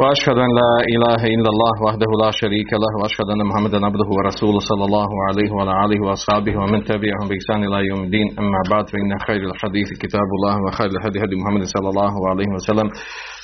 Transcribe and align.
وأشهد 0.00 0.38
أن 0.46 0.50
لا 0.60 0.72
إله 0.94 1.22
إلا 1.36 1.50
الله 1.54 1.76
وحده 1.86 2.10
لا 2.24 2.30
شريك 2.40 2.70
له 2.84 2.92
وأشهد 3.00 3.28
أن 3.34 3.40
محمدا 3.50 3.78
عبده 3.88 4.08
ورسوله 4.16 4.60
صلى 4.70 4.84
الله 4.88 5.10
عليه 5.28 5.50
وعلى 5.54 5.72
آله 5.84 5.98
وأصحابه 6.06 6.54
ومن 6.62 6.80
تبعهم 6.90 7.24
بإحسان 7.30 7.60
إلى 7.68 7.78
يوم 7.90 8.00
الدين 8.06 8.28
أما 8.42 8.60
بعد 8.72 8.84
فإن 8.92 9.10
خير 9.26 9.42
الحديث 9.52 9.88
كتاب 10.02 10.28
الله 10.38 10.54
وخير 10.64 10.90
الهدي 10.96 11.18
هدي 11.24 11.36
محمد 11.42 11.62
صلى 11.74 11.88
الله 11.92 12.14
عليه 12.30 12.48
وسلم 12.56 12.88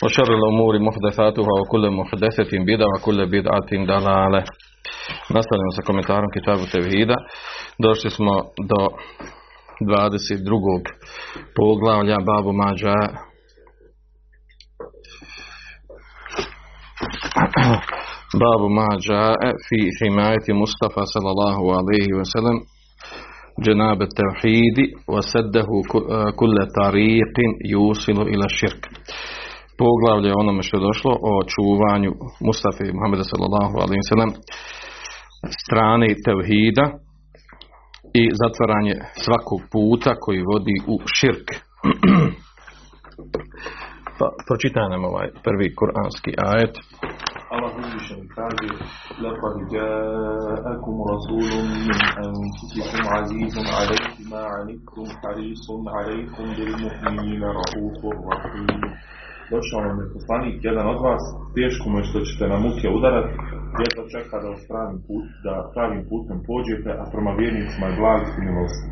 وشر 0.05 0.31
الأمور 0.39 0.73
محدثاتها 0.89 1.53
وكل 1.61 1.85
محدثة 2.01 2.51
بدعة 2.71 2.89
وكل 2.95 3.19
بدعة 3.37 3.71
ضلالة 3.93 4.43
Nastavljamo 5.35 5.73
sa 5.77 5.83
komentarom 5.83 6.31
Kitabu 6.37 6.65
Tevhida. 6.73 7.17
Došli 7.79 8.11
smo 8.11 8.35
do 8.71 8.81
22. 9.81 10.83
poglavlja 11.57 12.17
Babu 12.29 12.53
Mađa 12.53 12.97
Babu 18.42 18.68
Mađa 18.78 19.24
fi 19.66 19.80
himayati 20.00 20.54
Mustafa 20.54 21.04
sallallahu 21.14 21.64
alaihi 21.80 22.14
wa 22.20 22.26
sallam 22.36 22.58
جناب 23.68 24.02
التوحيد 24.02 24.78
وسده 25.14 25.70
كل 26.36 26.56
طريق 26.82 27.36
يوصل 27.76 28.22
إلى 28.22 28.46
الشرك 28.46 28.82
poglavlje 29.82 30.32
onome 30.42 30.62
što 30.64 30.78
je 30.78 30.88
došlo 30.90 31.12
o 31.32 31.34
čuvanju 31.54 32.12
Mustafa 32.48 32.82
i 32.86 32.96
Muhammeda 32.98 33.24
sallallahu 33.32 33.76
alaihi 33.84 34.02
wa 34.04 34.10
sallam 34.14 34.32
strane 35.64 36.08
tevhida 36.26 36.86
i 38.22 38.24
zatvaranje 38.42 38.96
svakog 39.24 39.62
puta 39.74 40.12
koji 40.24 40.48
vodi 40.52 40.78
u 40.94 40.96
širk. 41.18 41.48
pa 44.18 44.28
pročitaj 44.48 44.88
nam 44.94 45.04
ovaj 45.12 45.28
prvi 45.46 45.68
kuranski 45.80 46.32
ajet. 46.52 46.76
Allah 47.54 47.72
uzvišen 47.82 48.22
kaže 48.36 48.70
لَقَدْ 49.24 49.56
جَاءَكُمْ 49.76 50.96
رَسُولٌ 51.14 51.52
مِّنْ 51.90 52.00
أَنفُسِكُمْ 52.26 53.02
عَزِيزٌ 53.16 53.56
عَلَيْهِ 53.78 54.14
مَا 54.32 54.44
عَنِتُّمْ 54.56 55.08
حَرِيصٌ 55.22 55.66
عَلَيْكُمْ 55.98 56.46
بِالْمُؤْمِنِينَ 56.58 57.44
رَءُوفٌ 57.60 58.00
رَحِيمٌ 58.32 58.82
Došao 59.54 59.82
nam 59.88 59.98
je 60.02 60.14
poslanik, 60.16 60.56
jedan 60.70 60.86
od 60.94 61.00
vas, 61.08 61.24
teško 61.58 61.86
mu 61.90 61.98
je 62.00 62.08
što 62.10 62.20
ćete 62.28 62.46
na 62.54 62.58
muke 62.66 62.88
udarati, 62.98 63.34
jedva 63.82 64.04
čeka 64.14 64.36
da, 64.44 64.50
pravim 64.70 65.00
put, 65.08 65.26
da 65.46 65.54
pravim 65.74 66.02
putem 66.10 66.38
pođete, 66.50 66.92
a 67.02 67.04
prema 67.14 67.32
vjernicima 67.40 67.86
je 67.88 67.98
blag 68.00 68.22
i 68.38 68.40
milosti. 68.48 68.88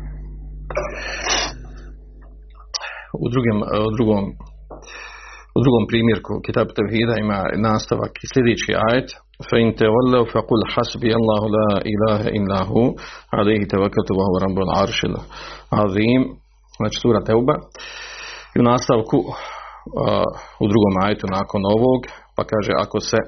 U 3.24 3.26
drugom, 3.32 3.58
u 3.88 3.90
drugom, 3.96 4.24
u 5.56 5.58
drugom 5.64 5.84
primjerku 5.90 6.32
Kitab 6.46 6.68
Tevhida 6.76 7.14
ima 7.24 7.40
nastavak 7.68 8.12
i 8.24 8.26
sljedeći 8.32 8.72
ajet 8.88 9.10
فَإِنْ 9.48 9.68
تَوَلَّوْا 9.82 10.24
فَقُلْ 10.32 10.60
حَسْبِيَ 10.74 11.12
اللَّهُ 11.20 11.42
لَا 11.56 11.70
إِلَهَ 11.92 12.20
إِلَّا 12.38 12.60
هُ 12.70 12.74
عَلَيْهِ 13.38 13.62
تَوَكَّلْتُ 13.74 14.10
وَهُوَ 14.18 14.34
رَبُّ 14.46 14.58
الْعَرْشِ 14.66 14.98
الْعَظِيمِ 15.10 16.22
Znači 16.78 16.96
sura 17.02 17.20
Teuba. 17.28 17.54
I 18.54 18.60
u 18.60 18.62
nastavku 18.62 19.18
u 20.62 20.66
drugom 20.70 20.94
ajetu 21.04 21.26
nakon 21.36 21.62
ovog, 21.76 22.00
pa 22.36 22.42
kaže 22.52 22.72
ako 22.84 23.00
se 23.00 23.18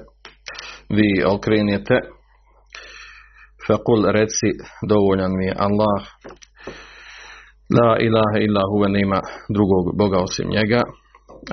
vi 0.97 1.09
okrenete 1.35 1.97
fekul 3.67 4.01
reci 4.17 4.49
dovoljan 4.91 5.31
mi 5.37 5.45
je 5.45 5.55
Allah 5.67 5.99
la 7.79 7.91
ilaha 8.07 8.37
illa 8.47 8.63
huve 8.71 8.89
nema 8.89 9.19
drugog 9.55 9.85
Boga 9.99 10.17
osim 10.27 10.47
njega 10.55 10.81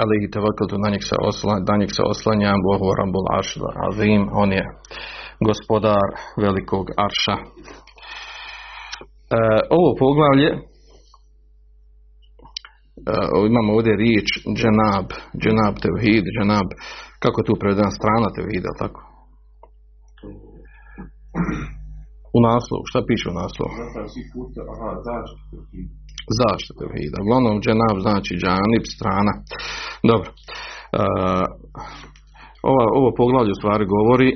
ali 0.02 0.16
i 0.24 0.32
tevakaltu 0.36 0.76
na 0.84 0.90
njeg 0.94 1.04
se, 1.10 1.16
oslan, 1.30 1.60
na 1.70 1.76
njeg 1.78 1.92
se 1.98 2.04
oslanjam 2.14 2.60
Bohu 2.68 2.88
Rabbul 3.00 3.28
Aršla 3.38 3.70
Azim 3.88 4.24
on 4.42 4.50
je 4.58 4.64
gospodar 5.50 6.08
velikog 6.46 6.86
Arša 7.06 7.36
e, 7.42 7.44
ovo 9.78 9.90
poglavlje 10.04 10.50
Uh, 13.12 13.50
imamo 13.52 13.70
ovdje 13.78 13.94
riječ 14.04 14.30
dženab, 14.60 15.08
dženab 15.44 15.76
tevhid, 15.84 16.26
dženab, 16.36 16.68
kako 17.24 17.38
je 17.40 17.48
tu 17.48 17.56
prevedena 17.62 17.92
strana 18.00 18.28
tevhida, 18.38 18.72
tako? 18.84 19.02
U 22.38 22.40
naslovu, 22.48 22.84
šta 22.90 23.00
piše 23.10 23.26
u 23.32 23.36
naslovu? 23.42 23.74
Zaštita 26.40 26.74
tevhida. 26.80 27.18
Uglavnom 27.24 27.56
dženab 27.64 27.98
znači 28.06 28.34
džanib, 28.42 28.84
strana. 28.96 29.34
Dobro. 30.10 30.30
Uh, 31.00 31.46
ova, 32.72 32.86
ovo 33.00 33.10
poglavlje 33.22 33.52
u 33.54 33.60
stvari 33.60 33.86
govori 33.98 34.30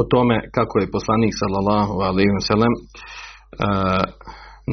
o 0.00 0.02
tome 0.12 0.36
kako 0.56 0.74
je 0.78 0.94
poslanik 0.96 1.32
sallallahu 1.40 1.94
alaihi 2.08 2.34
wa 2.38 2.44
sallam 2.50 2.74
uh, 2.76 4.04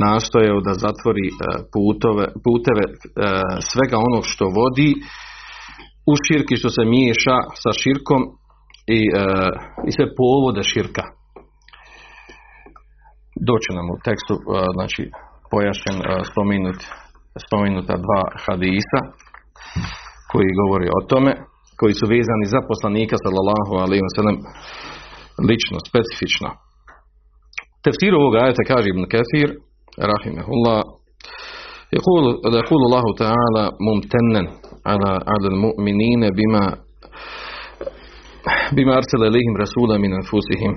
nastojao 0.05 0.59
da 0.67 0.73
zatvori 0.85 1.28
putove, 1.73 2.25
puteve 2.45 2.85
svega 3.72 3.97
onog 4.07 4.23
što 4.31 4.45
vodi 4.59 4.91
u 6.11 6.13
širki 6.25 6.55
što 6.61 6.69
se 6.75 6.84
miješa 6.95 7.38
sa 7.63 7.72
širkom 7.81 8.22
i, 8.97 9.01
i 9.88 9.91
sve 9.95 10.05
povode 10.19 10.63
širka. 10.73 11.03
Doće 13.50 13.69
nam 13.78 13.88
u 13.95 13.97
tekstu 14.07 14.34
znači, 14.78 15.01
pojašnjen 15.52 15.98
spomenut, 16.30 16.80
spomenuta 17.44 17.94
dva 18.06 18.22
hadisa 18.44 19.00
koji 20.30 20.58
govori 20.60 20.86
o 20.98 21.00
tome, 21.10 21.32
koji 21.80 21.94
su 21.98 22.04
vezani 22.14 22.46
za 22.54 22.60
poslanika 22.70 23.16
sallallahu 23.24 23.72
alaihi 23.84 24.04
wa 24.08 24.12
sallam 24.18 24.36
lično, 25.48 25.76
specifično. 25.88 26.48
Tefsir 27.84 28.12
ovoga 28.14 28.38
ajeta 28.44 28.62
kaže 28.72 28.86
Ibn 28.91 29.04
Kathir 29.14 29.48
رحمه 29.98 30.46
الله 30.54 30.82
يقول 31.92 32.24
يقول 32.54 32.80
الله 32.86 33.04
تعالى 33.18 33.64
ممتنا 33.88 34.42
على 34.86 35.10
على 35.32 35.48
المؤمنين 35.52 36.20
بما 36.20 36.76
بما 38.76 38.96
أرسل 38.96 39.24
إليهم 39.24 39.56
رسولا 39.60 39.98
من 39.98 40.12
أنفسهم 40.12 40.72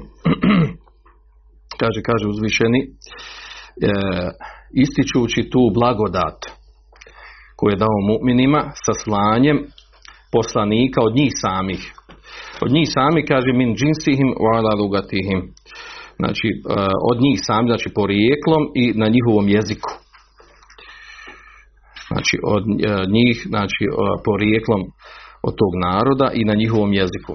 kaže, 1.81 2.01
kaže 2.09 2.27
uzvišeni 2.27 2.79
e, 2.79 3.91
ističući 4.74 5.50
tu 5.50 5.62
blagodat 5.74 6.38
koju 7.56 7.70
je 7.72 7.82
dao 7.84 7.98
mu'minima 8.10 8.62
sa 8.84 8.92
slanjem 9.02 9.58
poslanika 10.32 10.98
od 11.02 11.14
njih 11.14 11.32
samih 11.44 11.92
od 12.64 12.70
njih 12.72 12.88
sami 12.96 13.26
kaže 13.26 13.50
min 13.52 13.70
džinsihim 13.78 14.30
lugatihim 14.80 15.40
znači 16.20 16.48
od 17.10 17.18
njih 17.24 17.38
sami, 17.46 17.66
znači 17.68 17.88
porijeklom 17.94 18.62
i 18.74 18.84
na 19.00 19.08
njihovom 19.14 19.48
jeziku. 19.48 19.90
Znači 22.08 22.36
od 22.54 22.64
njih, 23.16 23.36
znači 23.52 23.84
porijeklom 24.26 24.82
od 25.42 25.54
tog 25.60 25.72
naroda 25.86 26.30
i 26.34 26.44
na 26.44 26.54
njihovom 26.54 26.92
jeziku. 26.92 27.34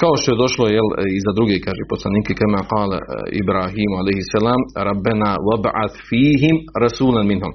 Kao 0.00 0.14
što 0.20 0.28
je 0.32 0.42
došlo 0.44 0.64
jel, 0.76 0.88
i 1.16 1.18
za 1.26 1.32
druge, 1.38 1.56
kaže 1.66 1.82
poslanike, 1.92 2.32
kama 2.42 2.60
kale 2.72 2.98
Ibrahim 3.42 3.90
a.s. 4.00 4.32
Rabbena 4.88 5.32
wab'at 5.48 5.92
fihim 6.08 6.56
rasulan 6.84 7.26
minhum. 7.32 7.52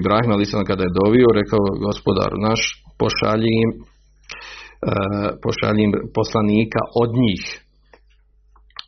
Ibrahim 0.00 0.30
a.s. 0.32 0.52
kada 0.70 0.82
je 0.84 0.96
dovio, 1.00 1.28
rekao 1.40 1.62
gospodar 1.86 2.30
naš, 2.46 2.60
pošalji 3.00 3.52
im, 3.64 3.70
pošalji 5.44 5.82
im 5.86 5.92
poslanika 6.18 6.80
od 7.02 7.10
njih 7.24 7.42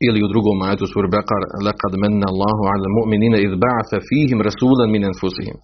ili 0.07 0.19
u 0.27 0.31
drugom 0.33 0.57
ajetu 0.67 0.87
sur 0.93 1.07
Bekar 1.15 1.43
lekad 1.67 1.93
menna 2.03 2.27
Allahu 2.33 2.63
ala 2.73 2.89
mu'minina 2.99 3.39
iz 3.47 3.53
ba'atha 3.65 3.99
fihim 4.09 4.39
rasulan 4.49 4.89
min 4.95 5.03
anfusihim 5.11 5.57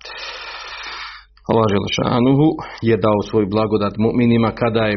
Allah 1.50 1.66
Želešanuhu 1.74 2.48
je 2.88 2.96
dao 3.06 3.20
svoj 3.30 3.46
blagodat 3.54 3.94
mu'minima 4.04 4.50
kada 4.62 4.82
je, 4.90 4.96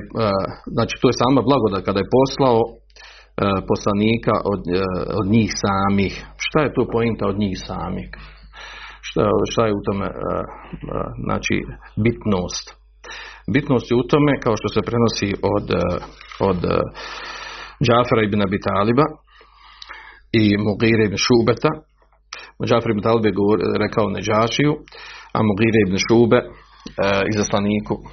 znači 0.76 0.94
to 1.02 1.06
je 1.10 1.20
sama 1.22 1.42
blagodat 1.50 1.82
kada 1.88 2.00
je 2.02 2.14
poslao 2.18 2.60
poslanika 3.72 4.36
od, 4.54 4.64
od 5.20 5.28
njih 5.36 5.50
samih. 5.64 6.14
Šta 6.46 6.60
je 6.64 6.74
to 6.76 6.84
pojenta 6.94 7.24
od 7.32 7.38
njih 7.44 7.56
samih? 7.70 8.10
Šta, 9.08 9.24
šta 9.52 9.62
je 9.68 9.74
u 9.80 9.82
tome 9.88 10.08
znači 11.26 11.56
bitnost? 12.06 12.66
Bitnost 13.56 13.86
je 13.92 13.96
u 14.02 14.08
tome 14.12 14.34
kao 14.44 14.56
što 14.60 14.68
se 14.76 14.82
prenosi 14.90 15.30
od, 15.56 15.68
od 16.50 16.60
Džafara 17.86 18.22
ibn 18.24 18.40
Abi 18.42 18.60
Taliba 18.68 19.06
i 20.42 20.44
Mugire 20.66 21.04
ibn 21.06 21.18
Šubeta. 21.26 21.72
Džafar 22.70 22.92
ibn 22.92 23.04
Talib 23.08 23.26
je 23.26 23.34
rekao 23.86 24.14
Neđašiju, 24.16 24.74
Amugire 25.40 25.80
ibn 25.88 25.96
Šube, 26.08 26.40
uh, 26.46 26.52
izaslaniku 27.34 27.94
uh, 27.94 28.10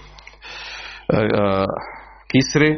Kisri, 2.31 2.70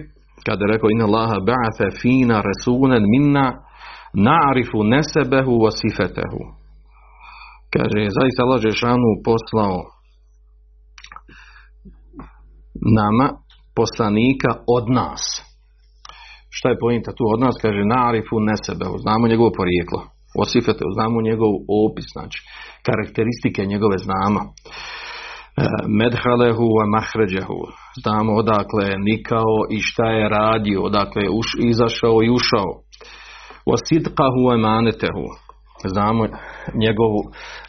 kada 0.47 0.65
je 0.65 0.73
rekao 0.73 0.91
inna 0.91 1.05
Allaha 1.05 1.37
ba'atha 1.51 1.87
fina 2.01 2.43
rasulan 2.49 3.05
minna 3.15 3.47
na'rifu 4.15 4.79
nesebehu 4.93 5.53
wa 5.65 5.71
sifetehu. 5.81 6.41
Kaže, 7.75 8.01
zaista 8.19 8.43
Allah 8.43 8.61
Žešanu 8.61 9.09
poslao 9.25 9.77
nama 12.99 13.27
poslanika 13.77 14.51
od 14.77 14.85
nas. 14.89 15.23
Šta 16.51 16.69
je 16.69 16.81
pojenta 16.81 17.11
tu 17.13 17.25
od 17.35 17.41
nas? 17.41 17.55
Kaže, 17.63 17.83
na'rifu 17.95 18.37
nesebehu. 18.51 18.99
Znamo 18.99 19.29
njegovo 19.29 19.51
porijeklo. 19.57 20.20
Osifetehu, 20.39 20.91
znamo 20.97 21.23
njegov 21.23 21.53
opis, 21.85 22.07
znači, 22.13 22.39
karakteristike 22.87 23.67
njegove 23.73 23.97
znamo. 23.99 24.41
E, 25.57 25.63
medhalehu 26.01 26.67
wa 26.79 26.87
mahređehu. 26.95 27.61
Znamo 28.03 28.33
odakle 28.43 28.85
je 28.91 29.03
nikao 29.11 29.57
i 29.71 29.79
šta 29.81 30.07
je 30.11 30.29
radio, 30.29 30.83
odakle 30.83 31.23
je 31.23 31.31
izašao 31.71 32.17
i 32.23 32.31
ušao. 32.39 32.71
Wa 33.69 33.77
sidqahu 33.89 34.41
wa 34.49 34.57
manetehu. 34.67 35.27
Znamo 35.95 36.23
njegovu, 36.75 37.21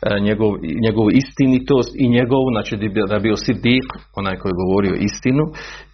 e, 0.02 0.20
njegov, 0.20 0.52
njegovu 0.86 1.10
istinitost 1.12 1.92
i 1.96 2.10
njegovu, 2.10 2.48
znači 2.56 2.74
da 3.08 3.16
je 3.16 3.26
bio 3.28 3.36
sidik, 3.36 3.88
onaj 4.16 4.36
koji 4.38 4.50
je 4.50 4.62
govorio 4.64 4.96
istinu, 5.10 5.44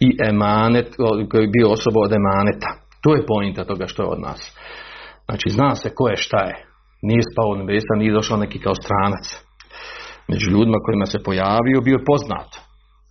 i 0.06 0.08
emanet, 0.30 0.88
koji 1.30 1.42
je 1.42 1.54
bio 1.58 1.72
osoba 1.76 2.00
od 2.00 2.12
emaneta. 2.20 2.70
To 3.02 3.14
je 3.14 3.26
pojenta 3.26 3.64
toga 3.64 3.86
što 3.86 4.02
je 4.02 4.08
od 4.08 4.20
nas. 4.20 4.40
Znači 5.28 5.48
zna 5.50 5.74
se 5.74 5.88
ko 5.94 6.08
je 6.08 6.16
šta 6.16 6.40
je. 6.50 6.56
Nije 7.02 7.22
spao 7.32 7.48
od 7.50 7.58
nebesa, 7.58 7.92
nije 7.96 8.18
došao 8.18 8.36
neki 8.44 8.58
kao 8.58 8.74
stranac 8.74 9.24
među 10.28 10.50
ljudima 10.50 10.78
kojima 10.84 11.06
se 11.06 11.24
pojavio 11.26 11.84
bio 11.86 11.96
je 11.98 12.08
poznat 12.12 12.50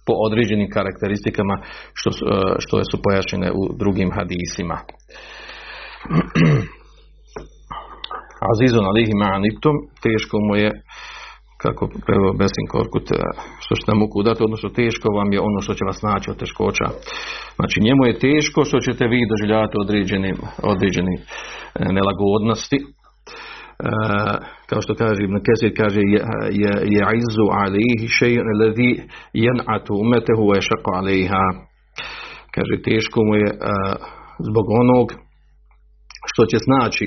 po 0.05 0.13
određenim 0.27 0.69
karakteristikama 0.77 1.55
što 1.93 2.09
su, 2.11 2.25
što 2.63 2.75
su 2.91 2.97
pojašnjene 3.05 3.49
u 3.59 3.61
drugim 3.81 4.09
hadisima. 4.17 4.77
Azizun 8.49 8.85
alihi 8.91 9.13
ma'anitum, 9.23 9.75
teško 10.05 10.37
mu 10.47 10.55
je 10.55 10.69
kako 11.63 11.83
prvo 12.09 12.29
Besin 12.39 12.67
Korkut, 12.73 13.07
što 13.63 13.75
ćete 13.79 13.91
muku 14.01 14.19
udati, 14.19 14.43
odnosno 14.47 14.69
teško 14.69 15.07
vam 15.17 15.29
je 15.33 15.39
ono 15.49 15.59
što 15.65 15.73
će 15.77 15.83
vas 15.89 15.99
naći 16.01 16.31
od 16.31 16.39
teškoća. 16.41 16.87
Znači 17.57 17.77
njemu 17.87 18.01
je 18.05 18.19
teško 18.25 18.59
što 18.69 18.77
ćete 18.79 19.03
vi 19.07 19.29
doživljavati 19.31 19.75
određeni, 19.83 20.31
određeni 20.73 21.15
nelagodnosti, 21.97 22.79
Uh, 23.83 24.35
kao 24.69 24.81
što 24.81 24.95
kaže 24.95 25.19
Ibn 25.23 25.37
Kesir 25.45 25.71
kaže 25.81 26.01
je, 26.13 26.21
je, 26.95 27.01
izu 27.23 27.45
alihi 27.63 28.07
še'un 28.17 28.47
ladhi 28.61 28.91
jan'atu 29.45 29.91
umetehu 30.03 30.43
wa 30.49 30.55
yashaqu 30.59 30.89
alaiha 30.99 31.45
kaže 32.55 32.75
teško 32.89 33.19
mu 33.27 33.35
je 33.35 33.49
uh, 33.53 33.59
zbog 34.49 34.65
onog 34.81 35.07
što 36.31 36.45
će 36.45 36.57
znači 36.67 37.05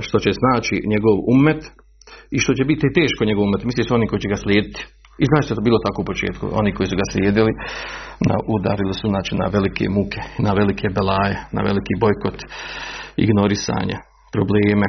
što 0.00 0.18
će 0.18 0.30
znači 0.32 0.74
njegov 0.92 1.16
umet 1.34 1.62
i 2.34 2.38
što 2.42 2.52
će 2.58 2.64
biti 2.70 2.94
teško 2.98 3.24
njegov 3.24 3.44
umet 3.44 3.64
misli 3.64 3.84
su 3.84 3.94
oni 3.94 4.06
koji 4.08 4.20
će 4.24 4.28
ga 4.32 4.38
slijediti. 4.44 4.80
I 5.22 5.24
znači 5.30 5.48
da 5.48 5.54
to 5.54 5.68
bilo 5.68 5.78
tako 5.86 5.98
u 6.02 6.08
početku. 6.10 6.44
Oni 6.60 6.70
koji 6.76 6.86
su 6.90 6.96
ga 7.00 7.06
slijedili 7.12 7.52
na, 8.28 8.36
udarili 8.56 8.94
su 9.00 9.06
znači 9.12 9.32
na 9.40 9.46
velike 9.54 9.84
muke 9.96 10.20
na 10.46 10.52
velike 10.60 10.86
belaje 10.96 11.36
na 11.56 11.60
veliki 11.68 11.94
bojkot 12.04 12.38
ignorisanje 13.24 13.96
probleme 14.34 14.86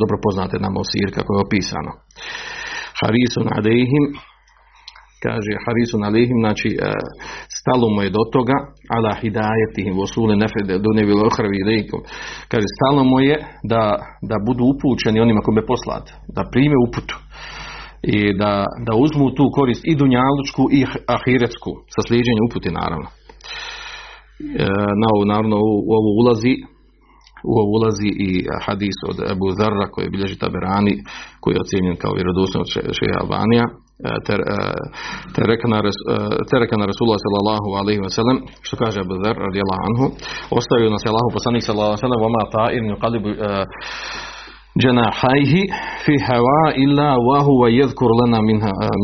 dobro 0.00 0.16
poznate 0.26 0.56
nam 0.64 0.74
osir 0.82 1.08
kako 1.16 1.30
je 1.34 1.44
opisano. 1.46 1.92
Harisun 3.00 3.46
alehim, 3.56 4.04
kaže 5.24 5.52
Harisun 5.64 6.02
alehim, 6.08 6.38
znači 6.44 6.68
e, 6.68 6.76
stalo 7.58 7.86
mu 7.94 8.00
je 8.02 8.10
do 8.16 8.22
toga, 8.34 8.56
ala 8.96 9.12
hidajetihim, 9.20 9.94
vosule 10.02 10.34
nefede, 10.42 10.74
do 10.84 10.90
nevil 10.98 11.18
ohravi. 11.28 11.58
Kaže, 12.50 12.66
stalo 12.76 13.02
mu 13.10 13.18
je 13.28 13.36
da, 13.72 13.82
da 14.30 14.36
budu 14.46 14.62
upućeni 14.72 15.24
onima 15.26 15.40
kome 15.46 15.60
je 15.60 15.70
poslat, 15.72 16.04
da 16.36 16.42
prime 16.52 16.76
uputu 16.86 17.16
i 18.16 18.18
da, 18.40 18.52
da 18.86 18.92
uzmu 19.04 19.26
tu 19.36 19.44
korist 19.58 19.82
i 19.84 19.94
dunjalučku 20.00 20.62
i 20.78 20.80
ahiretsku, 21.16 21.70
sa 21.94 22.00
slijedženjem 22.06 22.46
uputi 22.48 22.70
naravno. 22.80 23.08
E, 24.64 24.66
na 25.00 25.06
ovo, 25.14 25.24
naravno, 25.32 25.56
u, 25.56 25.72
u 25.88 25.90
ovo 25.98 26.10
ulazi 26.22 26.54
u 27.50 27.52
ovo 27.60 27.70
ulazi 27.78 28.10
i 28.28 28.30
hadis 28.66 28.96
od 29.10 29.16
Ebu 29.32 29.48
Zarra 29.58 29.86
koji 29.92 30.12
bilježi 30.14 30.38
Taberani 30.38 30.94
koji 31.40 31.52
je 31.54 31.62
ocjenjen 31.64 31.96
kao 32.02 32.12
vjerodostojno 32.18 32.64
od 32.64 32.96
Albanija 33.22 33.66
tereka 36.50 36.76
na 36.80 36.86
Rasulullah 36.90 37.20
sallallahu 37.24 37.68
alaihi 37.80 38.00
wa 38.06 38.12
sallam 38.18 38.38
što 38.66 38.74
kaže 38.82 39.00
Abu 39.00 39.14
Dhar 39.22 39.36
radijallahu 39.48 39.82
anhu 39.88 40.04
ostavio 40.58 40.90
nas 40.90 41.04
je 41.04 41.10
Allahu 41.12 41.30
poslanik 41.36 41.62
sallallahu 41.62 41.92
alaihi 41.92 42.02
wa 42.02 42.06
sallam 42.08 42.22
vama 42.26 42.42
ta'ir 42.56 42.82
nuqalibu 42.92 43.30
dženahajhi 44.80 45.62
fi 46.04 46.14
hava 46.28 46.64
illa 46.84 47.08
wa 47.28 47.38
huwa 47.48 47.66
yadhkur 47.80 48.10
lana 48.20 48.38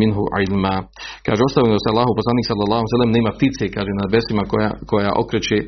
minhu 0.02 0.22
ilma. 0.46 0.74
Kaže, 1.26 1.40
ostavio 1.48 1.78
se 1.84 1.88
Allahu 1.92 2.12
poslanik 2.18 2.44
sallallahu 2.50 2.80
alaihi 2.80 2.92
wa 2.92 2.96
sallam 2.96 3.12
nema 3.18 3.30
ptice, 3.36 3.64
kaže, 3.76 3.92
na 4.00 4.06
besima 4.14 4.42
koja, 4.90 5.10
okreće 5.22 5.58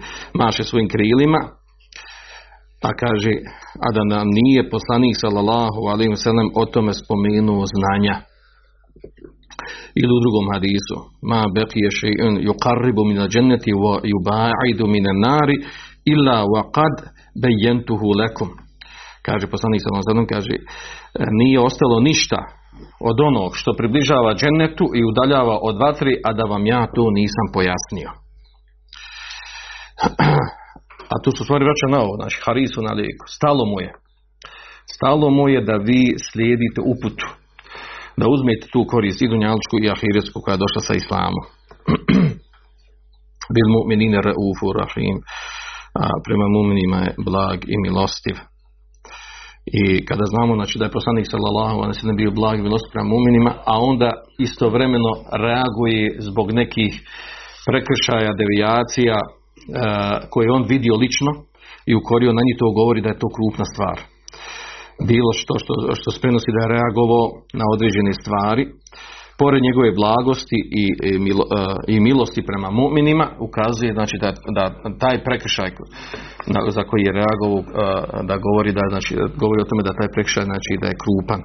maše 0.41 0.63
svojim 0.65 0.89
krilima, 0.95 1.41
a 2.89 2.91
kaže, 3.03 3.33
a 3.87 3.89
da 3.97 4.03
nam 4.15 4.27
nije 4.39 4.71
poslanik 4.75 5.15
sallallahu 5.23 5.81
alaihi 5.93 6.13
wasallam 6.17 6.49
o 6.61 6.63
tome 6.75 6.93
spomenuo 7.03 7.65
znanja. 7.75 8.17
Ili 10.01 10.13
u 10.17 10.23
drugom 10.25 10.47
hadisu, 10.55 10.97
ma 11.31 11.41
beqije 11.57 11.91
še'un 12.01 12.35
yuqarribu 12.49 13.03
min 13.11 13.19
al-jannati 13.25 13.71
wa 13.83 13.95
yuba'idu 14.13 14.85
min 14.95 15.05
an-nari 15.13 15.57
illa 16.13 16.39
wa 16.55 16.63
qad 16.77 16.95
bayantuhu 17.43 18.07
lakum. 18.21 18.49
Kaže 19.27 19.47
poslanik 19.55 19.81
sallallahu 19.83 20.33
kaže 20.35 20.55
nije 21.41 21.59
ostalo 21.69 21.97
ništa 22.01 22.39
od 23.11 23.21
onog 23.21 23.51
što 23.55 23.79
približava 23.79 24.35
džennetu 24.35 24.87
i 24.99 25.01
udaljava 25.11 25.57
od 25.69 25.77
vatri, 25.85 26.13
a 26.29 26.33
da 26.33 26.45
vam 26.45 26.67
ja 26.67 26.83
to 26.95 27.05
nisam 27.21 27.47
pojasnio. 27.55 28.11
A 31.13 31.17
tu 31.23 31.31
su 31.37 31.45
stvari 31.45 31.65
vraća 31.65 31.87
na 31.91 31.99
ovo, 32.05 32.15
znači 32.21 32.37
harisu 32.45 32.83
na 32.83 32.93
lijeku. 32.93 33.25
Stalo 33.37 33.65
mu 33.65 33.81
je. 33.81 33.91
Stalo 34.95 35.31
mu 35.31 35.49
je 35.49 35.61
da 35.61 35.77
vi 35.77 36.03
slijedite 36.31 36.81
uputu. 36.93 37.27
Da 38.21 38.27
uzmete 38.35 38.67
tu 38.73 38.81
korist 38.93 39.23
i 39.23 39.31
dunjalčku 39.33 39.75
i 39.79 39.91
ahiretsku 39.95 40.37
koja 40.43 40.55
je 40.55 40.65
došla 40.65 40.81
sa 40.89 40.95
islamom. 41.03 41.45
Bil 43.55 43.69
mu'minine 43.77 44.19
raufu 44.29 44.67
rahim. 44.81 45.17
A 46.03 46.05
prema 46.27 46.47
mu'minima 46.57 46.99
je 47.07 47.15
blag 47.27 47.59
i 47.75 47.77
milostiv. 47.87 48.37
I 49.81 49.83
kada 50.09 50.25
znamo 50.33 50.53
znači, 50.55 50.75
da 50.79 50.85
je 50.85 50.97
poslanik 50.99 51.27
sallallahu 51.31 51.77
ve 51.81 51.95
sellem 51.95 52.17
bio 52.23 52.31
blag 52.41 52.57
i 52.59 52.67
milostiv 52.67 52.91
prema 52.95 53.09
mu'minima, 53.15 53.53
a 53.73 53.75
onda 53.91 54.11
istovremeno 54.47 55.13
reaguje 55.45 56.05
zbog 56.29 56.47
nekih 56.61 56.93
prekršaja, 57.69 58.39
devijacija, 58.41 59.17
koje 60.33 60.53
on 60.57 60.65
vidio 60.73 60.95
lično 61.05 61.33
i 61.91 61.93
ukorio 62.01 62.33
na 62.33 62.43
njih 62.47 62.57
to 62.59 62.69
govori 62.79 63.01
da 63.05 63.09
je 63.09 63.23
to 63.23 63.29
krupna 63.37 63.65
stvar. 63.73 63.97
Bilo 65.13 65.31
što, 65.41 65.55
što, 65.63 65.73
što 65.99 66.09
se 66.11 66.21
prenosi 66.21 66.55
da 66.55 66.61
je 66.63 66.73
reagovao 66.77 67.27
na 67.61 67.65
određene 67.75 68.13
stvari, 68.21 68.65
pored 69.41 69.61
njegove 69.69 69.99
blagosti 70.03 70.59
i, 70.83 70.85
i, 71.09 71.13
milo, 71.27 71.45
i 71.95 71.97
milosti 72.09 72.43
prema 72.51 72.69
mu'minima, 72.81 73.27
ukazuje 73.49 73.91
znači, 73.99 74.17
da, 74.25 74.31
da 74.57 74.65
taj 75.03 75.17
prekršaj 75.27 75.71
za 76.77 76.83
koji 76.89 77.03
je 77.07 77.17
reagovao, 77.21 77.61
da 78.31 78.35
govori, 78.47 78.71
da, 78.79 78.85
znači, 78.95 79.13
govori 79.43 79.61
o 79.61 79.69
tome 79.71 79.83
da 79.89 79.99
taj 79.99 80.11
prekršaj 80.15 80.45
znači, 80.51 80.73
da 80.83 80.87
je 80.89 81.01
krupan 81.05 81.41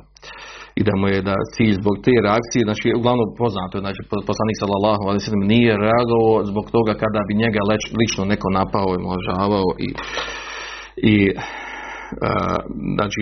i 0.79 0.81
da 0.87 0.93
mu 0.99 1.05
je 1.13 1.19
da 1.29 1.35
cilj 1.53 1.73
zbog 1.81 1.95
te 2.05 2.13
reakcije, 2.27 2.61
znači 2.69 2.87
uglavnom 2.99 3.29
poznato, 3.41 3.75
znači 3.85 4.01
poslanik 4.29 4.57
sallallahu 4.61 5.03
alejhi 5.09 5.31
ve 5.33 5.39
nije 5.53 5.71
reagovao 5.87 6.35
zbog 6.51 6.65
toga 6.75 6.93
kada 7.03 7.19
bi 7.27 7.41
njega 7.43 7.61
leč, 7.69 7.83
lično 7.99 8.23
neko 8.33 8.47
napao 8.59 8.89
i 8.95 9.05
možavao 9.11 9.67
i 9.85 9.89
i 11.11 11.15
znači 12.97 13.21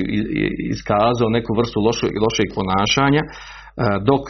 iskazao 0.73 1.35
neku 1.37 1.51
vrstu 1.59 1.77
lošu, 1.87 2.05
lošeg 2.25 2.49
ponašanja 2.57 3.23
dok 4.09 4.23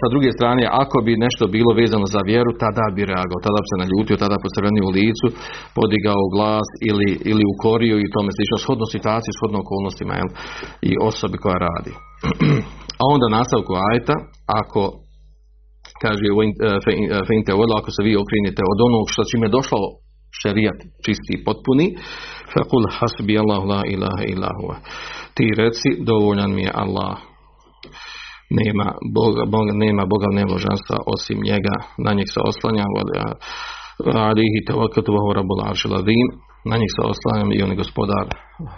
sa 0.00 0.06
druge 0.12 0.30
strane 0.36 0.62
ako 0.82 0.96
bi 1.06 1.22
nešto 1.26 1.44
bilo 1.56 1.72
vezano 1.80 2.06
za 2.14 2.20
vjeru 2.30 2.50
tada 2.64 2.86
bi 2.96 3.02
reagovao, 3.12 3.46
tada 3.46 3.58
bi 3.62 3.70
se 3.70 3.82
naljutio 3.82 4.22
tada 4.24 4.36
posrvenio 4.44 4.84
u 4.88 4.94
licu, 4.98 5.26
podigao 5.78 6.22
glas 6.34 6.68
ili, 6.90 7.08
ili 7.30 7.44
ukorio 7.54 7.96
i 7.98 8.12
tome 8.14 8.30
slično 8.36 8.56
shodno 8.64 8.86
situaciji, 8.96 9.32
shodno 9.38 9.58
okolnostima 9.64 10.12
jel, 10.20 10.30
i 10.90 10.92
osobi 11.10 11.36
koja 11.44 11.58
radi. 11.68 11.92
A 13.00 13.02
onda 13.14 13.26
nastavku 13.38 13.72
ajta 13.90 14.16
ako 14.62 14.82
kaže 16.02 16.26
feinte 17.28 17.50
ovo 17.54 17.64
ako 17.80 17.90
se 17.96 18.02
vi 18.06 18.12
okrenete 18.22 18.62
od 18.72 18.78
onog 18.88 19.04
što 19.12 19.28
čime 19.30 19.46
je 19.46 19.56
došao 19.58 19.84
šerijat 20.42 20.78
čisti 21.04 21.32
i 21.34 21.44
potpuni. 21.44 21.86
Fekul 22.52 22.84
hasbi 22.98 23.38
Allah 23.38 23.62
la 23.72 23.82
ilaha 23.94 24.24
illa 24.32 24.50
huwa. 24.58 24.76
Ti 25.34 25.44
reci 25.56 25.88
dovoljan 26.08 26.54
mi 26.54 26.62
je 26.62 26.72
Allah. 26.74 27.16
Nema 28.50 28.86
Boga, 29.14 29.42
Boga 29.54 29.72
nema 29.84 30.02
Boga 30.12 30.28
nema 30.38 30.52
božanstva 30.52 30.96
osim 31.14 31.38
njega, 31.48 31.76
na 32.04 32.12
njih 32.12 32.28
se 32.34 32.40
oslanjam, 32.50 32.90
alihi 34.30 34.64
tawakkaltu 34.66 35.12
wa 35.12 35.20
huwa 35.24 35.34
rabbul 35.34 35.62
aršil 35.70 35.94
azim, 35.94 36.28
na 36.70 36.76
njih 36.80 36.90
se 36.96 37.02
oslanjam 37.12 37.52
i 37.52 37.62
on 37.62 37.70
je 37.70 37.76
gospodar 37.76 38.26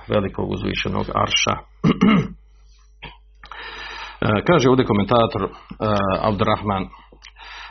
velikog 0.08 0.50
uzvišenog 0.50 1.06
arša. 1.24 1.54
E, 4.22 4.42
kaže 4.46 4.70
ovdje 4.70 4.84
komentator 4.84 5.42
uh, 5.42 5.50
Abdurrahman 6.28 6.84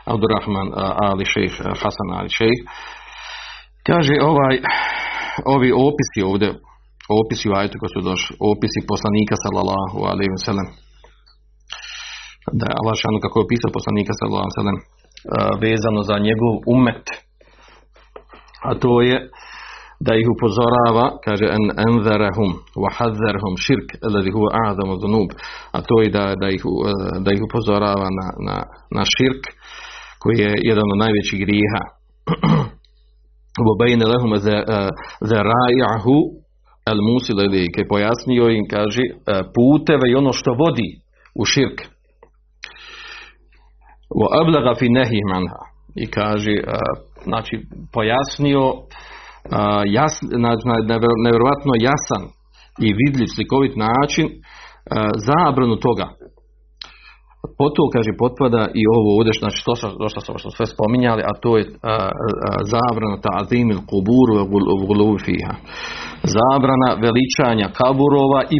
Abdurrahman 0.06 0.68
uh, 0.68 0.74
Ali 1.10 1.26
Šejh, 1.26 1.56
Hasan 1.82 2.10
Ali 2.20 2.30
Šejh, 2.30 2.60
kaže 3.88 4.14
ovaj, 4.32 4.56
ovi 5.56 5.70
opisi 5.90 6.20
ovdje, 6.30 6.50
opisi 7.22 7.46
u 7.50 7.56
ajetu 7.60 7.76
koji 7.80 7.92
su 7.96 8.02
došli, 8.10 8.32
opisi 8.54 8.80
poslanika 8.92 9.36
sallallahu 9.44 9.98
alaihi 10.12 10.34
wa 10.38 10.44
sallam, 10.48 10.68
da 12.60 12.66
je 12.68 12.78
Allah 12.80 12.96
šanu 13.02 13.18
kako 13.24 13.36
je 13.38 13.46
opisao 13.48 13.78
poslanika 13.78 14.12
sallallahu 14.16 14.46
alaihi 14.46 14.58
wa 14.58 14.64
sallam, 14.64 14.80
vezano 15.66 16.02
za 16.10 16.16
njegov 16.28 16.54
umet, 16.76 17.06
a 18.70 18.72
to 18.84 18.94
je 19.10 19.18
da 20.06 20.14
ih 20.22 20.28
upozorava, 20.36 21.06
kaže 21.26 21.46
en 21.58 21.66
enzarahum 21.88 22.52
wa 22.84 22.90
hadzarhum 22.98 23.54
širk 23.66 23.88
alladhi 24.08 24.32
huwa 24.36 24.50
a'zamu 24.64 24.94
dhunub, 25.02 25.30
a 25.76 25.78
to 25.88 25.96
je 26.04 26.10
da, 26.18 26.26
da, 26.42 26.48
ih, 26.56 26.64
da 27.26 27.30
ih 27.36 27.42
upozorava 27.48 28.08
na, 28.20 28.28
na, 28.48 28.58
na 28.98 29.04
širk 29.16 29.44
koji 30.22 30.38
je 30.44 30.52
jedan 30.70 30.88
od 30.94 30.98
najvećih 31.04 31.40
grijeha. 31.46 31.82
وبين 33.69 34.03
لهم 34.03 34.35
ذرائعه 35.31 36.07
الموصل 36.89 37.41
إليك 37.41 37.77
pojasnio 37.89 38.49
im 38.51 38.69
kaže 38.69 39.03
puteve 39.55 40.11
i 40.11 40.15
ono 40.15 40.33
što 40.33 40.51
vodi 40.53 40.91
u 41.35 41.45
širk 41.45 41.79
وأبلغ 44.21 44.75
في 44.79 44.87
النهي 44.87 45.21
عنها 45.35 45.61
i 45.95 46.07
kaže 46.11 46.55
znači 47.25 47.55
pojasnio 47.93 48.63
jas, 49.87 50.21
nevjerojatno 51.25 51.73
jasan 51.89 52.23
i 52.87 52.89
vidljiv 53.01 53.27
slikovit 53.35 53.77
način 53.77 54.29
zabranu 55.29 55.77
toga 55.77 56.07
Potom, 57.62 57.86
kaže, 57.96 58.12
potpada 58.24 58.62
i 58.80 58.84
ovo 58.98 59.10
ovdje, 59.18 59.34
znači 59.42 59.60
to 59.66 59.74
što 60.12 60.20
smo 60.26 60.38
što 60.42 60.50
sve 60.58 60.66
spominjali, 60.74 61.22
a 61.30 61.32
to 61.44 61.52
je 61.58 61.64
zabrana 62.74 63.18
ta 63.26 63.32
azimil 63.42 63.82
kuburu 63.92 64.34
u 65.14 65.18
fiha. 65.26 65.56
Zabrana 66.38 66.90
veličanja 67.06 67.68
kaburova 67.80 68.42
i 68.56 68.58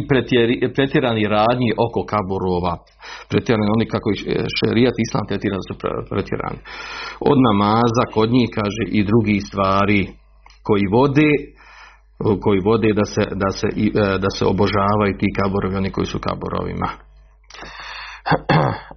pretjerani 0.76 1.24
radnji 1.36 1.70
oko 1.86 2.00
kaburova. 2.12 2.74
Pretjerani 3.30 3.74
oni 3.76 3.86
kako 3.92 4.08
je 4.10 4.16
šerijat 4.58 4.96
islam 5.06 5.24
tretira 5.28 5.58
su 5.68 5.74
pretjerani. 6.10 6.60
Od 7.30 7.38
namaza, 7.48 8.04
kod 8.14 8.28
njih, 8.36 8.48
kaže, 8.58 8.84
i 8.98 9.00
drugi 9.10 9.38
stvari 9.48 10.00
koji 10.66 10.84
vode 10.98 11.30
koji 12.44 12.60
vode 12.70 12.90
da 13.00 13.04
se, 13.14 13.22
da 13.42 13.50
se, 13.58 13.68
da 14.24 14.30
se 14.36 14.44
obožavaju 14.52 15.12
ti 15.20 15.28
kaborovi, 15.38 15.76
oni 15.76 15.90
koji 15.90 16.06
su 16.06 16.18
kaborovima. 16.26 16.88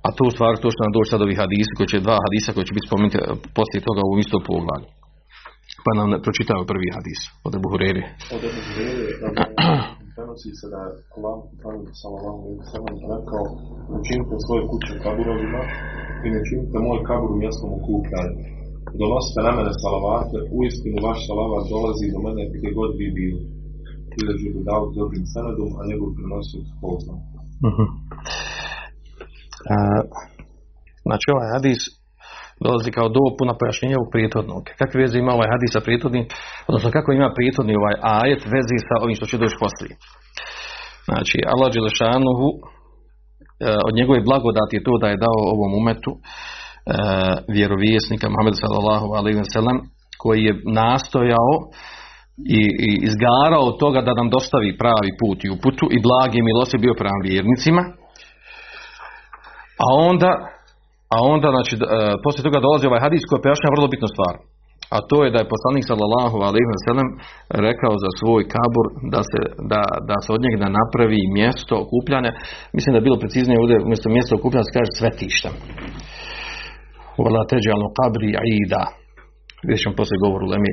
A 0.07 0.09
to 0.15 0.21
u 0.29 0.33
stvari 0.35 0.55
to 0.63 0.67
što 0.73 0.81
nam 0.83 0.95
doći 0.95 1.11
sad 1.11 1.21
ovih 1.25 1.39
hadisa, 1.43 1.71
koji 1.77 1.87
će 1.91 2.05
dva 2.07 2.17
hadisa 2.25 2.49
koji 2.55 2.65
će 2.67 2.75
biti 2.75 2.87
spomenuti 2.89 3.17
eh, 3.19 3.23
poslije 3.57 3.87
toga 3.87 4.01
u 4.11 4.13
istom 4.23 4.41
poglavlju. 4.49 4.89
Pa 5.85 5.91
nam 5.99 6.07
pročitao 6.25 6.69
prvi 6.71 6.87
hadis 6.95 7.19
od 7.47 7.51
Abu 7.57 7.67
Hurere. 7.71 8.03
Od 8.35 8.41
Abu 8.49 8.61
Hurere, 8.65 9.07
prenosi 10.15 10.49
se 10.59 10.65
da 10.73 10.81
Allah 11.15 11.35
poslanik 11.51 11.89
sallallahu 12.01 12.39
alejhi 12.41 12.59
ve 12.61 12.67
sellem 12.73 12.97
rekao: 13.15 13.43
"Učinite 13.99 14.35
svoje 14.45 14.63
kuće 14.71 14.93
kaburovima 15.03 15.61
i 16.25 16.27
ne 16.33 16.39
činite 16.47 16.77
moj 16.87 16.99
kabur 17.09 17.31
mjestom 17.43 17.69
okupljanja. 17.79 18.35
Donosite 19.01 19.39
na 19.47 19.51
mene 19.57 19.73
salavate, 19.83 20.37
uistinu 20.57 20.97
vaš 21.07 21.19
salavat 21.27 21.63
dolazi 21.73 22.05
do 22.13 22.19
mene 22.27 22.43
gdje 22.55 22.69
god 22.79 22.91
vi 22.99 23.07
bili." 23.19 23.41
Bilježi 24.15 24.47
bi 24.55 24.61
dao 24.69 24.83
dobrim 24.97 25.25
senedom, 25.33 25.71
a 25.79 25.81
njegov 25.89 26.09
prenosio. 26.17 26.61
Uh-huh. 27.67 27.89
Znači 31.07 31.25
ovaj 31.33 31.49
hadis 31.55 31.79
dolazi 32.65 32.89
kao 32.97 33.07
dopuna 33.17 33.53
pojašnjenja 33.59 33.97
ovog 33.97 34.09
prijetodnog. 34.13 34.63
Kakve 34.79 34.97
veze 35.01 35.15
ima 35.19 35.31
ovaj 35.37 35.49
hadis 35.53 35.71
sa 35.75 35.81
prijetodnim, 35.85 36.25
odnosno 36.69 36.89
kako 36.97 37.09
ima 37.11 37.29
prijetodni 37.37 37.73
ovaj 37.81 37.95
ajet 38.17 38.41
vezi 38.55 38.77
sa 38.87 38.95
ovim 39.03 39.15
što 39.17 39.25
će 39.29 39.37
doći 39.43 39.57
poslije. 39.63 39.93
Znači, 41.09 41.37
Allah 41.53 41.67
Đelešanuhu 41.73 42.49
e, 42.53 42.59
od 43.87 43.93
njegove 43.99 44.27
blagodati 44.29 44.75
je 44.77 44.85
to 44.87 44.93
da 45.01 45.07
je 45.09 45.23
dao 45.25 45.39
ovom 45.55 45.71
umetu 45.81 46.11
e, 46.15 46.19
vjerovijesnika 47.55 48.25
Muhammed 48.29 48.55
sallallahu 48.61 49.07
alaihi 49.17 49.39
wa 49.43 49.49
sallam 49.57 49.77
koji 50.21 50.41
je 50.47 50.53
nastojao 50.81 51.53
i, 52.59 52.61
i 52.87 52.89
izgarao 53.07 53.67
toga 53.83 53.99
da 54.07 54.13
nam 54.19 54.27
dostavi 54.35 54.77
pravi 54.81 55.11
put 55.21 55.37
i 55.43 55.51
uputu 55.55 55.85
i 55.95 56.03
blagi 56.07 56.39
milosti 56.49 56.77
bio 56.83 56.93
pravim 57.01 57.23
vjernicima 57.29 57.83
a 59.83 59.85
onda, 60.09 60.31
a 61.15 61.17
onda 61.33 61.47
znači, 61.55 61.73
e, 61.75 61.79
poslije 62.23 62.43
toga 62.47 62.65
dolazi 62.65 62.83
ovaj 62.87 63.03
hadis 63.05 63.23
koji 63.29 63.43
pojašnjava 63.43 63.75
vrlo 63.75 63.87
bitnu 63.93 64.09
stvar. 64.15 64.35
A 64.95 64.97
to 65.09 65.17
je 65.23 65.33
da 65.33 65.39
je 65.39 65.53
poslanik 65.53 65.85
sallallahu 65.91 66.37
alejhi 66.47 66.69
ve 66.73 66.79
sellem 66.85 67.09
rekao 67.67 67.93
za 68.03 68.09
svoj 68.19 68.43
kabur 68.55 68.85
da 69.13 69.21
se, 69.31 69.41
da, 69.71 69.81
da 70.09 70.17
se 70.23 70.29
od 70.35 70.41
njega 70.45 70.67
napravi 70.79 71.21
mjesto 71.39 71.73
okupljanja. 71.85 72.31
Mislim 72.75 72.91
da 72.91 72.97
je 72.99 73.07
bilo 73.07 73.21
preciznije 73.23 73.61
ovdje 73.61 73.83
umjesto 73.87 74.07
mjesta 74.17 74.31
okupljanja 74.35 74.67
se 74.67 74.77
kaže 74.77 74.91
svetištem. 74.99 75.53
Wala 77.21 77.41
teđalno 77.53 77.87
kabri 77.99 78.31
aida. 78.43 78.83
Vidjet 79.67 79.83
ćemo 79.83 79.99
poslije 79.99 80.23
govoru 80.25 80.45
Lemi. 80.53 80.71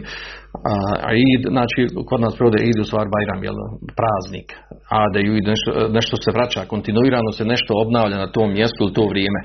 Aid, 1.12 1.42
znači 1.56 1.80
kod 2.08 2.20
nas 2.24 2.34
provode 2.38 2.58
Eid 2.64 2.78
u 2.80 2.88
stvar 2.90 3.06
Bajram, 3.14 3.40
jel, 3.46 3.58
praznik. 3.98 4.48
A 4.96 4.98
da 5.12 5.18
ju 5.26 5.32
nešto, 5.52 5.70
nešto 5.98 6.14
se 6.24 6.30
vraća, 6.36 6.70
kontinuirano 6.72 7.30
se 7.38 7.44
nešto 7.54 7.72
obnavlja 7.84 8.16
na 8.24 8.32
tom 8.36 8.48
mjestu 8.58 8.80
u 8.84 8.94
to 8.96 9.04
vrijeme. 9.12 9.40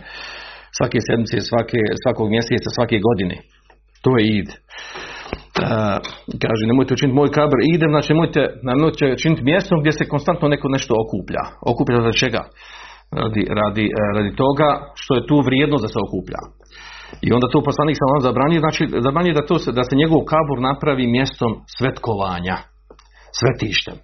Svake 0.78 1.00
sedmice, 1.08 1.36
svake, 1.50 1.82
svakog 2.04 2.28
mjeseca, 2.36 2.70
svake 2.78 2.98
godine. 3.08 3.36
To 4.04 4.10
je 4.18 4.22
Eid. 4.34 4.50
Uh, 4.52 5.98
kaže, 6.44 6.64
nemojte 6.72 6.94
učiniti 6.94 7.20
moj 7.20 7.32
kabr 7.38 7.58
idem, 7.76 7.92
znači 7.96 8.10
nemojte, 8.14 8.42
nemojte 8.70 9.04
učiniti 9.18 9.48
mjestom 9.52 9.78
gdje 9.82 9.92
se 9.92 10.12
konstantno 10.14 10.48
neko 10.54 10.68
nešto 10.76 10.94
okuplja. 11.04 11.44
Okuplja 11.72 12.00
za 12.08 12.14
čega? 12.22 12.42
Radi, 13.22 13.44
radi, 13.60 13.86
radi 14.16 14.32
toga 14.44 14.70
što 15.02 15.12
je 15.16 15.28
tu 15.30 15.36
vrijednost 15.48 15.84
da 15.84 15.90
se 15.94 16.00
okuplja. 16.08 16.42
I 17.26 17.28
onda 17.36 17.48
to 17.54 17.60
poslanik 17.70 17.96
sam 18.00 18.10
vam 18.14 18.22
zabranio, 18.28 18.60
znači 18.66 18.82
zabranio 19.06 19.38
da, 19.38 19.48
to, 19.50 19.56
da 19.78 19.84
se 19.90 20.00
njegov 20.02 20.20
kabur 20.32 20.58
napravi 20.70 21.14
mjestom 21.18 21.52
svetkovanja, 21.76 22.56
svetištem. 23.40 23.96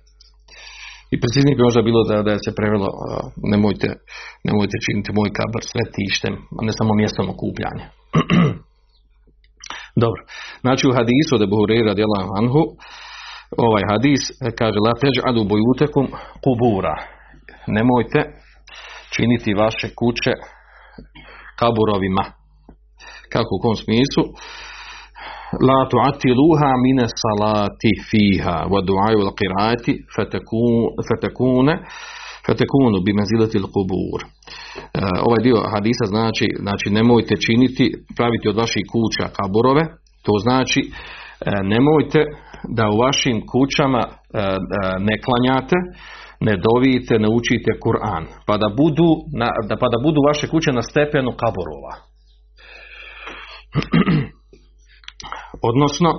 I 1.14 1.16
preciznije 1.24 1.56
bi 1.56 1.68
možda 1.68 1.88
bilo 1.90 2.02
da, 2.10 2.18
da 2.28 2.34
se 2.46 2.52
prevelo 2.60 2.90
nemojte, 3.52 3.90
nemojte 4.48 4.76
činiti 4.86 5.16
moj 5.20 5.30
kabur 5.40 5.62
svetištem, 5.72 6.34
a 6.58 6.60
ne 6.68 6.74
samo 6.80 6.92
mjestom 7.02 7.26
okupljanja. 7.34 7.86
Dobro, 10.04 10.22
znači 10.64 10.84
u 10.88 10.96
hadisu 10.98 11.32
od 11.36 11.42
Ebu 11.46 11.56
Hureyra 11.60 11.94
anhu, 12.40 12.64
ovaj 13.68 13.84
hadis 13.92 14.22
kaže 14.60 14.80
la 14.86 14.94
teđ'adu 15.04 15.42
bojutekum 15.52 16.06
kubura. 16.44 16.96
Nemojte 17.78 18.20
činiti 19.14 19.60
vaše 19.64 19.88
kuće 20.00 20.34
kaburovima 21.60 22.24
kako 23.30 23.52
u 23.56 23.62
kom 23.64 23.76
smislu? 23.76 24.24
La 25.68 25.80
tu'atiluha 25.92 26.72
mine 26.86 27.06
salati 27.22 27.92
fiha 28.10 28.58
wa 28.72 28.80
du'aju 28.88 29.20
al 29.26 29.34
qirati 29.40 29.94
fatakune 31.08 31.76
fatakunu 32.46 32.98
bi 33.06 33.12
menzilati 33.20 33.58
al 33.58 33.68
qubur. 33.76 34.20
E, 34.24 34.28
ovaj 35.28 35.42
dio 35.44 35.58
hadisa 35.74 36.06
znači, 36.14 36.48
znači 36.66 36.88
nemojte 36.90 37.36
činiti, 37.46 37.86
praviti 38.18 38.50
od 38.50 38.58
vaših 38.64 38.86
kuća 38.94 39.26
kaburove, 39.38 39.84
to 40.26 40.34
znači 40.46 40.82
e, 40.86 40.90
nemojte 41.74 42.20
da 42.78 42.86
u 42.90 42.98
vašim 43.06 43.38
kućama 43.52 44.04
e, 44.08 44.12
ne 45.08 45.16
klanjate, 45.26 45.78
ne 46.48 46.54
dovijete, 46.68 47.14
ne 47.24 47.30
učite 47.40 47.72
Kur'an, 47.86 48.24
pa 48.48 48.58
da 48.58 48.70
budu, 48.80 49.10
na, 49.40 49.48
da, 49.70 49.76
pa 49.82 49.88
da 49.94 49.98
budu 50.06 50.20
vaše 50.30 50.46
kuće 50.54 50.72
na 50.72 50.84
stepenu 50.90 51.32
kaburova. 51.42 51.94
Odnosno, 55.70 56.10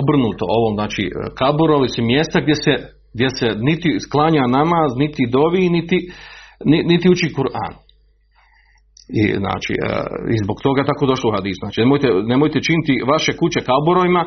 obrnuto 0.00 0.44
ovom, 0.58 0.74
znači 0.74 1.02
kaburovi 1.38 1.88
su 1.88 2.02
mjesta 2.02 2.40
gdje 2.40 2.54
se, 2.64 2.74
gdje 3.14 3.28
se 3.38 3.46
niti 3.68 4.00
sklanja 4.06 4.44
namaz, 4.58 4.90
niti 4.96 5.22
dovi, 5.36 5.68
niti, 5.76 5.98
niti 6.90 7.08
uči 7.14 7.34
Kur'an. 7.38 7.74
I, 9.20 9.22
znači, 9.42 9.72
I 10.34 10.36
zbog 10.44 10.56
toga 10.62 10.82
tako 10.90 11.06
došlo 11.06 11.30
u 11.30 11.34
hadis. 11.36 11.56
Znači, 11.62 11.80
nemojte, 11.80 12.08
nemojte 12.32 12.58
činiti 12.66 13.04
vaše 13.12 13.32
kuće 13.40 13.60
kaburovima, 13.70 14.22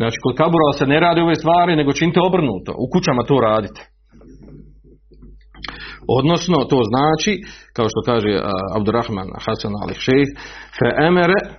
znači 0.00 0.16
kod 0.24 0.34
kaburova 0.40 0.72
se 0.78 0.86
ne 0.92 0.98
radi 1.00 1.20
ove 1.20 1.34
stvari, 1.34 1.76
nego 1.76 1.92
činite 1.92 2.20
obrnuto. 2.20 2.70
U 2.82 2.86
kućama 2.92 3.22
to 3.28 3.36
radite. 3.48 3.80
Odnosno, 6.18 6.56
to 6.72 6.78
znači, 6.92 7.32
kao 7.76 7.86
što 7.92 8.00
kaže 8.10 8.32
Abdurrahman 8.76 9.28
Hasan 9.44 9.74
Ali 9.82 9.94
Šejh, 10.04 10.28
fe 10.78 10.88
emere, 11.08 11.40
e, 11.46 11.50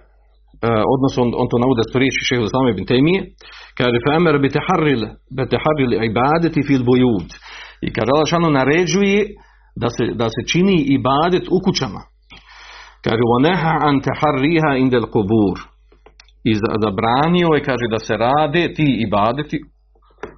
odnosno 0.93 1.19
on, 1.25 1.29
on 1.41 1.47
to 1.51 1.57
navode 1.63 1.83
s 1.85 1.95
riječi 2.01 2.27
šehu 2.29 2.43
Islame 2.45 2.69
ibn 2.71 2.85
Temije, 2.91 3.19
kaže 3.79 3.97
fe 4.05 4.11
emere 4.19 4.39
beteharil 5.37 5.91
ibadeti 6.11 6.59
fil 6.67 6.83
bojud. 6.91 7.29
I 7.85 7.87
kaže 7.95 8.09
Allah 8.11 8.27
šano 8.31 8.49
naređuje 8.59 9.21
da 9.81 9.89
se, 9.95 10.03
da 10.21 10.27
se 10.33 10.41
čini 10.51 10.77
ibadet 10.97 11.45
u 11.55 11.57
kućama. 11.65 12.01
Kaže, 13.05 13.23
wa 13.31 13.39
neha 13.47 13.73
an 13.87 13.95
teharriha 14.05 14.71
indel 14.83 15.05
kubur. 15.13 15.57
I 16.49 16.51
zabranio 16.83 17.49
je, 17.55 17.65
kaže, 17.69 17.85
da 17.95 17.99
se 18.05 18.13
rade 18.25 18.73
ti 18.77 18.87
ibadeti 19.05 19.57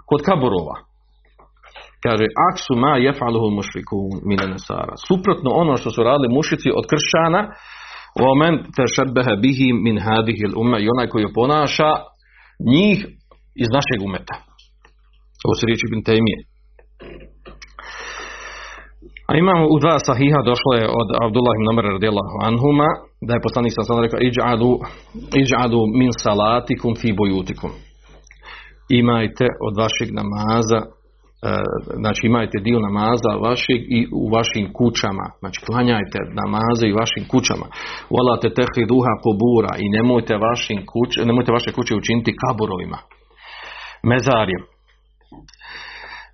kod 0.09 0.21
kaburova. 0.27 0.75
Kaže, 2.05 2.25
aksu 2.49 2.73
ma 2.83 2.93
jefaluhu 3.07 3.47
mušrikun 3.59 4.09
mine 4.29 4.45
nesara. 4.53 4.93
Suprotno 5.07 5.49
ono 5.63 5.73
što 5.79 5.89
su 5.95 5.99
radili 6.09 6.35
mušici 6.37 6.69
od 6.79 6.85
kršćana, 6.91 7.41
omen 8.31 8.55
tešebehe 8.77 9.33
bihi 9.43 9.67
min 9.85 9.97
hadihil 10.05 10.53
ume 10.61 10.77
i 10.81 10.89
onaj 10.93 11.07
koji 11.13 11.33
ponaša 11.39 11.91
njih 12.73 12.99
iz 13.63 13.69
našeg 13.77 13.99
umeta. 14.07 14.35
Ovo 15.45 15.53
se 15.57 15.63
riječi 15.67 15.85
bin 15.91 16.03
Tejmije. 16.07 16.39
A 19.29 19.31
imamo 19.43 19.63
u 19.75 19.77
dva 19.83 19.95
sahiha 20.07 20.39
došlo 20.51 20.71
je 20.79 20.85
od 21.01 21.09
Abdullah 21.25 21.53
ibn 21.55 21.67
Amr 21.73 21.85
radijallahu 21.97 22.35
anhuma 22.49 22.89
da 23.27 23.31
je 23.33 23.45
poslanik 23.47 23.73
sa 23.75 23.83
sam 23.87 24.03
rekao 24.05 24.19
iđ'adu, 24.29 24.71
iđ'adu 25.41 25.81
min 25.99 26.11
salatikum 26.25 26.91
fi 27.01 27.09
bujutikum. 27.19 27.71
Imajte 29.01 29.45
od 29.67 29.73
vašeg 29.83 30.09
namaza 30.19 30.79
znači 32.01 32.21
imajte 32.27 32.57
dio 32.67 32.79
namaza 32.87 33.31
vašeg 33.47 33.81
i 33.97 33.99
u 34.21 34.23
vašim 34.35 34.65
kućama. 34.77 35.25
Znači 35.41 35.59
klanjajte 35.65 36.19
namaze 36.41 36.85
i 36.87 36.97
vašim 37.01 37.23
kućama. 37.31 37.67
Wala 38.15 38.33
te 38.41 38.49
duha 38.91 39.13
kubura 39.23 39.73
i 39.83 39.85
nemojte, 39.97 40.33
vašim 40.47 40.79
kuć, 40.91 41.09
nemojte 41.29 41.51
vaše 41.57 41.71
kuće 41.77 41.93
učiniti 41.95 42.37
kaburovima. 42.41 42.99
Mezarjem. 44.11 44.63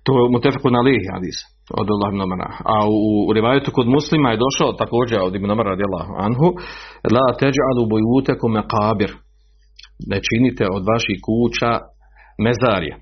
To 0.04 0.10
je 0.18 0.30
mutefeku 0.34 0.68
na 0.70 0.80
lihi 0.86 1.04
hadis 1.12 1.38
od 1.80 1.88
Omara. 2.24 2.50
A 2.74 2.76
u, 2.88 3.32
rivajetu 3.32 3.70
kod 3.74 3.86
muslima 3.88 4.28
je 4.30 4.42
došao 4.44 4.78
također 4.82 5.18
od 5.20 5.34
ibn 5.34 5.50
Omara 5.50 5.70
radijallahu 5.70 6.12
anhu 6.26 6.48
la 7.14 7.26
teđalu 7.40 7.82
bojuteku 7.92 8.46
meqabir 8.56 9.10
ne 10.10 10.18
činite 10.28 10.64
od 10.76 10.82
vaših 10.92 11.18
kuća 11.26 11.72
mezarje. 12.46 12.94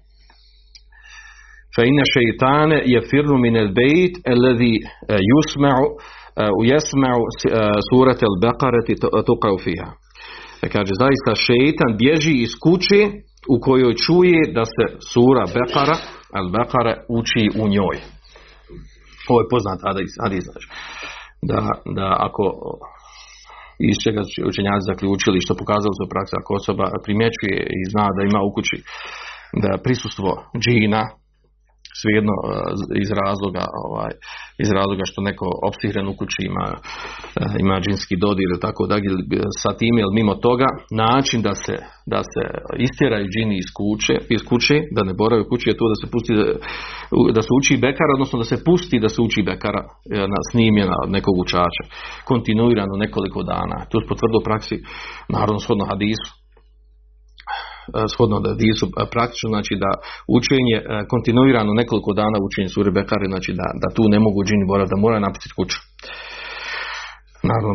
Fa 1.75 1.83
inna 1.91 2.05
šeitane 2.15 2.79
je 2.93 3.01
firnu 3.11 3.37
min 3.45 3.57
el 3.57 3.71
bejt 3.81 4.15
alladhi 4.33 4.75
yusma'u 5.33 5.87
yasma'u 6.73 7.23
surat 7.89 8.21
al-Baqarati 8.31 8.95
tuqa'u 9.29 9.59
fiha. 9.65 9.91
Kaže 10.75 10.93
zaista 11.05 11.33
šeitan 11.47 11.91
bježi 12.03 12.35
iz 12.47 12.53
kuće 12.65 13.01
u 13.55 13.57
kojoj 13.67 13.95
čuje 14.05 14.41
da 14.57 14.65
se 14.75 14.85
sura 15.13 15.45
Bekara, 15.57 15.97
al-Baqara 16.41 16.95
uči 17.19 17.45
u 17.63 17.65
njoj. 17.75 17.97
Ovo 19.29 19.39
je 19.41 19.51
poznat 19.53 19.79
znači. 19.83 20.67
Da, 21.51 21.61
da 21.99 22.07
ako 22.27 22.45
iz 23.91 23.97
čega 24.05 24.23
su 24.31 24.39
učenjaci 24.51 24.89
zaključili 24.91 25.45
što 25.45 25.61
pokazalo 25.61 25.95
se 25.97 26.03
u 26.07 26.13
praksi 26.13 26.35
ako 26.41 26.51
osoba 26.61 26.87
primjećuje 27.07 27.59
i 27.79 27.81
zna 27.93 28.07
da 28.17 28.21
ima 28.23 28.41
u 28.49 28.51
kući 28.57 28.77
da 29.63 29.83
prisustvo 29.85 30.31
džina 30.65 31.03
svejedno 32.01 32.35
e, 32.39 32.45
iz 33.03 33.11
razloga 33.23 33.65
ovaj, 33.87 34.13
iz 34.63 34.69
razloga 34.79 35.05
što 35.11 35.19
neko 35.29 35.47
opsihren 35.69 36.07
u 36.09 36.15
kući 36.21 36.41
ima, 36.51 36.67
e, 37.41 37.45
ima 37.63 37.77
džinski 37.85 38.15
dodir 38.25 38.51
tako 38.67 38.83
da 38.91 38.97
sa 39.63 39.71
tim 39.81 39.95
ili 39.99 40.13
mimo 40.19 40.35
toga 40.35 40.69
način 41.05 41.39
da 41.49 41.55
se, 41.65 41.75
da 42.13 42.21
se 42.33 42.43
istjeraju 42.87 43.27
džini 43.33 43.57
iz 43.63 43.69
kuće, 43.79 44.15
iz 44.37 44.43
kuće 44.51 44.77
da 44.97 45.03
ne 45.09 45.15
boraju 45.21 45.49
kući 45.51 45.67
je 45.71 45.79
to 45.81 45.87
da 45.93 45.97
se 46.01 46.07
pusti 46.13 46.33
da 47.37 47.43
se 47.47 47.53
uči 47.59 47.83
bekara 47.87 48.13
odnosno 48.17 48.37
da 48.43 48.47
se 48.53 48.59
pusti 48.67 48.97
da 49.05 49.09
se 49.15 49.21
uči 49.27 49.41
bekara 49.51 49.83
e, 49.85 49.89
na 50.35 50.41
snimljena 50.51 50.97
od 51.05 51.11
nekog 51.17 51.35
učača 51.45 51.85
kontinuirano 52.31 52.95
nekoliko 53.05 53.41
dana. 53.43 53.77
To 53.91 53.97
se 54.01 54.07
potvrdo 54.13 54.39
praksi 54.49 54.77
naravno 55.29 55.61
shodno 55.61 55.85
hadisu 55.93 56.40
shodno 58.13 58.37
da 58.45 58.51
su 58.81 58.87
praktično 59.15 59.49
znači 59.55 59.75
da 59.85 59.91
učenje 60.39 60.77
kontinuirano 61.13 61.73
nekoliko 61.81 62.11
dana 62.21 62.37
učenje 62.49 62.69
sure 62.75 62.91
Bekare 62.99 63.27
znači 63.35 63.51
da, 63.61 63.67
da 63.83 63.89
tu 63.97 64.03
ne 64.15 64.19
mogu 64.27 64.39
džini 64.47 64.65
boraviti 64.71 64.95
da 64.95 65.03
moraju 65.05 65.21
napustiti 65.27 65.57
kuću. 65.59 65.79
Naravno 67.51 67.73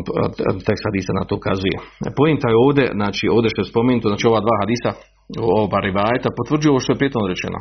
tekst 0.66 0.84
hadisa 0.88 1.12
na 1.18 1.24
to 1.28 1.34
ukazuje. 1.40 1.76
Pojenta 2.18 2.46
je 2.50 2.56
ovdje 2.66 2.84
znači 3.00 3.24
ovdje 3.34 3.48
što 3.52 3.60
je 3.60 3.72
spomenuto 3.72 4.06
znači 4.12 4.24
ova 4.30 4.40
dva 4.46 4.56
hadisa 4.62 4.90
ova 5.62 5.78
rivajeta 5.88 6.36
potvrđuju 6.38 6.72
ovo 6.72 6.80
što 6.80 6.92
je 6.92 7.00
prijetno 7.00 7.30
rečeno. 7.34 7.58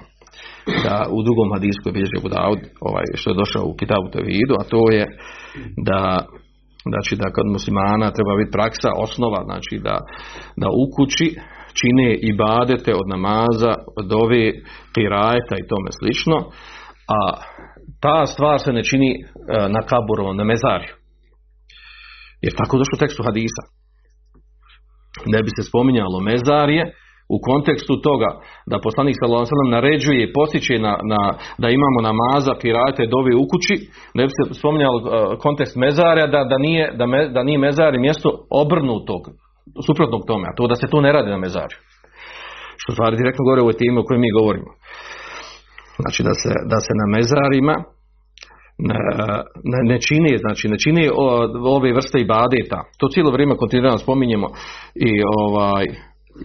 Da 0.86 0.96
u 1.18 1.20
drugom 1.28 1.48
hadisu 1.56 1.80
koji 1.84 2.24
Budaud, 2.26 2.60
ovaj, 2.90 3.06
što 3.20 3.28
je 3.30 3.40
došao 3.42 3.64
u 3.66 3.78
Kitabu 3.80 4.08
Tevidu, 4.14 4.54
a 4.60 4.64
to 4.74 4.82
je 4.98 5.04
da 5.90 6.02
znači 6.92 7.14
da 7.22 7.34
kod 7.36 7.48
muslimana 7.56 8.16
treba 8.18 8.34
biti 8.40 8.56
praksa 8.58 8.90
osnova 9.06 9.42
znači 9.50 9.76
da, 9.88 9.96
da 10.62 10.68
u 10.82 10.84
kući 10.96 11.28
čine 11.80 12.08
i 12.28 12.30
badete 12.34 12.92
od 13.02 13.08
namaza, 13.16 13.74
od 14.00 14.10
ove 14.24 14.46
pirajeta 14.94 15.56
i 15.58 15.68
tome 15.72 15.90
slično, 16.00 16.38
a 17.18 17.20
ta 18.04 18.26
stvar 18.26 18.60
se 18.60 18.72
ne 18.74 18.84
čini 18.84 19.10
na 19.76 19.82
kaburovom, 19.90 20.38
na 20.38 20.44
mezarju. 20.44 20.94
Jer 22.42 22.54
tako 22.58 22.78
došlo 22.78 22.98
tekstu 23.00 23.24
hadisa. 23.24 23.64
Ne 25.34 25.40
bi 25.44 25.50
se 25.56 25.70
spominjalo 25.70 26.20
mezarje 26.20 26.84
u 27.36 27.38
kontekstu 27.50 27.94
toga 28.08 28.30
da 28.72 28.84
poslanik 28.86 29.16
sallallahu 29.18 29.76
naređuje 29.78 30.24
i 30.24 30.34
posjeće 30.34 30.76
na, 30.80 30.94
na, 31.12 31.22
da 31.62 31.68
imamo 31.70 32.00
namaza, 32.10 32.54
kirate, 32.62 33.12
dove 33.16 33.32
u 33.36 33.46
kući, 33.52 33.76
ne 34.18 34.24
bi 34.26 34.32
se 34.38 34.44
spominjalo 34.60 34.98
kontekst 35.46 35.76
mezarja 35.76 36.28
da, 36.28 36.42
da, 36.52 36.58
nije, 36.58 36.86
da, 37.00 37.06
me, 37.06 37.30
da 37.30 37.44
nije 37.44 37.60
mezarje 37.68 38.00
mjesto 38.00 38.30
obrnutog 38.64 39.22
suprotnog 39.88 40.22
tome, 40.30 40.46
a 40.48 40.56
to 40.58 40.68
da 40.68 40.76
se 40.76 40.88
to 40.92 41.02
ne 41.02 41.12
radi 41.12 41.30
na 41.30 41.38
mezarju. 41.38 41.78
Što 42.82 42.90
stvari 42.94 43.18
direktno 43.18 43.46
govori 43.48 43.62
o 43.62 43.80
temi 43.80 43.98
o 44.00 44.06
kojoj 44.08 44.24
mi 44.24 44.38
govorimo. 44.40 44.72
Znači 46.02 46.20
da 46.28 46.34
se, 46.42 46.52
da 46.72 46.80
se 46.86 46.92
na 47.02 47.06
mezarima 47.16 47.76
ne, 48.90 48.98
ne, 49.92 49.98
čini, 50.08 50.32
znači 50.44 50.68
ne 50.68 50.78
čini 50.84 51.04
ove 51.78 51.94
vrste 51.94 52.18
ibadeta. 52.20 52.80
To 53.00 53.06
cijelo 53.14 53.32
vrijeme 53.32 53.58
kontinuirano 53.58 53.98
spominjemo 53.98 54.48
i 55.08 55.12
ovaj 55.44 55.86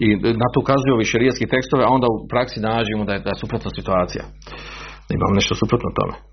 i 0.05 0.07
na 0.43 0.47
to 0.53 0.57
ukazuju 0.63 0.93
ovi 0.93 1.05
šerijski 1.13 1.45
tekstove, 1.53 1.83
a 1.83 1.93
onda 1.97 2.07
u 2.07 2.27
praksi 2.31 2.59
nađemo 2.59 3.03
da 3.07 3.13
je, 3.13 3.19
da 3.25 3.29
je 3.29 3.41
suprotna 3.43 3.71
situacija. 3.79 4.23
Da 5.07 5.11
imamo 5.17 5.33
nešto 5.39 5.53
suprotno 5.55 5.89
tome. 5.99 6.30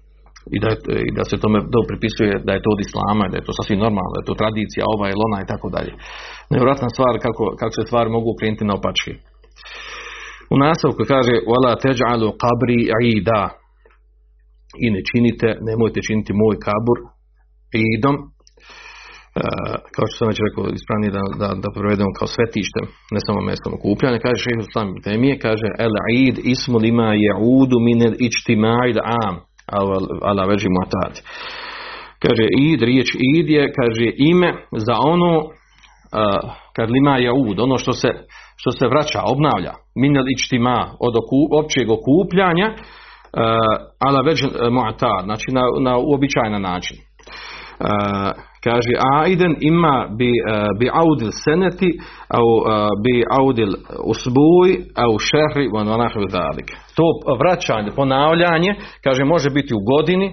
I 0.54 0.58
da, 0.62 0.68
je, 0.72 0.76
I 1.08 1.10
da 1.18 1.22
se 1.30 1.42
tome 1.42 1.58
to 1.74 1.80
pripisuje 1.90 2.32
da 2.46 2.52
je 2.52 2.64
to 2.64 2.70
od 2.76 2.80
islama, 2.86 3.24
da 3.30 3.36
je 3.36 3.46
to 3.46 3.52
sasvim 3.58 3.80
normalno, 3.86 4.10
da 4.14 4.20
je 4.20 4.28
to 4.30 4.40
tradicija, 4.42 4.92
ova 4.94 5.06
ili 5.08 5.24
ona 5.28 5.38
i 5.40 5.50
tako 5.52 5.68
dalje. 5.76 5.92
Nevjerojatna 6.50 6.88
stvar 6.94 7.12
kako, 7.26 7.44
kako 7.60 7.72
se 7.76 7.82
stvari 7.88 8.08
mogu 8.16 8.30
krenuti 8.38 8.68
na 8.68 8.74
opačke. 8.78 9.12
U 10.54 10.56
nastavku 10.64 11.02
kaže 11.14 11.34
Wala 11.50 11.72
teđalu 11.84 12.28
kabri 12.42 12.80
ida 13.16 13.42
i 14.84 14.86
ne 14.94 15.00
činite, 15.10 15.48
nemojte 15.68 15.98
činiti 16.08 16.38
moj 16.42 16.56
kabur 16.66 16.98
idom 17.96 18.16
Uh, 19.38 19.74
kao 19.94 20.04
što 20.06 20.16
sam 20.18 20.30
već 20.32 20.38
rekao, 20.46 20.64
ispravnije 20.78 21.10
da, 21.16 21.24
da, 21.42 21.48
da 21.62 21.68
provedemo 21.76 22.10
kao 22.18 22.28
svetište, 22.34 22.80
ne 23.14 23.20
samo 23.26 23.40
mjestom 23.48 23.72
okupljanja, 23.78 24.24
kaže 24.24 24.44
šehr 24.44 24.60
Islam 24.60 24.88
temije, 25.06 25.34
kaže 25.46 25.68
el 25.84 25.94
id 26.26 26.36
ismu 26.54 26.76
lima 26.86 27.08
ja'udu 27.26 27.76
min 27.86 27.98
el 28.08 28.14
ičtima'id 28.28 28.98
am, 29.24 29.34
ala 30.22 30.44
veži 30.44 30.68
muatad. 30.68 31.20
Kaže 32.22 32.46
id, 32.58 32.82
riječ 32.82 33.08
id 33.36 33.48
je, 33.48 33.72
kaže 33.72 34.12
ime 34.16 34.52
za 34.72 34.94
ono, 35.04 35.42
kad 36.76 36.90
lima 36.90 37.18
ja'ud, 37.18 37.62
ono 37.62 37.78
što 37.78 37.92
se, 37.92 38.08
što 38.56 38.70
se 38.70 38.86
vraća, 38.88 39.20
obnavlja, 39.24 39.72
min 39.96 40.16
el 40.16 40.28
ičtima, 40.28 40.96
od 41.00 41.14
oku, 41.16 41.40
općeg 41.64 41.86
okupljanja, 41.90 42.74
ala 43.98 44.20
veži 44.20 44.44
muatad, 44.70 45.24
znači 45.24 45.46
na, 45.52 45.62
na 45.80 45.98
uobičajan 45.98 46.62
način. 46.62 46.96
Kaže 48.64 48.92
aiden 49.20 49.56
ima 49.60 49.96
bi, 50.18 50.30
uh, 50.30 50.78
bi 50.78 50.86
audil 51.02 51.30
seneti 51.44 51.90
au 52.38 52.48
uh, 52.56 52.64
bi 53.04 53.14
audil 53.40 53.72
usbuj 54.12 54.70
au 55.04 55.12
šehri 55.28 55.66
van 55.74 55.86
dalik. 56.38 56.68
To 56.96 57.06
vraćanje, 57.40 57.90
ponavljanje 57.96 58.72
kaže 59.04 59.24
može 59.24 59.50
biti 59.50 59.74
u 59.74 59.84
godini, 59.92 60.28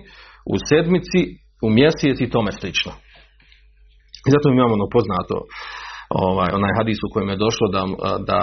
u 0.53 0.55
sedmici, 0.69 1.21
u 1.65 1.69
mjeseci 1.69 2.23
i 2.23 2.29
tome 2.29 2.51
slično. 2.51 2.91
I 4.27 4.29
zato 4.33 4.45
imamo 4.49 4.73
ono 4.73 4.87
poznato 4.95 5.35
ovaj, 6.27 6.49
onaj 6.57 6.71
hadis 6.79 6.99
u 7.01 7.11
kojem 7.13 7.29
je 7.29 7.43
došlo 7.45 7.65
da, 7.75 7.81
da, 8.31 8.41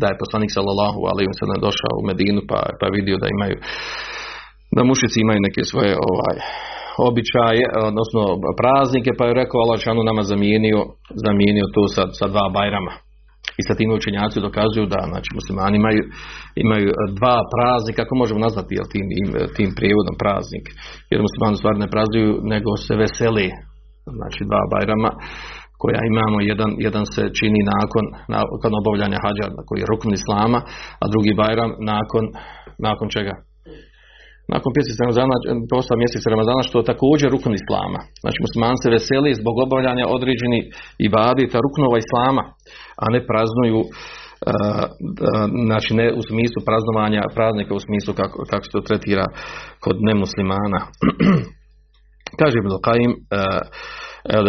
da 0.00 0.06
je 0.08 0.20
poslanik 0.22 0.50
sallallahu 0.56 1.00
alaihi 1.10 1.30
wa 1.32 1.38
sallam 1.40 1.60
došao 1.68 1.94
u 2.00 2.06
Medinu 2.08 2.40
pa, 2.50 2.60
pa 2.80 2.86
vidio 2.96 3.16
da 3.22 3.28
imaju 3.36 3.56
da 4.76 4.80
mušici 4.90 5.18
imaju 5.20 5.40
neke 5.46 5.62
svoje 5.70 5.92
ovaj, 6.10 6.36
običaje, 7.08 7.64
odnosno 7.90 8.22
praznike, 8.60 9.10
pa 9.18 9.24
je 9.26 9.38
rekao 9.40 9.62
Allah 9.64 9.80
nama 10.10 10.22
zamijenio, 10.32 10.80
zamijenio 11.26 11.66
to 11.74 11.82
sa, 11.94 12.02
sa 12.18 12.26
dva 12.32 12.46
bajrama. 12.56 12.94
I 13.60 13.62
sa 13.68 13.74
tim 13.78 13.90
učenjaci 13.98 14.46
dokazuju 14.48 14.86
da 14.94 15.00
znači, 15.12 15.30
muslimani 15.38 15.76
imaju, 15.82 16.02
imaju 16.64 16.88
dva 17.18 17.36
praznika, 17.52 18.02
kako 18.02 18.14
možemo 18.22 18.40
nazvati 18.46 18.76
jel, 18.78 18.86
tim, 18.92 19.06
tim 19.56 19.70
prijevodom 19.78 20.16
praznik. 20.22 20.64
Jer 21.10 21.18
muslimani 21.26 21.60
stvari 21.60 21.78
ne 21.84 21.92
praznuju, 21.94 22.30
nego 22.54 22.70
se 22.86 22.92
veseli. 23.02 23.46
Znači 24.18 24.40
dva 24.50 24.62
bajrama 24.72 25.10
koja 25.82 26.00
imamo, 26.12 26.38
jedan, 26.50 26.70
jedan 26.86 27.04
se 27.14 27.22
čini 27.38 27.60
nakon, 27.74 28.04
nakon 28.36 28.72
obavljanja 28.80 29.18
hađa, 29.24 29.46
koji 29.66 29.78
je 29.80 29.90
rukn 29.92 30.10
islama, 30.20 30.60
a 31.02 31.04
drugi 31.12 31.32
bajram 31.40 31.70
nakon, 31.92 32.24
nakon 32.86 33.08
čega? 33.16 33.34
nakon 34.52 34.70
mjeseca 34.76 35.00
Ramazana, 35.04 35.34
eh, 35.38 35.42
posla 35.74 35.94
mjeseca 36.02 36.26
Ramazana, 36.34 36.62
što 36.68 36.76
je 36.78 36.90
također 36.92 37.28
rukun 37.34 37.52
Islama. 37.60 38.00
Znači 38.22 38.38
musliman 38.44 38.76
se 38.82 38.94
veseli 38.96 39.38
zbog 39.40 39.56
obavljanja 39.66 40.04
određeni 40.16 40.60
i 40.62 40.68
ibadeta 41.08 41.58
ruknova 41.66 41.96
Islama, 42.04 42.44
a 43.02 43.04
ne 43.14 43.20
praznuju 43.28 43.80
eh, 43.84 43.90
eh, 44.50 45.46
znači 45.68 45.90
ne 46.00 46.06
u 46.20 46.22
smislu 46.28 46.58
praznovanja 46.68 47.22
praznika 47.36 47.72
u 47.74 47.84
smislu 47.86 48.10
kako, 48.20 48.36
kako 48.50 48.64
se 48.64 48.74
to 48.74 48.80
tretira 48.88 49.26
kod 49.84 49.96
nemuslimana 50.08 50.80
kaže 52.40 52.56
Ibn 52.58 52.72
Qaim 52.86 53.12
El 54.36 54.46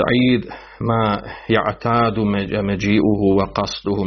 ma 0.79 1.19
ja'tadu 1.55 2.23
međi'uhu 2.69 3.27
wa 3.39 3.47
qasduhu 3.57 4.03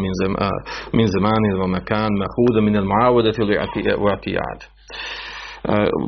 min 0.92 1.06
zemani 1.14 1.48
wa 1.60 1.66
makan 1.66 2.12
mahuda 2.22 2.60
min 2.60 2.76
al 2.76 2.84
mu'avode 2.84 3.32
fil. 3.36 3.48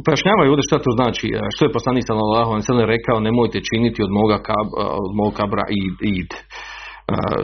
Pojašnjavaju 0.05 0.49
ovdje 0.51 0.65
što 0.69 0.85
to 0.87 0.93
znači, 0.99 1.27
što 1.55 1.63
je 1.65 1.77
poslanik 1.79 2.05
sallallahu 2.07 2.51
alejhi 2.53 2.93
rekao 2.95 3.27
nemojte 3.29 3.59
činiti 3.71 4.01
od 4.07 4.11
moga 4.21 4.39
kab, 4.49 4.69
od 5.05 5.13
moga 5.21 5.35
kabra 5.41 5.65
id, 5.83 5.97
id. 6.17 6.31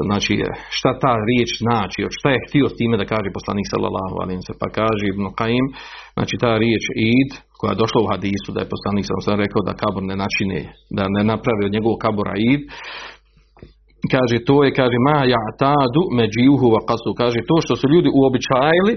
Znači, 0.09 0.33
šta 0.79 0.91
ta 1.03 1.15
riječ 1.29 1.51
znači, 1.65 2.01
šta 2.17 2.29
je 2.31 2.45
htio 2.47 2.67
s 2.69 2.79
time 2.79 2.97
da 3.01 3.11
kaže 3.13 3.37
poslanik 3.39 3.67
sallallahu 3.73 4.17
alejhi 4.23 4.41
ve 4.49 4.55
Pa 4.63 4.69
kaže 4.81 5.05
Ibn 5.07 5.25
Qaim, 5.39 5.67
znači 6.17 6.35
ta 6.43 6.53
riječ 6.65 6.85
id 7.15 7.31
koja 7.59 7.71
je 7.73 7.83
došla 7.83 8.01
u 8.03 8.11
hadisu 8.13 8.49
da 8.55 8.61
je 8.61 8.73
poslanik 8.75 9.05
sallallahu 9.07 9.45
rekao 9.47 9.63
da 9.69 9.81
kabor 9.83 10.03
ne 10.11 10.17
načine, 10.25 10.61
da 10.99 11.05
ne 11.17 11.23
napravi 11.33 11.63
od 11.65 11.75
njegovog 11.77 11.99
kabora 12.07 12.35
id, 12.53 12.63
kaže 14.15 14.37
to 14.49 14.57
je 14.65 14.71
kaže 14.81 14.99
ma 15.09 15.19
ya'tadu 15.35 16.03
međiuhu 16.21 16.67
wa 16.75 16.83
qasu 16.89 17.11
kaže 17.23 17.41
to 17.51 17.57
što 17.65 17.75
su 17.81 17.87
ljudi 17.95 18.09
uobičajili 18.21 18.93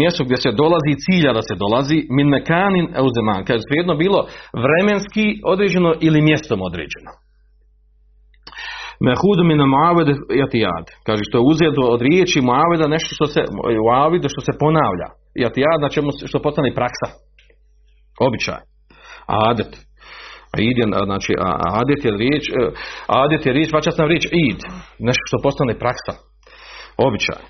mjesto 0.00 0.20
gdje 0.24 0.38
se 0.44 0.50
dolazi 0.62 1.00
cilja 1.04 1.30
da 1.38 1.42
se 1.48 1.54
dolazi 1.64 1.98
min 2.16 2.28
mekanin 2.36 2.86
au 3.00 3.08
zaman 3.18 3.40
kaže 3.48 3.62
svejedno 3.68 3.94
bilo 4.04 4.20
vremenski 4.64 5.26
određeno 5.52 5.90
ili 6.06 6.26
mjestom 6.28 6.58
određeno 6.68 7.12
Mehudu 9.06 9.42
min 9.44 9.60
muaved 9.74 10.08
jatijad. 10.40 10.86
Kaže 11.06 11.22
što 11.28 11.38
je 11.38 11.48
uzeto 11.52 11.82
od 11.94 12.00
riječi 12.08 12.40
muaveda 12.40 12.86
nešto 12.94 13.10
što 13.14 13.26
se 13.34 13.40
muavidu 13.84 14.28
što 14.28 14.40
se 14.46 14.52
ponavlja. 14.62 15.08
Jatijad 15.44 15.78
na 15.80 15.88
čemu 15.94 16.08
što 16.30 16.42
postane 16.46 16.74
praksa. 16.74 17.08
Običaj. 18.26 18.60
Adet. 19.26 19.89
Id 20.58 20.78
je, 20.78 20.86
znači, 21.04 21.32
adet 21.80 22.04
je 22.04 22.12
riječ, 22.22 22.44
e, 22.48 22.52
adet 23.06 23.46
je 23.46 23.52
riječ, 23.52 23.72
vaća 23.72 23.90
sam 23.90 24.08
riječ 24.08 24.24
id, 24.24 24.60
nešto 24.98 25.24
što 25.28 25.42
postane 25.42 25.78
praksa, 25.78 26.12
običaj. 27.06 27.42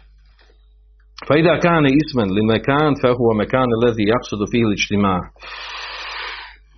Fa 1.26 1.34
ida 1.40 1.54
kane 1.66 1.88
ismen 2.00 2.28
li 2.36 2.42
mekan 2.52 2.92
fe 3.00 3.08
huwa 3.18 3.34
mekan 3.42 3.68
lezi 3.82 4.04
jaksudu 4.14 4.44
fili 4.52 4.76
čtima. 4.82 5.14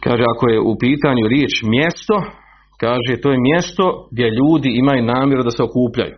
Kaže, 0.04 0.24
ako 0.32 0.44
je 0.52 0.58
u 0.70 0.72
pitanju 0.84 1.24
riječ 1.34 1.54
mjesto, 1.74 2.16
kaže, 2.84 3.12
to 3.22 3.28
je 3.32 3.44
mjesto 3.48 3.84
gdje 4.12 4.36
ljudi 4.38 4.70
imaju 4.82 5.02
namjeru 5.14 5.42
da 5.42 5.52
se 5.56 5.62
okupljaju. 5.68 6.16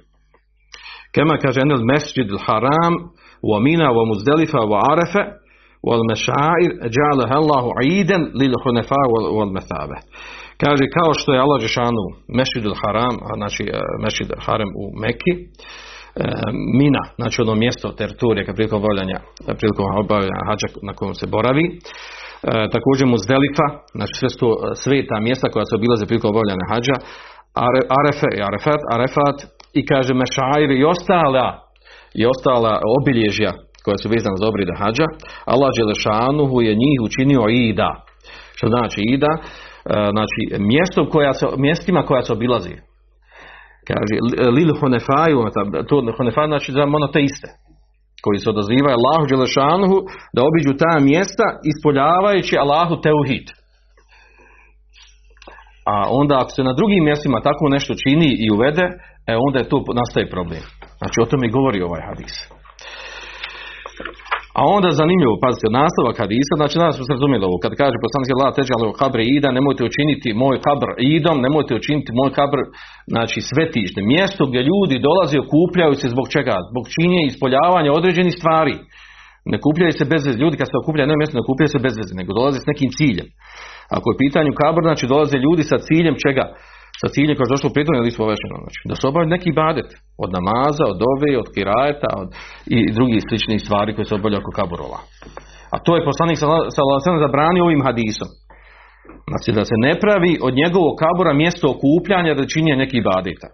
Kema 1.15 1.35
kaže, 1.45 1.59
enel 1.61 1.83
mesjid 1.93 2.29
haram, 2.47 2.95
wa 3.51 3.59
mina, 3.67 3.89
wa 3.97 4.05
muzdelifa, 4.11 4.61
wa 4.73 4.79
arefe, 4.93 5.23
والمشاعر 5.88 6.70
جعلها 6.98 7.36
الله 7.44 7.66
عيدا 7.80 8.18
للحنفاء 8.42 9.08
والمثابة 9.38 9.98
kaže 10.64 10.86
kao 10.98 11.14
što 11.14 11.34
je 11.34 11.40
Allah 11.40 11.62
Žešanu 11.62 12.04
Mešid 12.38 12.64
haram 12.82 13.16
znači 13.40 13.64
Mešid 14.04 14.30
Harem 14.46 14.70
u 14.82 14.84
Meki 15.04 15.34
Mina, 16.80 17.04
znači 17.20 17.42
ono 17.42 17.56
mjesto 17.56 17.88
teritorije 17.92 18.46
kad 18.46 18.56
prilikom 18.56 18.80
obavljanja, 18.84 19.20
prilikom 19.60 19.86
obavljanja 20.04 20.48
hađa 20.50 20.68
na 20.88 20.94
kojem 20.94 21.16
se 21.20 21.26
boravi. 21.36 21.66
E, 21.70 21.76
također 22.76 23.06
Muzdelifa, 23.14 23.68
znači 23.98 24.14
sve 24.20 24.30
su 24.30 24.48
sveta 24.84 25.16
mjesta 25.28 25.48
koja 25.54 25.66
se 25.66 25.76
obilaze 25.80 26.06
prilikom 26.06 26.30
obavljanja 26.36 26.66
hađa. 26.72 26.96
Arefe 28.00 28.30
i 28.38 28.42
Arefat, 28.50 28.82
Arefat 28.96 29.38
i 29.80 29.82
kaže 29.92 30.14
Mešair 30.14 30.70
i 30.72 30.84
ostala 30.94 31.48
i 32.20 32.22
ostala 32.34 32.74
obilježja 32.98 33.52
koja 33.85 33.97
su 34.03 34.09
vezana 34.15 34.37
za 34.41 34.47
obride 34.49 34.75
hađa, 34.81 35.07
Allah 35.53 35.71
Đelešanuhu 35.77 36.57
je 36.67 36.81
njih 36.83 36.99
učinio 37.09 37.43
ida. 37.69 37.91
Što 38.57 38.67
znači 38.75 39.01
ida? 39.15 39.33
E, 39.37 39.41
znači 40.15 40.41
mjesto 40.73 41.01
koja 41.15 41.33
se, 41.39 41.47
mjestima 41.67 42.01
koja 42.09 42.23
se 42.23 42.33
obilazi. 42.33 42.75
Kaže, 43.89 44.15
lil 44.57 44.71
honefaju, 44.81 45.39
to 45.89 45.95
honefaju 46.19 46.49
znači 46.53 46.73
za 46.73 46.87
monoteiste 46.87 47.49
koji 48.25 48.39
se 48.39 48.51
odazivaju 48.55 48.97
Allahu 48.97 49.25
Đelešanuhu 49.31 49.99
da 50.35 50.41
obiđu 50.49 50.73
ta 50.83 50.95
mjesta 51.11 51.47
ispoljavajući 51.73 52.55
Allahu 52.65 52.95
teuhid. 53.07 53.47
A 55.93 55.95
onda 56.21 56.35
ako 56.43 56.51
se 56.57 56.63
na 56.69 56.73
drugim 56.79 57.03
mjestima 57.05 57.39
tako 57.49 57.65
nešto 57.77 57.93
čini 58.03 58.31
i 58.45 58.47
uvede, 58.57 58.87
e 59.31 59.33
onda 59.47 59.59
je 59.59 59.71
tu 59.73 59.79
nastaje 60.01 60.31
problem. 60.35 60.65
Znači 61.01 61.17
o 61.23 61.29
tome 61.31 61.47
govori 61.57 61.79
ovaj 61.83 62.03
hadis. 62.09 62.35
A 64.61 64.63
onda 64.77 64.89
zanimljivo, 65.01 65.35
pazite, 65.45 65.77
nastavak 65.81 66.17
hadisa, 66.23 66.55
znači 66.61 66.77
nas 66.83 66.93
se 66.97 67.15
razumjeli 67.17 67.45
ovo, 67.49 67.57
kad 67.65 67.73
kaže 67.81 67.97
poslanik 68.05 68.31
Allah 68.33 68.51
teđalo 68.59 68.97
kabr 69.01 69.19
ida, 69.37 69.49
nemojte 69.59 69.83
učiniti 69.91 70.29
moj 70.45 70.57
kabr 70.67 70.89
idom, 71.17 71.37
nemojte 71.47 71.73
učiniti 71.81 72.11
moj 72.21 72.31
kabr, 72.39 72.59
znači 73.15 73.39
svetište, 73.51 73.99
mjesto 74.13 74.43
gdje 74.49 74.69
ljudi 74.71 75.05
dolaze, 75.09 75.37
okupljaju 75.45 75.95
se 76.01 76.07
zbog 76.15 76.27
čega? 76.35 76.57
Zbog 76.71 76.85
činje 76.95 77.21
ispoljavanja 77.25 77.91
određenih 78.01 78.35
stvari. 78.41 78.77
Ne 79.53 79.57
kupljaju 79.65 79.93
se 79.99 80.05
bez 80.13 80.23
veze, 80.27 80.39
ljudi 80.43 80.57
kad 80.61 80.69
se 80.71 80.81
okupljaju 80.83 81.09
na 81.09 81.21
mjesto 81.21 81.37
ne 81.37 81.45
okupljaju 81.45 81.71
se 81.75 81.85
bez 81.87 81.95
veze, 82.01 82.13
nego 82.21 82.31
dolaze 82.39 82.59
s 82.61 82.71
nekim 82.73 82.91
ciljem. 82.99 83.29
Ako 83.97 84.07
je 84.09 84.21
pitanju 84.25 84.53
kabr, 84.63 84.81
znači 84.89 85.05
dolaze 85.13 85.37
ljudi 85.47 85.63
sa 85.71 85.79
ciljem 85.89 86.17
čega? 86.25 86.45
Sa 87.01 87.09
ciljem 87.15 87.37
kao 87.37 87.47
što 87.47 87.55
došlo 87.55 87.69
u 87.71 87.75
prethodnom 87.75 88.07
listu 88.07 88.23
znači 88.65 88.81
da 88.91 88.95
se 88.97 89.05
obavi 89.11 89.35
neki 89.37 89.51
badet 89.63 89.89
od 90.25 90.31
namaza, 90.37 90.85
od 90.93 91.01
ove, 91.13 91.31
od 91.43 91.49
kirajeta 91.55 92.11
od, 92.23 92.29
i 92.77 92.79
drugih 92.97 93.21
sličnih 93.29 93.61
stvari 93.65 93.95
koje 93.95 94.07
se 94.07 94.15
obavljaju 94.19 94.43
oko 94.43 94.53
kaburova. 94.61 95.01
A 95.75 95.77
to 95.85 95.91
je 95.97 96.09
poslanik 96.11 96.39
sallallahu 96.39 97.25
zabranio 97.27 97.65
ovim 97.65 97.83
hadisom. 97.89 98.31
Znači 99.31 99.51
da 99.59 99.63
se 99.71 99.77
ne 99.87 99.93
pravi 100.03 100.33
od 100.47 100.53
njegovog 100.63 100.95
kabura 101.03 101.33
mjesto 101.43 101.67
okupljanja 101.75 102.33
da 102.39 102.51
čini 102.53 102.83
neki 102.85 102.99
badeta. 103.11 103.49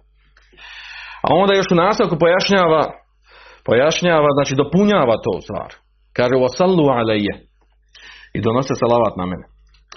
A 1.26 1.28
onda 1.40 1.52
još 1.54 1.68
u 1.72 1.80
nastavku 1.84 2.16
pojašnjava 2.22 2.82
pojašnjava, 3.68 4.28
znači 4.36 4.52
dopunjava 4.62 5.14
to 5.24 5.34
stvar. 5.46 5.70
Kaže 6.16 6.34
sallu 6.58 6.86
alejje 6.98 7.34
i 8.36 8.38
donose 8.44 8.74
salavat 8.82 9.14
na 9.20 9.26
mene. 9.30 9.46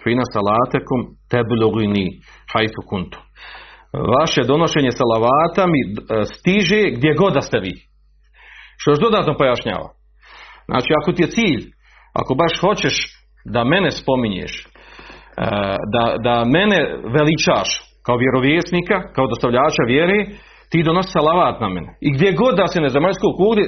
Fina 0.04 0.26
salatekum 0.36 1.00
teblugini 1.32 2.06
hajtu 2.54 2.82
kuntu 2.90 3.18
vaše 4.20 4.42
donošenje 4.44 4.92
salavata 4.92 5.64
mi 5.74 5.82
e, 5.82 5.94
stiže 6.26 6.82
gdje 6.96 7.14
god 7.14 7.34
da 7.34 7.42
ste 7.42 7.60
vi. 7.60 7.74
Što 8.78 8.92
još 8.92 9.00
dodatno 9.00 9.38
pojašnjava. 9.38 9.90
Znači, 10.66 10.90
ako 11.02 11.12
ti 11.12 11.24
je 11.24 11.34
cilj, 11.38 11.64
ako 12.14 12.36
baš 12.36 12.54
hoćeš 12.62 12.96
da 13.46 13.64
mene 13.64 13.92
spominješ, 13.92 14.54
e, 14.66 14.68
da, 15.94 16.06
da 16.26 16.36
mene 16.46 16.80
veličaš 17.16 17.70
kao 18.06 18.18
vjerovjesnika, 18.18 18.98
kao 19.16 19.28
dostavljača 19.28 19.84
vjere, 19.88 20.20
ti 20.70 20.84
donosi 20.84 21.10
salavat 21.12 21.56
na 21.62 21.70
mene. 21.70 21.92
I 22.02 22.10
gdje 22.16 22.40
god 22.42 22.54
da 22.56 22.68
se 22.68 22.82
ne 22.82 22.90
zemaljskog 22.90 23.32
kugli, 23.38 23.66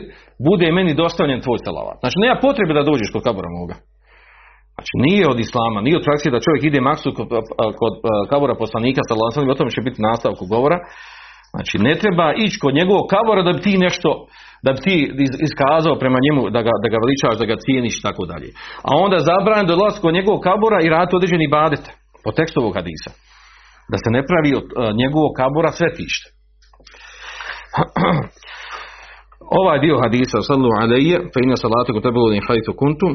bude 0.47 0.71
meni 0.71 0.93
dostavljen 0.93 1.41
tvoj 1.41 1.59
salavat. 1.65 1.97
Znači, 1.99 2.15
nema 2.23 2.35
potrebe 2.41 2.73
da 2.73 2.89
dođeš 2.89 3.09
kod 3.13 3.23
kabora 3.23 3.49
moga. 3.59 3.75
Znači 4.85 5.03
nije 5.07 5.23
od 5.33 5.39
islama, 5.45 5.79
nije 5.85 5.97
od 5.97 6.05
prakcije 6.07 6.31
da 6.31 6.45
čovjek 6.45 6.63
ide 6.63 6.81
maksu 6.89 7.09
kod, 7.17 7.29
kod 7.81 7.93
kabora 8.31 8.55
poslanika 8.63 9.01
sallallahu 9.03 9.51
o 9.51 9.59
tome 9.59 9.75
će 9.75 9.81
biti 9.87 10.05
nastavku 10.09 10.43
govora. 10.53 10.77
Znači 11.53 11.75
ne 11.87 11.93
treba 12.01 12.27
ići 12.45 12.59
kod 12.63 12.73
njegovog 12.79 13.05
kabora 13.15 13.41
da 13.47 13.51
bi 13.55 13.61
ti 13.67 13.73
nešto 13.87 14.09
da 14.65 14.69
bi 14.75 14.79
ti 14.87 14.95
iskazao 15.47 15.95
prema 16.03 16.19
njemu 16.25 16.41
da 16.55 16.61
ga, 16.67 16.73
da 16.83 16.87
ga 16.93 16.97
veličaš, 17.03 17.35
da 17.41 17.45
ga 17.51 17.61
cijeniš 17.63 17.95
i 17.97 18.05
tako 18.07 18.23
dalje. 18.31 18.49
A 18.89 18.91
onda 19.05 19.17
zabranjen 19.29 19.67
dolaziti 19.73 20.03
kod 20.05 20.13
njegovog 20.17 20.41
kabora 20.49 20.77
i 20.81 20.91
raditi 20.95 21.17
određeni 21.19 21.53
badet 21.57 21.83
po 22.23 22.29
tekstu 22.37 22.57
ovog 22.63 22.73
hadisa. 22.79 23.11
Da 23.91 23.97
se 24.03 24.09
ne 24.15 24.21
pravi 24.29 24.51
od 24.59 24.67
njegovog 25.01 25.31
kabora 25.41 25.71
svetište. 25.79 26.25
ovaj 29.61 29.77
dio 29.85 29.95
hadisa 30.03 30.37
sallu 30.49 30.69
alaihi 30.81 31.13
fa 31.33 31.39
inna 31.43 31.57
salatu 31.63 31.89
kutabu 31.95 32.21
hajtu 32.47 32.71
kuntum 32.81 33.13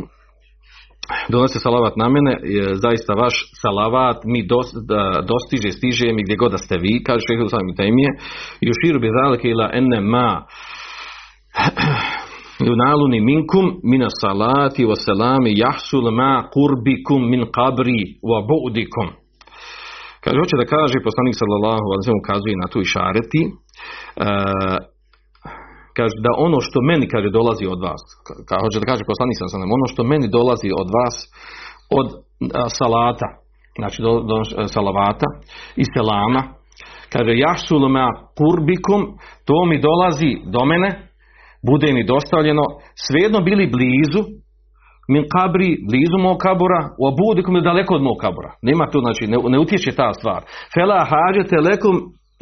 donese 1.29 1.59
salavat 1.59 1.97
na 1.97 2.09
mene, 2.09 2.33
je, 2.43 2.75
zaista 2.85 3.13
vaš 3.15 3.35
salavat 3.63 4.19
mi 4.25 4.47
dos, 4.47 4.69
da, 4.91 5.03
dostiže, 5.33 5.71
stiže 5.79 6.13
mi 6.13 6.23
gdje 6.25 6.37
god 6.37 6.51
da 6.53 6.59
ste 6.59 6.77
vi, 6.85 7.03
kaže 7.07 7.27
šehr 7.27 7.45
Islam 7.47 7.77
Temije, 7.77 8.11
i 8.65 8.67
u 8.71 8.75
širu 8.81 8.99
bi 9.01 9.17
zalike 9.19 9.49
ila 9.49 9.71
ene 9.73 10.01
ma 10.01 10.31
yunaluni 12.69 13.21
minkum 13.21 13.67
min 13.93 14.03
salati 14.23 14.83
wa 14.91 14.97
salami 15.07 15.51
yahsul 15.65 16.07
ma 16.21 16.33
qurbikum 16.55 17.21
min 17.33 17.43
qabri 17.57 18.03
wa 18.31 18.39
bu'dikum. 18.51 19.09
Kaže, 20.23 20.37
hoće 20.43 20.57
da 20.63 20.67
kaže, 20.75 21.07
poslanik 21.09 21.35
sallallahu 21.41 21.87
alaihi 21.93 22.21
ukazuje 22.23 22.57
na 22.63 22.67
tu 22.73 22.79
i 22.81 22.91
šareti, 22.95 23.43
uh, 23.47 24.77
kaže 25.99 26.17
da 26.27 26.31
ono 26.47 26.59
što 26.67 26.79
meni 26.91 27.07
kaže 27.15 27.29
dolazi 27.39 27.65
od 27.75 27.81
vas, 27.87 28.03
kao 28.49 28.61
hoće 28.65 28.81
da 28.81 28.91
kaže 28.91 29.11
poslanik 29.13 29.37
sallallahu 29.37 29.79
ono 29.81 29.89
što 29.93 30.03
meni 30.13 30.27
dolazi 30.39 30.69
od 30.83 30.89
vas 30.99 31.17
od 31.99 32.09
a, 32.61 32.69
salata, 32.79 33.29
znači 33.81 33.99
do, 34.03 34.13
do 34.31 34.37
salavata 34.75 35.29
i 35.83 35.85
selama, 35.95 36.43
kaže 37.13 37.33
jahsul 37.45 37.89
ma 37.89 38.07
qurbikum, 38.39 39.01
to 39.49 39.59
mi 39.69 39.77
dolazi 39.89 40.31
do 40.55 40.65
mene, 40.65 40.91
bude 41.71 41.93
mi 41.93 42.03
dostavljeno, 42.05 42.65
svejedno 43.05 43.41
bili 43.41 43.67
blizu, 43.77 44.23
min 45.13 45.25
kabri, 45.35 45.71
blizu 45.91 46.19
mog 46.27 46.39
kabura, 46.47 46.81
u 47.01 47.03
abudikum 47.11 47.57
je 47.57 47.69
daleko 47.71 47.95
od 47.95 48.03
mog 48.03 48.19
kabura. 48.25 48.51
Nema 48.63 48.85
tu, 48.91 48.99
znači, 49.01 49.25
ne, 49.33 49.37
ne 49.53 49.59
utječe 49.59 49.91
ta 50.01 50.13
stvar. 50.19 50.41
Fela 50.75 51.07
hađete 51.13 51.57
lekum 51.69 51.97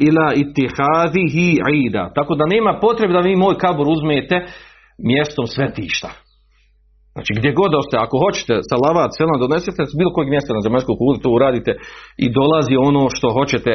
ila 0.06 0.28
itihadihi 0.42 1.48
ida. 1.86 2.04
Tako 2.14 2.34
da 2.34 2.52
nema 2.54 2.78
potrebe 2.84 3.12
da 3.12 3.20
vi 3.20 3.36
moj 3.36 3.54
kabur 3.64 3.86
uzmete 3.88 4.36
mjestom 5.10 5.46
svetišta. 5.46 6.10
Znači 7.14 7.32
gdje 7.38 7.58
god 7.60 7.70
da 7.76 7.80
ste, 7.86 7.96
ako 8.06 8.16
hoćete 8.24 8.54
salavat, 8.70 9.10
selam 9.18 9.42
donesete 9.44 9.82
s 9.90 9.92
bilo 9.98 10.10
kojeg 10.14 10.28
mjesta 10.34 10.50
na 10.54 10.64
zemaljskog 10.66 10.96
kugli, 10.98 11.22
to 11.22 11.30
uradite 11.30 11.72
i 12.24 12.26
dolazi 12.38 12.74
ono 12.88 13.02
što 13.16 13.26
hoćete, 13.38 13.72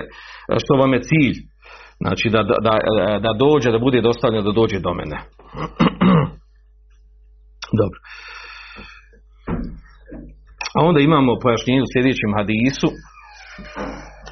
što 0.63 0.73
vam 0.81 0.91
je 0.93 1.05
cilj. 1.09 1.37
Znači 2.03 2.25
da, 2.35 2.41
da, 2.67 2.73
da 3.25 3.31
dođe, 3.43 3.67
da 3.75 3.79
bude 3.87 3.99
dostavljeno, 4.01 4.43
da 4.47 4.57
dođe 4.59 4.77
do 4.79 4.93
mene. 4.99 5.17
Dobro. 7.79 7.97
A 10.75 10.77
onda 10.87 10.99
imamo 10.99 11.39
pojašnjenje 11.43 11.81
u 11.81 11.91
sljedećem 11.93 12.31
hadisu, 12.37 12.89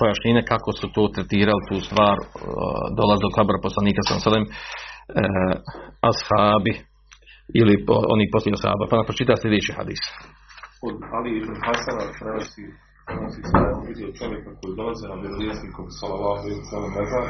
pojašnjenje 0.02 0.42
kako 0.52 0.70
su 0.80 0.86
to 0.96 1.04
tretirali 1.16 1.64
tu 1.70 1.76
stvar, 1.88 2.18
uh, 2.22 2.28
dolaz 3.00 3.20
do 3.26 3.30
kabra 3.38 3.58
poslanika 3.66 4.02
sa 4.10 4.16
selem, 4.26 4.46
ashabi 6.10 6.74
ili 7.60 7.74
oni 8.14 8.26
poslije 8.34 8.54
ashaba. 8.58 8.84
Pa 8.90 8.96
nam 8.96 9.08
pročita 9.10 9.42
sljedeći 9.42 9.72
hadis. 9.78 10.02
Od 10.88 10.96
Ali 11.16 11.30
ibn 11.40 11.54
Hasana 11.66 12.04
prenosi 12.18 12.64
prenosi 13.08 13.42
se 13.50 13.56
da 13.64 13.80
vidio 13.90 14.18
čovjeka 14.20 14.50
koji 14.60 14.78
dolaze 14.82 15.06
na 15.12 15.18
vjerovjesnikov 15.24 15.86
sallallahu 16.00 16.38
alejhi 16.40 16.60
ve 16.62 16.68
sellem 16.72 16.92
mezar 17.00 17.26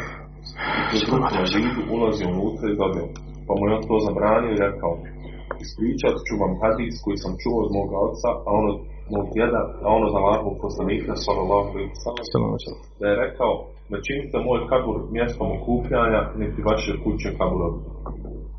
i 0.96 0.98
koji 1.08 1.22
na 1.40 1.44
židu 1.54 1.82
ulazi 1.96 2.24
unutra 2.34 2.66
i 2.70 2.80
dobio. 2.82 3.08
Pa 3.46 3.52
mu 3.58 3.64
je 3.66 3.76
on 3.78 3.84
to 3.90 3.96
zabranio 4.08 4.52
i 4.54 4.64
rekao 4.68 4.94
ispričat 5.66 6.16
ću 6.28 6.34
vam 6.44 6.54
hadis 6.62 6.94
koji 7.04 7.18
sam 7.24 7.34
čuo 7.42 7.58
od 7.66 7.70
moga 7.78 7.98
oca, 8.08 8.30
a 8.48 8.50
ono 8.60 8.72
mog 8.72 9.01
djeda, 9.34 9.62
a 9.86 9.88
ono 9.98 10.08
za 10.14 10.18
Allahovog 10.22 10.56
poslanika 10.66 11.14
sallallahu 11.26 11.68
alejhi 11.72 11.92
da 13.00 13.06
je 13.10 13.22
rekao 13.26 13.52
ne 13.92 13.98
činite 14.06 14.36
moj 14.48 14.60
kabur 14.72 14.98
mjestom 15.18 15.48
okupljanja 15.58 16.22
niti 16.42 16.60
vaše 16.72 16.92
kuće 17.04 17.30
kaburom. 17.40 17.76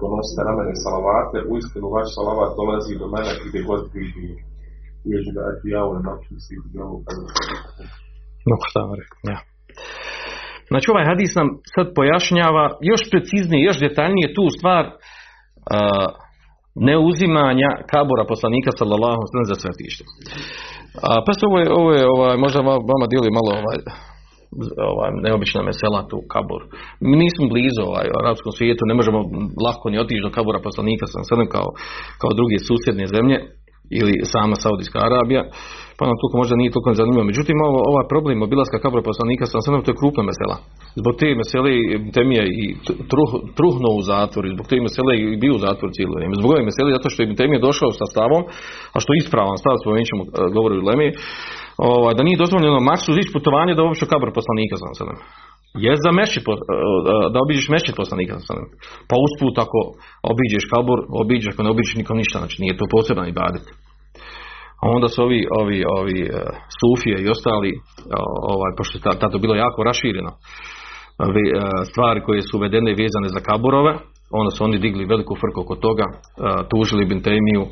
Donosite 0.00 0.40
na 0.48 0.52
mene 0.58 0.74
salavate, 0.84 1.38
uistinu 1.52 1.86
vaš 1.96 2.08
salavat 2.16 2.52
dolazi 2.60 2.92
do 3.02 3.06
mene 3.14 3.32
gdje 3.44 3.60
god 3.70 3.82
vi 3.94 4.04
bili. 4.14 4.38
Uvijek 5.06 5.26
da 5.36 5.42
je 5.48 5.54
ja 5.74 5.82
u 5.90 5.92
noću 6.06 6.34
si 6.44 6.54
kada 6.64 7.22
No, 8.48 8.54
šta 8.68 8.78
vam 8.86 8.94
rekao, 9.00 9.20
ja. 9.32 9.38
Znači 10.70 10.86
ovaj 10.92 11.06
hadis 11.10 11.32
nam 11.40 11.48
sad 11.74 11.86
pojašnjava 11.98 12.64
još 12.90 13.02
preciznije, 13.12 13.60
još 13.68 13.78
detaljnije 13.86 14.34
tu 14.36 14.44
stvar 14.56 14.84
uh, 14.86 14.92
neuzimanja 16.74 17.70
kabura 17.92 18.24
poslanika 18.32 18.70
sallallahu 18.78 19.20
alejhi 19.22 19.50
za 19.52 19.56
svetište. 19.62 20.04
A 21.08 21.10
pa 21.26 21.32
se 21.36 21.42
ovo 21.48 21.58
je, 21.62 21.66
ovo 21.80 21.90
je 21.98 22.04
ovaj, 22.14 22.36
možda 22.44 22.58
vama 22.92 23.06
dijeli 23.12 23.36
malo 23.38 23.50
ovaj, 23.60 23.78
ovaj, 24.92 25.10
neobična 25.26 25.60
mesela 25.70 26.00
tu 26.10 26.18
kabur. 26.32 26.62
Mi 27.06 27.14
nismo 27.24 27.44
blizu 27.52 27.82
ovaj, 27.90 28.06
arapskom 28.20 28.52
svijetu, 28.58 28.82
ne 28.90 28.94
možemo 29.00 29.18
lako 29.66 29.86
ni 29.90 30.02
otići 30.02 30.24
do 30.26 30.34
kabura 30.36 30.60
poslanika 30.68 31.04
sallallahu 31.06 31.54
kao, 31.56 31.68
kao 32.20 32.30
druge 32.38 32.56
susjedne 32.68 33.06
zemlje 33.14 33.36
ili 33.98 34.14
sama 34.32 34.56
Saudijska 34.62 34.98
Arabija, 35.08 35.42
pa 36.02 36.06
nam 36.10 36.20
toliko 36.20 36.36
možda 36.42 36.54
nije 36.60 36.74
toliko 36.74 37.00
zanimljivo. 37.02 37.24
Međutim, 37.30 37.56
ovo, 37.68 37.78
ovaj 37.90 38.06
problem 38.12 38.38
obilaska 38.48 38.82
kabura 38.84 39.02
poslanika 39.10 39.44
sa 39.46 39.58
to 39.84 39.90
je 39.92 40.00
krupna 40.02 40.22
mesela. 40.30 40.56
Zbog 41.00 41.14
te 41.20 41.28
mesele 41.40 41.72
Temija 42.16 42.44
i 42.62 42.64
truh, 43.12 43.30
truhno 43.58 43.88
u 43.98 44.00
zatvor, 44.10 44.42
zbog 44.54 44.66
te 44.70 44.76
mesele 44.86 45.12
i 45.18 45.36
bio 45.42 45.52
u 45.58 45.64
zatvor 45.66 45.88
cijelo 45.96 46.14
vrijeme. 46.16 46.34
Zbog 46.40 46.50
ove 46.52 46.62
mesele 46.68 46.96
zato 46.96 47.08
što 47.12 47.18
je 47.20 47.38
Temija 47.40 47.66
došao 47.68 47.90
sa 48.00 48.06
stavom, 48.12 48.42
a 48.94 48.96
što 49.02 49.10
je 49.10 49.20
ispravan 49.22 49.58
stav, 49.62 49.74
spomenut 49.82 50.10
ćemo 50.12 50.22
govori 50.56 50.74
u 50.78 50.86
Lemi, 50.88 51.08
ovaj, 51.90 52.14
da 52.16 52.22
nije 52.26 52.42
dozvoljeno 52.44 52.78
maksu 52.90 53.10
ići 53.12 53.34
putovanje 53.36 53.72
do 53.74 53.82
uopće 53.84 54.10
kabura 54.12 54.32
poslanika 54.38 54.74
sa 54.80 54.88
je 55.84 55.92
za 56.04 56.10
mešćit, 56.18 56.44
da 57.32 57.38
obiđeš 57.44 57.68
mešćit 57.74 57.94
poslanika 58.02 58.34
sa 58.46 58.54
Pa 59.08 59.16
usput 59.26 59.54
ako 59.64 59.78
obiđeš 60.32 60.64
kabur, 60.72 60.98
obiđeš, 61.22 61.52
ako 61.52 61.62
ne 61.62 61.70
obiđeš 61.74 61.94
nikom 62.00 62.16
ništa, 62.22 62.38
znači 62.38 62.56
nije 62.62 62.76
to 62.76 62.84
poseban 62.94 63.28
ibadet. 63.28 63.64
A 64.82 64.84
onda 64.96 65.08
su 65.08 65.22
ovi, 65.22 65.46
ovi, 65.60 65.84
ovi 65.98 66.20
uh, 66.22 66.36
sufije 66.80 67.16
i 67.22 67.30
ostali, 67.34 67.70
ovaj, 68.54 68.72
pošto 68.76 68.92
je 68.98 69.18
tada 69.18 69.38
bilo 69.38 69.54
jako 69.54 69.82
rašireno, 69.82 70.32
uh, 70.32 70.38
stvari 71.90 72.20
koje 72.26 72.40
su 72.42 72.56
uvedene 72.56 72.90
i 72.90 73.00
vezane 73.02 73.28
za 73.36 73.40
kaburove, 73.48 73.92
onda 74.40 74.50
su 74.50 74.64
oni 74.64 74.78
digli 74.78 75.04
veliku 75.04 75.34
frku 75.42 75.60
oko 75.60 75.76
toga, 75.86 76.06
tužili 76.70 77.10
Bintemiju, 77.12 77.62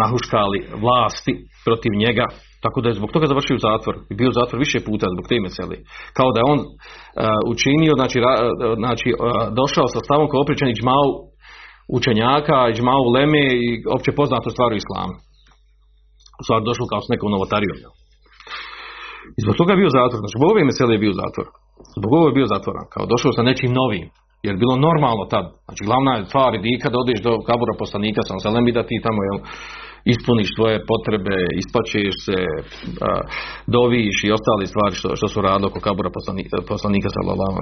nahuškali 0.00 0.58
vlasti 0.84 1.32
protiv 1.66 1.92
njega, 2.04 2.26
tako 2.62 2.80
da 2.80 2.88
je 2.88 2.98
zbog 3.00 3.10
toga 3.12 3.26
završio 3.26 3.64
zatvor 3.68 3.94
i 4.10 4.14
bio 4.20 4.30
zatvor 4.40 4.58
više 4.58 4.78
puta 4.88 5.06
zbog 5.14 5.24
te 5.28 5.36
meseli. 5.40 5.76
Kao 6.16 6.28
da 6.32 6.38
je 6.40 6.50
on 6.54 6.60
učinio, 7.52 7.92
znači, 8.00 8.18
znači 8.82 9.08
došao 9.60 9.86
sa 9.94 10.00
stavom 10.06 10.26
je 10.32 10.42
opričan 10.44 10.74
džmau 10.78 11.08
učenjaka, 11.96 12.72
džmau 12.74 13.04
leme 13.16 13.44
i 13.66 13.68
opće 13.96 14.10
poznato 14.20 14.48
stvar 14.50 14.70
u 14.72 14.80
islamu. 14.82 15.14
U 16.40 16.42
stvari 16.44 16.68
došao 16.70 16.90
kao 16.92 17.00
s 17.04 17.12
nekom 17.12 17.30
novotarijom. 17.34 17.78
I 19.38 19.40
zbog 19.44 19.54
toga 19.60 19.70
je 19.72 19.82
bio 19.82 19.96
zatvor. 19.98 20.18
Znači, 20.22 20.36
zbog 20.38 20.48
ove 20.52 20.62
mesele 20.70 20.92
je 20.94 21.04
bio 21.04 21.14
zatvor. 21.22 21.46
Zbog 21.96 22.10
ovo 22.18 22.26
je 22.28 22.36
bio 22.38 22.52
zatvoran. 22.54 22.86
Kao 22.94 23.04
došao 23.12 23.32
sa 23.36 23.42
nečim 23.48 23.72
novim. 23.80 24.06
Jer 24.46 24.54
bilo 24.62 24.74
normalno 24.88 25.24
tad. 25.34 25.46
Znači, 25.66 25.82
glavna 25.88 26.12
je 26.14 26.28
stvar 26.30 26.52
i 26.54 26.80
kad 26.82 26.92
odeš 27.02 27.20
do 27.26 27.32
kabura 27.48 27.74
poslanika 27.82 28.20
sam 28.28 28.38
zelem 28.44 28.64
i 28.68 28.76
da 28.76 28.82
ti 28.88 29.04
tamo 29.06 29.20
jel, 29.28 29.38
ispuniš 30.14 30.48
svoje 30.56 30.76
potrebe, 30.90 31.36
ispačeš 31.62 32.14
se, 32.26 32.38
a, 33.06 33.10
doviš 33.76 34.16
i 34.24 34.34
ostale 34.36 34.64
stvari 34.72 34.94
što, 35.00 35.08
što 35.18 35.26
su 35.32 35.38
radili 35.46 35.68
oko 35.70 35.80
kabura 35.86 36.10
poslanika, 36.18 36.56
poslanika 36.72 37.08
sallallahu. 37.16 37.56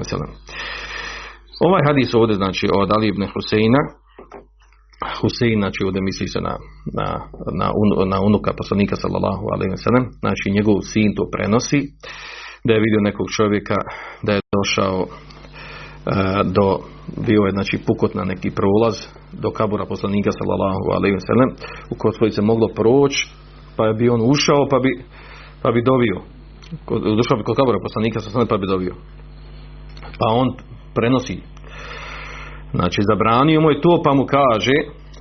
Ovaj 1.69 1.83
hadis 1.89 2.11
ovdje 2.21 2.35
znači 2.43 2.65
od 2.81 2.89
Ali 2.95 3.07
ibn 3.09 3.23
Huseina, 3.33 3.83
Husein, 5.21 5.59
znači 5.61 5.81
ovdje 5.87 6.03
misli 6.03 6.29
se 6.29 6.41
na, 6.41 6.55
na, 6.99 7.09
na, 7.61 7.67
na 8.13 8.19
unuka 8.29 8.53
poslanika 8.61 8.97
sallallahu 8.97 9.45
alejhi 9.55 9.71
ve 9.71 9.83
sellem, 9.85 10.05
znači 10.25 10.47
njegov 10.57 10.77
sin 10.93 11.15
to 11.17 11.25
prenosi, 11.35 11.81
da 12.65 12.73
je 12.73 12.85
vidio 12.87 13.01
nekog 13.09 13.27
čovjeka 13.37 13.77
da 14.23 14.33
je 14.33 14.41
došao 14.57 14.97
do 16.45 16.79
bio 17.27 17.43
je 17.43 17.51
znači 17.51 17.79
pukot 17.87 18.15
na 18.15 18.25
neki 18.25 18.51
prolaz 18.51 18.97
do 19.33 19.51
kabura 19.51 19.85
poslanika 19.87 20.31
sallallahu 20.33 20.85
alejhi 20.97 21.15
ve 21.15 21.27
sellem 21.29 21.51
u 21.91 21.95
kod 21.99 22.35
se 22.35 22.43
moglo 22.43 22.69
proći 22.69 23.29
pa 23.77 23.87
je 23.87 23.95
bi 23.95 24.09
on 24.09 24.21
ušao 24.31 24.69
pa 24.71 24.79
bi 24.79 24.91
pa 25.63 25.71
bi 25.73 25.83
dobio. 25.83 26.17
Došao 27.17 27.37
bi 27.39 27.45
kod 27.45 27.57
kabura 27.57 27.79
poslanika 27.83 28.21
sallallahu 28.21 28.49
pa 28.49 28.57
bi 28.57 28.67
dobio. 28.67 28.95
Pa 30.19 30.27
on 30.41 30.49
prenosi 30.95 31.37
znači 32.75 33.01
zabranio 33.11 33.61
mu 33.61 33.71
je 33.71 33.81
to 33.81 34.03
pa 34.05 34.15
mu 34.15 34.25
kaže 34.27 34.77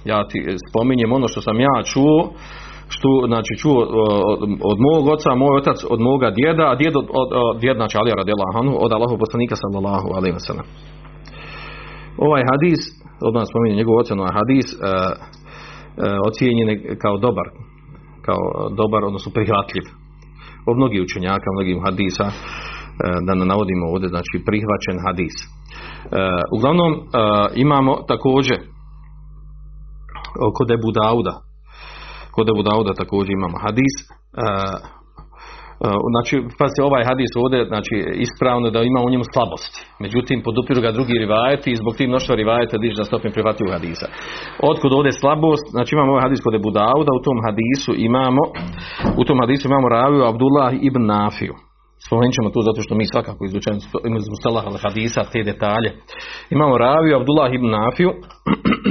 ja 0.06 0.28
ti 0.28 0.40
spominjem 0.70 1.12
ono 1.12 1.28
što 1.28 1.42
sam 1.42 1.60
ja 1.60 1.76
čuo 1.84 2.20
što 2.96 3.10
znači 3.32 3.54
čuo 3.62 3.80
od, 4.32 4.40
od 4.72 4.78
mog 4.88 5.04
oca, 5.16 5.30
moj 5.36 5.58
otac 5.62 5.80
od 5.94 6.00
moga 6.10 6.30
djeda, 6.40 6.66
a 6.72 6.76
djed 6.76 6.96
od, 7.02 7.08
od, 7.22 7.30
od 7.48 7.60
djed 7.62 7.76
znači 7.78 7.98
Alija 7.98 8.16
od 8.86 8.92
Allahu 8.94 9.16
poslanika 9.24 9.56
sallallahu 9.64 10.08
alejhi 10.18 10.36
ve 10.38 10.44
sellem. 10.48 10.68
Ovaj 12.28 12.44
hadis, 12.52 12.82
odmah 13.28 13.44
spominje 13.52 13.76
njegov 13.76 13.96
ocenu, 14.02 14.22
ovaj 14.22 14.36
hadis 14.40 14.68
uh, 14.74 14.80
uh, 14.80 16.28
ocijenjen 16.30 16.68
je 16.70 16.76
kao 17.04 17.16
dobar, 17.26 17.48
kao 18.28 18.42
dobar, 18.82 19.02
odnosno 19.10 19.30
prihvatljiv. 19.38 19.86
Od 20.70 20.76
mnogih 20.80 21.00
učenjaka, 21.08 21.48
mnogih 21.56 21.76
hadisa, 21.86 22.26
da 23.28 23.34
ne 23.36 23.46
navodimo 23.46 23.86
ovdje, 23.94 24.08
znači 24.10 24.36
prihvaćen 24.48 24.98
hadis. 25.06 25.36
Uh, 25.44 25.48
uglavnom, 26.58 26.92
uh, 26.92 27.00
imamo 27.56 27.94
također 28.08 28.58
kod 30.58 30.72
Ebu 30.72 30.92
Dauda, 30.92 31.36
kod 32.32 32.50
Ebu 32.50 32.64
Dauda 32.64 32.94
također 32.94 33.32
imamo 33.34 33.58
hadis. 33.66 33.96
Znači, 36.14 36.36
pazite, 36.60 36.84
ovaj 36.84 37.04
hadis 37.10 37.32
ovdje, 37.44 37.60
znači, 37.74 37.96
ispravno 38.26 38.70
da 38.70 38.80
ima 38.82 39.00
u 39.02 39.10
njemu 39.10 39.24
slabosti. 39.34 39.82
Međutim, 40.00 40.42
podupiru 40.48 40.82
ga 40.82 40.92
drugi 40.92 41.14
rivajeti 41.14 41.72
i 41.72 41.80
zbog 41.82 41.94
tih 41.96 42.08
mnoštva 42.10 42.36
rivajeta 42.36 42.78
diže 42.78 43.02
na 43.02 43.10
stopnju 43.10 43.32
prihvatljivog 43.32 43.74
hadisa. 43.74 44.08
Otkud 44.72 44.92
ovdje 44.94 45.12
slabost? 45.12 45.66
Znači, 45.76 45.96
imamo 45.96 46.12
ovaj 46.12 46.26
hadis 46.26 46.42
kod 46.44 46.54
Ebu 46.56 46.72
Dauda, 46.72 47.12
u 47.14 47.24
tom 47.28 47.38
hadisu 47.46 47.92
imamo, 48.10 48.44
u 49.22 49.24
tom 49.24 49.38
hadisu 49.44 49.68
imamo 49.68 49.90
raviju 49.90 50.24
Abdullah 50.24 50.74
ibn 50.82 51.06
Nafiju. 51.06 51.54
Spomenut 52.06 52.34
ćemo 52.38 52.50
tu 52.54 52.60
zato 52.70 52.80
što 52.86 52.94
mi 52.96 53.06
svakako 53.14 53.42
izučujemo 53.46 54.18
iz 54.22 54.30
Mustalah 54.34 54.66
al 54.68 54.78
hadisa 54.84 55.22
te 55.32 55.42
detalje. 55.52 55.90
Imamo 56.56 56.74
raviju 56.86 57.14
Abdullah 57.16 57.52
ibn 57.54 57.70
Nafiju, 57.78 58.12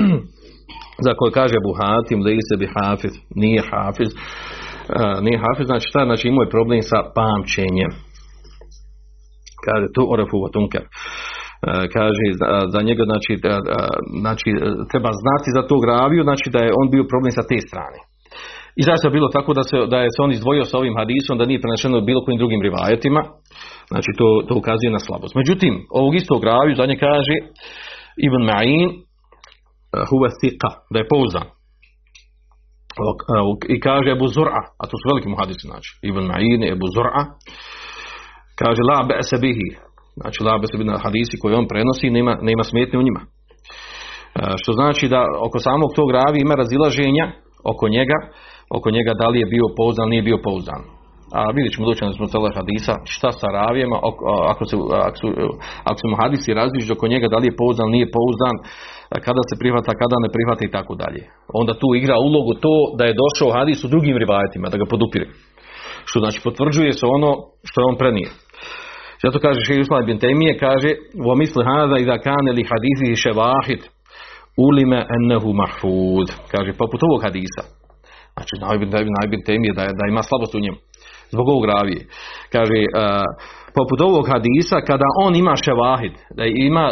za 1.07 1.12
koje 1.18 1.31
kaže 1.38 1.55
Abu 1.59 1.73
Hatim 1.81 2.18
da 2.25 2.31
se 2.49 2.55
bi 2.61 2.66
hafiz, 2.77 3.14
nije 3.42 3.61
hafiz, 3.71 4.11
uh, 4.14 5.16
nije 5.27 5.38
hafiz, 5.44 5.66
znači 5.71 5.87
šta, 5.90 6.01
znači 6.09 6.25
imao 6.29 6.44
je 6.44 6.55
problem 6.57 6.83
sa 6.90 6.99
pamćenjem. 7.18 7.92
Kaže 9.66 9.87
tu 9.94 10.03
orefu 10.14 10.38
tunker. 10.55 10.85
Uh, 10.87 10.90
kaže 11.97 12.27
za, 12.73 12.81
njega 12.88 13.03
znači, 13.11 13.33
da, 13.44 13.55
znači 14.25 14.49
treba 14.90 15.11
znati 15.23 15.49
za 15.57 15.62
tog 15.71 15.83
raviju, 15.92 16.23
znači 16.29 16.47
da 16.55 16.61
je 16.62 16.77
on 16.81 16.87
bio 16.94 17.05
problem 17.12 17.33
sa 17.38 17.44
te 17.51 17.59
strane. 17.68 17.99
I 18.80 18.82
zašto 18.88 19.04
je 19.06 19.16
bilo 19.16 19.28
tako 19.36 19.50
da 19.58 19.62
se, 19.70 19.76
da 19.92 19.98
je 20.04 20.10
se 20.14 20.20
on 20.22 20.32
izdvojio 20.32 20.64
sa 20.64 20.78
ovim 20.78 20.94
hadisom, 21.00 21.38
da 21.38 21.48
nije 21.48 21.64
prenešeno 21.64 22.06
bilo 22.08 22.24
kojim 22.24 22.38
drugim 22.38 22.62
rivajetima, 22.62 23.22
znači 23.92 24.10
to, 24.18 24.28
to 24.48 24.52
ukazuje 24.60 24.90
na 24.96 25.00
slabost. 25.06 25.34
Međutim, 25.40 25.72
ovog 26.00 26.12
istog 26.14 26.40
raviju 26.44 26.74
za 26.76 26.86
nje 26.86 26.96
kaže 27.06 27.36
Ibn 28.26 28.42
Ma'in, 28.50 28.88
huve 30.10 30.28
thika, 30.40 30.70
da 30.92 30.98
je 30.98 31.10
pouzdan. 31.12 31.46
I 33.74 33.76
kaže 33.86 34.08
Ebu 34.16 34.26
Zur'a, 34.36 34.62
a 34.80 34.82
to 34.88 34.94
su 34.98 35.04
veliki 35.10 35.28
muhadisi, 35.34 35.64
znači, 35.70 35.90
Ibn 36.10 36.22
Ma'in, 36.32 36.60
Ebu 36.74 36.86
Zur'a, 36.94 37.22
kaže 38.60 38.82
la 38.90 38.98
be'se 39.08 39.36
bihi, 39.44 39.68
znači 40.20 40.38
la 40.46 40.54
be'se 40.60 40.76
bihi 40.78 40.90
na 40.90 41.04
hadisi 41.04 41.34
koji 41.40 41.54
on 41.60 41.66
prenosi, 41.72 42.06
nema, 42.16 42.32
nema 42.48 42.62
smetnje 42.70 42.98
u 42.98 43.06
njima. 43.06 43.22
Što 44.60 44.70
znači 44.72 45.04
da 45.14 45.20
oko 45.46 45.58
samog 45.58 45.90
tog 45.98 46.08
ravi 46.18 46.38
ima 46.40 46.54
razilaženja 46.54 47.26
oko 47.72 47.88
njega, 47.96 48.18
oko 48.76 48.88
njega 48.96 49.12
da 49.20 49.26
li 49.28 49.38
je 49.40 49.52
bio 49.54 49.66
pouzdan, 49.78 50.09
nije 50.09 50.22
bio 50.28 50.38
pouzdan. 50.46 50.83
A 51.38 51.40
vidjet 51.57 51.72
ćemo 51.74 51.87
doći 51.88 52.00
smo 52.16 52.33
cele 52.33 52.50
hadisa 52.59 52.94
šta 53.14 53.31
sa 53.40 53.48
ravijema, 53.59 53.96
ako, 54.52 54.64
se, 54.68 54.76
ako, 55.09 55.16
su, 55.20 55.28
ako 55.88 55.98
su 56.00 56.07
hadisi 56.22 56.59
različiti 56.61 56.92
oko 56.96 57.07
njega, 57.12 57.26
da 57.33 57.38
li 57.38 57.46
je 57.48 57.59
pouzdan, 57.61 57.88
nije 57.96 58.07
pouzdan, 58.16 58.54
kada 59.26 59.42
se 59.48 59.54
prihvata, 59.61 60.00
kada 60.02 60.16
ne 60.24 60.28
prihvata 60.35 60.62
i 60.64 60.74
tako 60.76 60.94
dalje. 61.02 61.22
Onda 61.61 61.72
tu 61.81 61.88
igra 62.00 62.16
ulogu 62.28 62.52
to 62.64 62.74
da 62.98 63.04
je 63.07 63.18
došao 63.22 63.57
hadis 63.59 63.85
u 63.85 63.92
drugim 63.94 64.16
rivajetima, 64.22 64.66
da 64.72 64.76
ga 64.81 64.92
podupire. 64.94 65.26
Što 66.09 66.16
znači 66.22 66.38
potvrđuje 66.46 66.92
se 66.92 67.04
ono 67.16 67.31
što 67.68 67.76
je 67.81 67.88
on 67.90 67.96
prenio. 68.02 68.31
Zato 69.24 69.37
kaže 69.44 69.61
Šeji 69.66 69.81
Usman 69.81 70.07
bin 70.07 70.18
Temije, 70.18 70.59
kaže 70.59 70.90
Vo 71.26 71.35
misli 71.35 71.64
hada 71.70 71.96
i 71.98 72.09
da 72.11 72.24
kane 72.28 72.50
li 72.57 72.68
hadisi 72.70 73.22
ševahid 73.22 73.83
ulime 74.66 75.00
ennehu 75.16 75.50
mahfud. 75.52 76.28
Kaže, 76.52 76.70
poput 76.83 77.00
ovog 77.02 77.20
hadisa. 77.26 77.77
Znači, 78.38 78.55
najbin, 78.66 78.90
najbin 79.20 79.42
temije 79.48 79.72
da, 79.79 79.83
da 79.98 80.05
ima 80.09 80.22
slabost 80.29 80.55
u 80.55 80.64
njemu. 80.64 80.79
Zbog 81.35 81.46
ovog 81.48 81.64
ravije. 81.74 82.01
Kaže, 82.55 82.79
uh, 82.87 82.90
poput 83.79 83.98
ovog 84.09 84.24
hadisa, 84.33 84.87
kada 84.90 85.09
on 85.24 85.33
ima 85.37 85.55
ševahid, 85.64 86.14
da 86.38 86.44
ima 86.68 86.87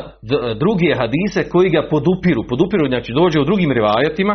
druge 0.63 0.91
hadise 1.01 1.41
koji 1.53 1.69
ga 1.77 1.89
podupiru, 1.93 2.43
podupiru, 2.51 2.85
znači 2.93 3.11
dođe 3.21 3.39
u 3.41 3.49
drugim 3.51 3.71
rivajetima, 3.79 4.35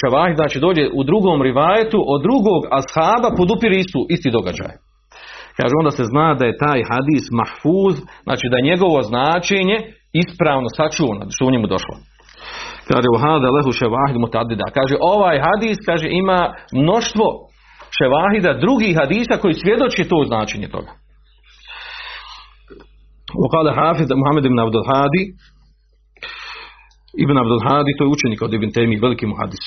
ševahid, 0.00 0.36
znači 0.40 0.58
dođe 0.66 0.84
u 1.00 1.02
drugom 1.10 1.42
rivajetu, 1.42 1.98
od 2.14 2.20
drugog 2.28 2.60
ashaba 2.80 3.28
podupire 3.40 3.76
istu, 3.78 4.00
isti 4.14 4.30
događaj. 4.38 4.74
Kaže, 5.58 5.74
onda 5.80 5.90
se 5.90 6.04
zna 6.12 6.34
da 6.38 6.44
je 6.46 6.60
taj 6.66 6.80
hadis 6.90 7.24
mahfuz, 7.40 7.94
znači 8.26 8.46
da 8.50 8.56
je 8.56 8.68
njegovo 8.70 8.98
značenje 9.10 9.76
ispravno 10.22 10.68
sačuvano, 10.76 11.22
što 11.34 11.46
u 11.46 11.52
njemu 11.54 11.66
došlo. 11.74 11.94
Kaže, 12.90 13.08
u 13.14 13.18
hada 13.22 13.48
lehu 13.56 13.70
ševahid 13.80 14.16
mutadida. 14.24 14.66
Kaže, 14.78 14.94
ovaj 15.14 15.36
hadis, 15.46 15.78
kaže, 15.88 16.08
ima 16.22 16.40
mnoštvo 16.80 17.26
ševahida 17.96 18.52
drugih 18.64 18.92
hadisa 19.00 19.34
koji 19.42 19.54
svjedoči 19.54 20.08
to 20.10 20.18
značenje 20.30 20.68
toga. 20.68 20.92
Ukada 23.46 23.72
Hafid 23.78 24.08
Muhammed 24.20 24.44
ibn 24.44 24.58
Abdul 24.58 24.84
Hadi 24.90 25.24
Ibn 27.24 27.36
Abdul 27.38 27.62
Hadi, 27.66 27.92
to 27.98 28.04
je 28.04 28.12
učenik 28.14 28.42
od 28.42 28.52
Ibn 28.54 28.68
Taymi, 28.74 28.96
veliki 29.06 29.26
muhadis. 29.26 29.64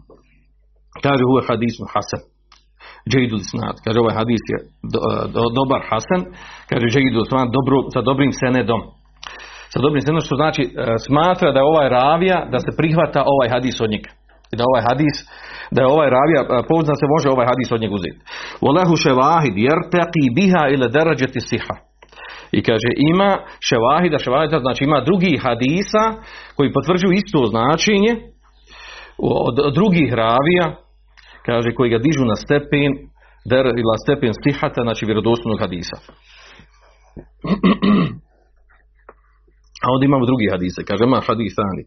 kaže, 1.04 1.22
huve 1.28 1.42
hadis 1.48 1.74
hasan. 1.94 2.22
Džeidul 3.10 3.40
Isnad. 3.44 3.76
Kaže, 3.84 3.98
ovaj 4.00 4.14
hadis 4.20 4.42
je 4.52 4.58
do, 4.92 5.00
do, 5.34 5.42
dobar 5.58 5.82
hasan. 5.90 6.22
Kaže, 6.70 6.86
Džeidul 6.94 7.24
Isnad, 7.26 7.48
dobro, 7.56 7.76
sa 7.94 8.00
dobrim 8.08 8.32
senedom. 8.32 8.80
Sa 9.72 9.78
dobrim 9.84 10.00
senedom, 10.00 10.26
što 10.26 10.36
znači, 10.42 10.62
smatra 11.06 11.52
da 11.52 11.58
je 11.60 11.70
ovaj 11.72 11.88
ravija, 11.88 12.38
da 12.52 12.58
se 12.58 12.76
prihvata 12.78 13.20
ovaj 13.34 13.48
hadis 13.54 13.80
od 13.80 13.90
njega. 13.90 14.10
I 14.52 14.54
da 14.58 14.64
ovaj 14.70 14.82
hadis, 14.88 15.16
da 15.74 15.78
je 15.82 15.92
ovaj 15.96 16.08
ravija, 16.18 16.40
pouzdan 16.68 16.96
se 17.00 17.06
može 17.14 17.26
ovaj 17.28 17.46
hadis 17.50 17.68
od 17.72 17.80
njega 17.80 17.94
uzeti. 17.98 18.20
Volehu 18.66 18.94
ševahid, 19.04 19.54
jer 19.66 19.78
teqi 19.94 20.24
biha 20.36 20.64
ili 20.74 20.92
derađeti 20.96 21.40
siha. 21.40 21.76
I 22.58 22.60
kaže, 22.68 22.90
ima 23.12 23.30
ševahida, 23.68 24.18
ševahida, 24.18 24.58
znači 24.66 24.80
ima 24.84 24.98
drugih 25.08 25.36
hadisa 25.46 26.04
koji 26.56 26.74
potvrđuju 26.76 27.12
isto 27.12 27.38
značenje 27.52 28.12
od 29.18 29.74
drugih 29.74 30.08
ravija, 30.22 30.66
kaže, 31.46 31.74
koji 31.76 31.90
ga 31.90 31.98
dižu 31.98 32.24
na 32.24 32.36
stepen, 32.36 32.90
der 33.50 33.66
ila 33.66 33.96
stepen 34.04 34.32
stihata, 34.40 34.82
znači 34.82 35.06
vjerodostojnog 35.06 35.60
hadisa. 35.60 35.96
A 39.84 39.86
onda 39.94 40.04
imamo 40.04 40.24
drugi 40.30 40.46
hadise, 40.52 40.80
kaže, 40.88 41.02
ima 41.04 41.18
hadisani 41.28 41.82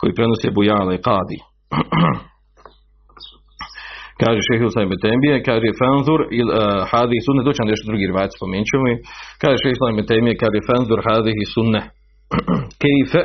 koji 0.00 0.16
prenose 0.18 0.46
Bujala 0.56 0.92
i 0.94 1.02
Kadi. 1.08 1.38
kaže 4.20 4.40
šehe 4.46 4.60
Husayn 4.64 4.88
Betembije, 4.94 5.36
kaže 5.48 5.68
Fanzur 5.80 6.20
il 6.40 6.48
uh, 6.50 6.58
hadih 6.90 7.20
sunne, 7.26 7.42
doći 7.46 7.60
nam 7.60 7.70
nešto 7.72 7.90
drugi 7.90 8.04
rivajac 8.10 8.32
spomenut 8.36 8.68
ćemo 8.70 8.84
kaže 9.42 9.56
šehe 9.62 9.74
Husayn 9.76 9.96
Betembije, 10.00 10.34
kaže 10.42 10.58
Fanzur 10.68 11.00
hadih 11.08 11.38
sunne. 11.54 11.82
Kejfe 12.82 13.22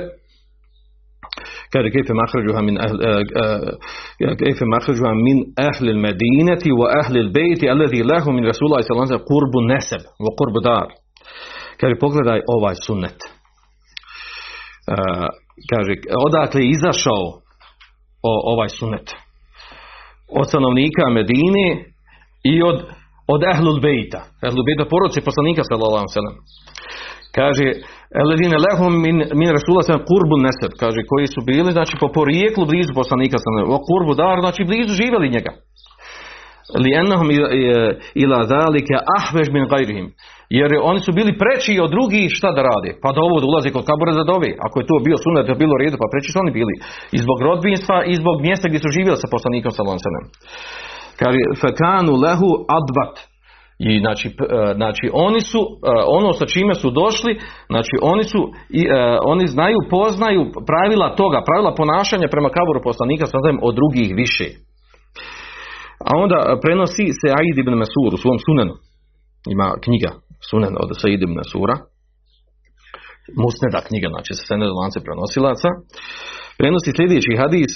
kaže 1.73 1.87
kejfe 1.95 2.13
mahrađuha 2.21 2.61
min 2.67 2.77
ahl, 2.85 2.97
uh, 2.99 4.33
kejfe 4.41 4.65
mahrađuha 4.73 5.13
min 5.27 5.37
ahli 5.69 5.89
al-medinati 5.95 6.69
wa 6.79 6.87
ahli 7.01 7.17
al-bejti 7.25 7.65
alladhi 7.73 7.99
lahu 8.11 8.29
min 8.35 8.43
sallallahu 8.43 8.81
alaihi 9.03 9.29
kurbu 9.31 9.59
neseb 9.71 10.03
wa 10.25 10.31
kurbu 10.39 10.59
dar. 10.69 10.87
Kaže 11.79 11.95
pogledaj 12.03 12.39
ovaj 12.55 12.75
sunnet. 12.85 13.19
Kaže 15.71 15.93
odakle 16.27 16.61
je 16.61 16.71
izašao 16.75 17.23
o, 18.29 18.31
ovaj 18.53 18.69
sunet. 18.69 19.07
Od 20.39 20.47
stanovnika 20.49 21.09
Medine 21.09 21.67
i 22.43 22.63
od, 22.69 22.77
od 23.33 23.41
Ehlul 23.53 23.79
Bejta. 23.85 24.21
Ehlul 24.47 24.65
Bejta 24.67 24.85
poroci 24.93 25.27
poslanika 25.27 25.61
sallallahu 25.63 26.05
alaihi 26.05 26.41
Kaže, 27.37 27.67
Eledine 28.23 28.57
lehum 28.65 28.93
min, 29.05 29.17
min 29.39 29.49
Rasula 29.57 29.81
sam 29.89 29.99
kurbu 30.09 30.35
neseb. 30.47 30.71
Kaže, 30.81 30.99
koji 31.11 31.27
su 31.33 31.39
bili, 31.49 31.71
znači, 31.77 31.93
po 31.99 32.07
porijeklu 32.17 32.63
blizu 32.71 32.91
poslanika 33.01 33.37
sallallahu 33.37 33.71
alaihi 33.71 33.89
kurbu 33.91 34.13
dar, 34.21 34.37
znači, 34.45 34.61
blizu 34.69 34.93
živjeli 35.01 35.33
njega. 35.35 35.51
Li 36.81 36.89
ennahum 37.01 37.29
ila 38.23 38.39
zalike 38.53 38.95
ahvež 39.17 39.47
min 39.55 39.65
gajrihim. 39.71 40.07
Jer 40.57 40.69
oni 40.91 40.99
su 41.05 41.11
bili 41.19 41.39
preći 41.41 41.73
od 41.85 41.89
drugih 41.95 42.27
šta 42.37 42.49
da 42.55 42.61
rade. 42.69 42.91
Pa 43.03 43.09
da 43.15 43.19
ovo 43.27 43.35
da 43.39 43.47
ulaze 43.47 43.69
kod 43.75 43.85
kabura 43.89 44.13
za 44.19 44.23
dove. 44.31 44.49
Ako 44.65 44.75
je 44.77 44.89
to 44.89 44.95
bio 45.07 45.17
sunet, 45.23 45.43
da 45.45 45.51
je 45.53 45.63
bilo 45.63 45.75
redu, 45.83 45.97
pa 46.01 46.11
preći 46.11 46.29
su 46.31 46.37
oni 46.43 46.51
bili. 46.59 46.75
I 47.15 47.17
zbog 47.25 47.37
rodbinstva 47.47 47.97
i 48.11 48.13
zbog 48.21 48.37
mjesta 48.47 48.65
gdje 48.67 48.79
su 48.83 48.95
živjeli 48.97 49.17
sa 49.21 49.33
poslanikom 49.35 49.71
salonsenem. 49.79 50.25
Kaže, 51.19 51.39
fekanu 51.61 52.13
lehu 52.25 52.49
adbat. 52.79 53.13
I 53.89 53.91
znači, 54.03 54.27
znači 54.79 55.05
oni 55.27 55.41
su, 55.51 55.61
ono 56.19 56.29
sa 56.39 56.45
čime 56.53 56.73
su 56.81 56.87
došli, 57.01 57.33
znači 57.73 57.95
oni 58.13 58.23
su, 58.31 58.41
i, 58.79 58.81
oni 59.33 59.45
znaju, 59.55 59.79
poznaju 59.95 60.41
pravila 60.69 61.07
toga, 61.21 61.39
pravila 61.47 61.71
ponašanja 61.81 62.27
prema 62.33 62.49
kaburu 62.57 62.79
poslanika 62.89 63.25
salonsenem 63.25 63.63
od 63.67 63.73
drugih 63.79 64.09
više. 64.21 64.47
A 66.07 66.11
onda 66.23 66.37
prenosi 66.63 67.05
se 67.19 67.27
Aid 67.39 67.57
ibn 67.57 67.73
Mesur 67.81 68.11
u 68.13 68.21
svom 68.23 68.37
sunenu. 68.45 68.73
Ima 69.55 69.67
knjiga 69.85 70.11
Sunen 70.49 70.73
od 70.83 70.89
Said 71.01 71.21
ibn 71.21 71.37
Sura. 71.51 71.75
Musneda 73.43 73.81
knjiga, 73.87 74.07
znači 74.13 74.31
sa 74.37 74.43
senedom 74.47 74.77
lance 74.81 74.99
prenosilaca. 75.05 75.69
Prenosi 76.59 76.91
sljedeći 76.95 77.39
hadis 77.41 77.71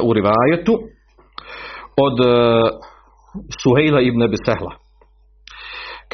uh, 0.00 0.08
u 0.08 0.10
rivajetu 0.18 0.74
od 2.06 2.16
uh, 2.20 2.28
Suhejla 3.60 4.00
ibn 4.08 4.20
Abi 4.22 4.38
Sehla. 4.46 4.72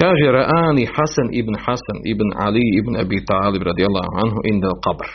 Kaže 0.01 0.27
Ra'ani 0.39 0.85
Hasan 0.97 1.29
ibn 1.41 1.55
Hasan 1.65 1.99
ibn 2.13 2.29
Ali 2.45 2.65
ibn 2.81 2.93
Abi 3.03 3.19
Talib 3.31 3.63
radijallahu 3.71 4.13
anhu 4.23 4.39
inda 4.45 4.71
qabr. 4.87 5.09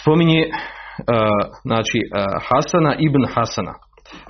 Spominje 0.00 0.50
znači, 1.62 1.98
Hasana 2.48 2.92
ibn 2.98 3.22
Hasana. 3.34 3.74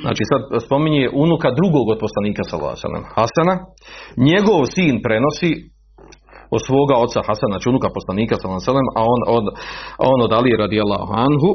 Znači 0.04 0.22
sad 0.30 0.42
spominje 0.66 1.04
unuka 1.24 1.48
drugog 1.60 1.86
od 1.92 1.98
poslanika 2.04 2.42
sallallahu 2.44 3.08
Hasana. 3.16 3.54
Njegov 4.28 4.60
sin 4.74 4.94
prenosi 5.06 5.50
od 6.54 6.60
svoga 6.68 6.94
oca 7.04 7.20
Hasana, 7.28 7.52
znači 7.54 7.68
unuka 7.72 7.88
poslanika 7.98 8.34
sallallahu 8.36 8.90
a 8.98 9.02
on 9.14 9.20
od, 9.36 9.44
on 10.10 10.18
od 10.26 10.32
Ali 10.38 10.60
radijallahu 10.64 11.12
anhu 11.26 11.50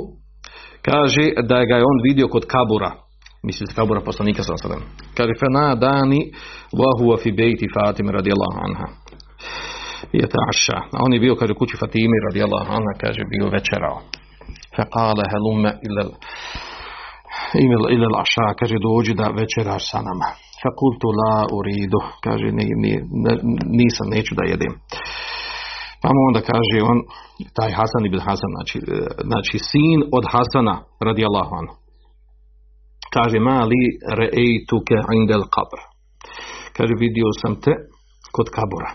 kaže 0.89 1.25
da 1.49 1.57
ga 1.69 1.75
je 1.77 1.89
on 1.91 1.97
vidio 2.07 2.27
kod 2.27 2.43
Kabura, 2.53 2.91
misli 3.47 3.67
se 3.67 3.75
Kabura 3.79 4.01
poslanika 4.09 4.41
sallallahu 4.43 4.85
Kaže 5.17 5.33
fena 5.41 5.75
dani 5.75 6.21
wa 6.79 6.89
huwa 6.99 7.15
fi 7.23 7.29
bejti 7.31 7.67
Fatime 7.75 8.11
radijallahu 8.19 8.57
anha. 8.67 8.87
Je 10.19 10.25
taša. 10.37 10.77
A 10.95 10.97
on 11.05 11.13
je 11.13 11.19
bio, 11.19 11.35
kaže, 11.35 11.53
kući 11.53 11.77
Fatimi 11.77 12.17
radijallahu 12.29 12.69
anha, 12.77 12.93
kaže, 13.03 13.21
bio 13.33 13.45
večerao. 13.57 13.97
Fekale 14.75 15.23
helume 15.33 15.71
ilal 15.87 16.11
imel 17.65 17.83
ila 17.95 18.07
laša, 18.17 18.47
kaže 18.59 18.85
dođi 18.87 19.13
da 19.21 19.35
večeraš 19.41 19.83
sa 19.91 19.99
nama. 20.09 20.29
Fakultu 20.63 21.07
la 21.19 21.35
uridu, 21.57 22.01
kaže 22.25 22.47
ni, 22.57 22.67
ni, 22.83 22.91
nisam, 23.81 24.05
neću 24.15 24.31
da 24.39 24.43
jedem. 24.51 24.73
Pa 26.01 26.09
mu 26.15 26.21
onda 26.29 26.41
kaže 26.51 26.77
on, 26.91 26.99
taj 27.57 27.71
Hasan 27.79 28.03
ibn 28.05 28.19
Hasan, 28.27 28.51
znači, 28.55 28.77
e, 28.77 28.83
znači 29.29 29.55
sin 29.69 29.99
od 30.17 30.23
Hasana 30.33 30.75
radijallahu 31.09 31.53
anhu. 31.61 31.75
Kaže, 33.15 33.37
mali 33.51 33.81
re'ejtuke 34.19 34.97
indel 35.19 35.43
kabr. 35.55 35.79
Kaže, 36.77 36.93
vidio 37.03 37.29
sam 37.41 37.53
te 37.63 37.73
kod 38.35 38.47
kabura. 38.57 38.91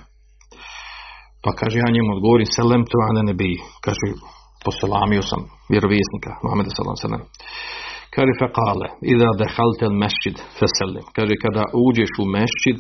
Pa 1.45 1.51
kaže, 1.61 1.77
ja 1.79 1.95
njemu 1.95 2.11
odgovorim, 2.17 2.49
selem 2.57 2.83
tu 2.91 2.97
ane 3.09 3.23
nebi. 3.31 3.53
Kaže, 3.85 4.07
poselamio 4.65 5.23
sam 5.31 5.41
vjerovjesnika, 5.73 6.31
Muhammeda 6.43 6.71
sallam 6.71 6.97
sallam. 7.05 7.23
Kaže 8.15 8.33
fekale, 8.43 8.87
ida 9.13 9.31
dehalte 9.43 9.85
al 9.91 9.97
mešćid 10.03 10.37
feselim. 10.59 11.07
Kaže 11.17 11.35
kada 11.45 11.63
uđeš 11.87 12.13
u 12.23 12.25
mešćid, 12.37 12.79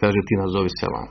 kaže 0.00 0.20
ti 0.26 0.34
nazovi 0.42 0.70
selam. 0.80 1.08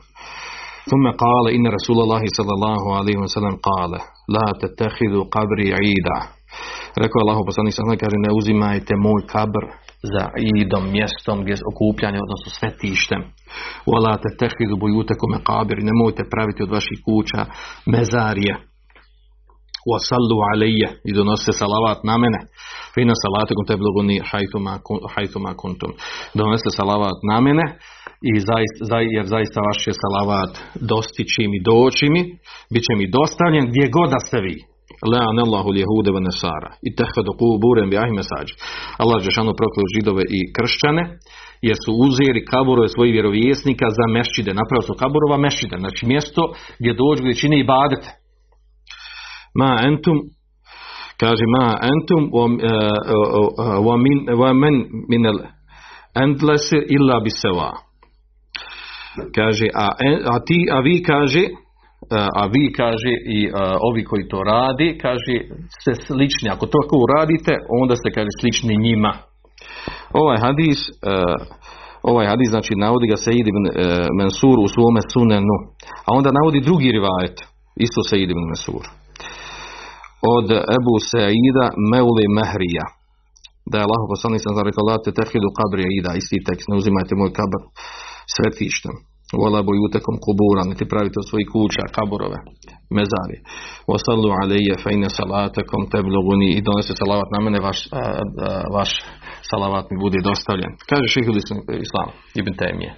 Thumme 0.90 1.12
kale 1.24 1.50
inna 1.58 1.70
Rasulallahi 1.78 2.30
sallallahu 2.38 2.88
alaihi 3.00 3.20
wa 3.26 3.30
sallam 3.36 3.56
kale, 3.68 4.00
la 4.36 4.48
te 4.60 4.68
tehidu 4.80 5.22
kabri 5.36 5.68
ida. 5.96 6.20
Rekao 7.02 7.18
je 7.18 7.24
Allah 7.26 7.40
poslanik 7.50 7.74
sallam, 7.74 8.04
kaže 8.04 8.18
ne 8.26 8.32
uzimajte 8.40 8.94
moj 9.06 9.22
kabr 9.34 9.64
za 10.14 10.24
idom, 10.62 10.84
mjestom 10.98 11.38
gdje 11.44 11.56
okupljanje, 11.72 12.20
odnosno 12.26 12.50
svetištem. 12.58 13.22
Wala 13.90 14.14
te 14.24 14.30
tehidu 14.42 14.76
bujute 14.84 15.14
kome 15.22 15.40
kabir, 15.50 15.78
nemojte 15.90 16.22
praviti 16.34 16.64
od 16.64 16.72
vaših 16.76 17.00
kuća 17.08 17.42
mezarije. 17.94 18.54
Wasallu 19.92 20.38
alayya 20.52 20.90
i 21.10 21.12
donosite 21.18 21.54
salavat 21.62 22.00
na 22.10 22.16
mene. 22.24 22.40
Fina 22.94 23.14
salatukum 23.24 23.66
tebluguni 23.72 24.16
hajtuma 25.16 25.54
kuntum. 25.62 25.92
Donosite 26.40 26.72
salavat 26.80 27.18
na 27.32 27.38
mene 27.46 27.66
i 28.32 28.34
zaista, 28.50 28.98
jer 29.16 29.26
zaista 29.36 29.60
vaš 29.68 29.78
će 29.84 29.92
salavat 30.04 30.52
dostići 30.92 31.44
mi, 31.52 31.58
doći 31.72 32.06
mi, 32.14 32.22
bit 32.74 32.84
će 32.88 32.94
mi 33.00 33.06
dostavljen 33.18 33.66
gdje 33.70 33.94
god 33.98 34.10
da 34.16 34.20
ste 34.28 34.38
vi. 34.48 34.56
Le'an 35.12 35.38
Allahu 35.46 35.70
ljehude 35.78 36.12
ve 36.16 36.22
nesara 36.28 36.72
i 36.88 36.90
tehvedu 37.00 37.32
kuburem 37.40 37.90
bi 37.90 37.98
ahime 38.04 38.24
sađi. 38.32 38.54
Allah 39.02 39.18
Žešanu 39.28 39.52
prokleo 39.60 39.94
židove 39.96 40.24
i 40.38 40.40
kršćane 40.56 41.04
jer 41.68 41.78
su 41.84 41.92
uzeli 42.06 42.46
kaburove 42.52 42.88
svojih 42.96 43.14
vjerovjesnika 43.18 43.88
za 43.98 44.06
mešćide. 44.16 44.52
Napravo 44.62 44.82
su 44.88 44.94
kaburova 45.02 45.38
mešćide, 45.46 45.76
znači 45.84 46.02
mjesto 46.12 46.42
gdje 46.80 46.92
dođu 47.02 47.22
gdje 47.24 47.42
čine 47.42 47.56
i 47.60 47.70
badete. 47.74 48.10
Ma 49.56 49.80
entum 49.88 50.18
kaže 51.20 51.46
ma 51.58 51.78
entum 51.92 52.30
wa 53.88 53.98
min 53.98 54.18
wa 54.42 54.54
men 54.54 54.76
min 55.10 55.26
al 55.26 55.40
endlese 56.24 56.78
illa 56.90 57.20
bi 57.20 57.30
seva 57.30 57.72
Kaže, 59.36 59.68
a, 59.74 59.88
a 60.34 60.40
ti, 60.48 60.66
a 60.72 60.80
vi 60.80 61.04
kaže, 61.04 61.44
a 62.42 62.46
vi 62.54 62.74
kaže 62.74 63.14
i 63.38 63.50
a, 63.54 63.78
ovi 63.90 64.04
koji 64.04 64.28
to 64.28 64.40
radi, 64.44 64.98
kaže, 65.02 65.36
ste 65.78 65.92
slični. 66.06 66.50
Ako 66.50 66.66
to 66.66 66.78
tako 66.82 66.96
uradite, 67.06 67.54
onda 67.82 67.96
ste, 67.96 68.10
kaže, 68.12 68.32
slični 68.40 68.78
njima. 68.78 69.14
Ovaj 70.14 70.38
hadis, 70.46 70.80
ovaj 72.04 72.26
hadis, 72.28 72.50
znači, 72.50 72.74
navodi 72.76 73.08
ga 73.08 73.18
Sejid 73.18 73.48
ibn 73.48 73.64
Mansur 74.20 74.58
u 74.60 74.68
svome 74.76 75.02
sunenu. 75.14 75.56
A 76.08 76.10
onda 76.18 76.30
navodi 76.32 76.60
drugi 76.62 76.92
rivajet, 76.92 77.38
isto 77.76 78.00
Sejid 78.10 78.30
ibn 78.32 78.44
Mansur. 78.50 79.03
Od 80.38 80.48
Ebu 80.78 80.96
Seida 81.12 81.66
Meuli 81.92 82.26
Mehrija. 82.38 82.86
Da 83.72 83.76
je 83.78 83.86
Allah 83.88 84.02
poslanik 84.14 84.42
sam 84.44 84.68
rekao, 84.70 84.84
la 84.90 84.98
te 85.06 85.12
tehidu 85.20 85.50
kabri 85.60 85.84
ida, 86.00 86.12
isti 86.22 86.38
tekst, 86.48 86.66
ne 86.72 86.76
uzimajte 86.82 87.14
moj 87.22 87.32
kabr 87.40 87.60
svetištem. 88.36 88.96
Vola 89.42 89.60
bojutekom 89.70 90.16
kubura, 90.26 90.64
niti 90.72 90.92
pravite 90.92 91.18
od 91.20 91.28
svojih 91.30 91.48
kuća, 91.54 91.84
kaburove, 91.98 92.40
mezari. 92.98 93.38
Wasallu 93.92 94.30
alejje 94.42 94.76
fejne 94.84 95.10
salatakom 95.18 95.82
tebluguni 95.94 96.50
i 96.54 96.64
donese 96.68 96.94
salavat 97.02 97.30
na 97.36 97.40
mene, 97.46 97.60
vaš, 97.68 97.80
a, 97.88 97.88
a, 98.00 98.02
vaš 98.78 98.92
salavat 99.52 99.86
mi 99.92 99.98
bude 100.06 100.20
dostavljen. 100.30 100.72
Kaže 100.90 101.14
šehil 101.14 101.38
islam, 101.88 102.10
ibn 102.40 102.54
Temije. 102.62 102.92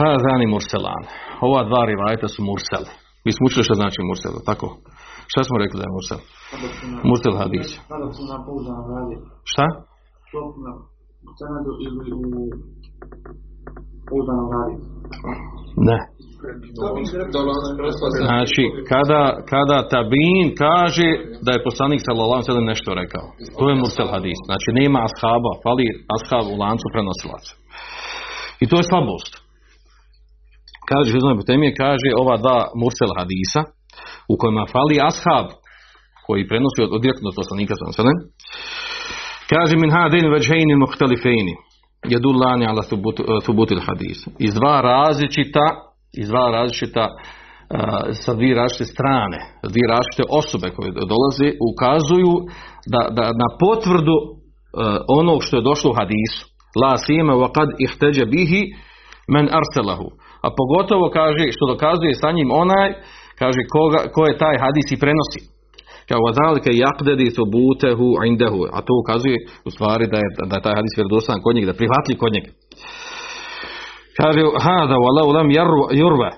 Hazani 0.00 0.46
murselan. 0.54 1.02
Ova 1.46 1.60
dva 1.68 1.82
rivajta 1.90 2.26
su 2.34 2.40
mursel. 2.48 2.84
Mi 3.24 3.30
smo 3.32 3.42
učili 3.48 3.64
što 3.66 3.74
znači 3.80 3.98
mursel, 4.08 4.34
tako? 4.50 4.66
Šta 5.30 5.40
smo 5.46 5.56
rekli 5.62 5.76
da 5.80 5.84
je 5.86 5.94
mursel? 5.96 6.20
Mursel 7.08 7.34
hadis. 7.42 7.68
Šta? 9.52 9.66
Ne. 15.88 15.98
Znači, 18.30 18.64
kada, 18.92 19.22
kada 19.52 19.78
tabin 19.92 20.46
kaže 20.64 21.08
da 21.44 21.50
je 21.52 21.64
poslanik 21.68 22.00
sallallahu 22.06 22.42
alejhi 22.48 22.72
nešto 22.72 22.90
rekao. 23.02 23.26
To 23.58 23.64
je 23.70 23.80
mursel 23.82 24.08
hadis. 24.14 24.38
Znači, 24.48 24.68
nema 24.80 24.98
ashaba, 25.08 25.52
fali 25.64 25.86
ashab 26.16 26.44
u 26.54 26.56
lancu 26.62 26.86
prenosilaca. 26.94 27.52
I 28.62 28.64
to 28.70 28.74
je 28.80 28.88
slabost. 28.90 29.32
Kaže, 30.90 31.36
Butemije 31.40 31.72
kaže 31.84 32.08
ova 32.22 32.36
dva 32.42 32.58
mursel 32.80 33.10
hadisa 33.18 33.60
u 34.32 34.34
kojima 34.40 34.64
fali 34.72 34.96
ashab 35.10 35.46
koji 36.26 36.48
prenosi 36.48 36.80
od, 36.82 36.90
od 36.96 37.00
direktno 37.02 37.30
poslanika 37.40 37.74
alejhi 37.74 38.16
Kaže 39.52 39.74
min 39.76 39.90
hadin 39.96 40.30
vajhaini 40.34 40.74
mukhtalifeini 40.84 41.54
jedullani 42.14 42.66
ala 42.66 42.82
thubutil 43.44 43.80
hadis. 43.86 44.18
Iz 44.38 44.54
dva 44.54 44.80
različita, 44.80 45.64
iz 46.20 46.28
dva 46.28 46.46
različita 46.50 47.04
sa 48.12 48.34
dvije 48.34 48.54
različite 48.54 48.84
strane, 48.94 49.38
dvije 49.72 49.86
različite 49.94 50.24
osobe 50.40 50.68
koje 50.76 50.90
dolaze, 50.92 51.48
ukazuju 51.70 52.34
da, 52.92 53.02
da 53.16 53.24
na 53.42 53.48
potvrdu 53.62 54.16
onog 55.20 55.38
što 55.44 55.56
je 55.56 55.68
došlo 55.70 55.90
u 55.90 55.98
hadisu. 56.00 56.42
La 56.82 56.96
sima 56.96 57.32
wa 57.32 57.48
kad 57.56 57.68
ihteđe 57.86 58.24
bihi 58.34 58.62
men 59.34 59.46
arselahu. 59.60 60.08
A 60.46 60.48
pogotovo 60.60 61.10
kaže, 61.18 61.44
što 61.54 61.64
dokazuje 61.72 62.14
sa 62.14 62.28
njim 62.32 62.50
onaj, 62.62 62.88
kaže 63.40 63.60
koga, 63.74 64.00
ko 64.14 64.20
je 64.28 64.40
taj 64.42 64.56
hadis 64.64 64.86
i 64.92 65.00
prenosi 65.02 65.40
kao 66.08 66.20
vazalike 66.28 66.70
jakdedi 66.84 67.26
butehu 67.54 68.08
indehu, 68.30 68.62
a 68.76 68.78
to 68.86 68.92
ukazuje 69.02 69.38
u 69.68 69.70
stvari 69.74 70.04
da 70.12 70.18
je, 70.22 70.28
da 70.50 70.54
je 70.56 70.64
taj 70.66 70.74
hadis 70.78 70.92
vjerodostojan 70.96 71.42
kod 71.44 71.54
njega, 71.54 71.68
da 71.70 71.78
prihvatli 71.80 72.20
kod 72.22 72.32
njega. 72.36 72.50
Kaže, 74.18 74.40
hada 74.66 74.96
walau 75.04 75.28
lam 75.36 75.48
jurva 76.00 76.30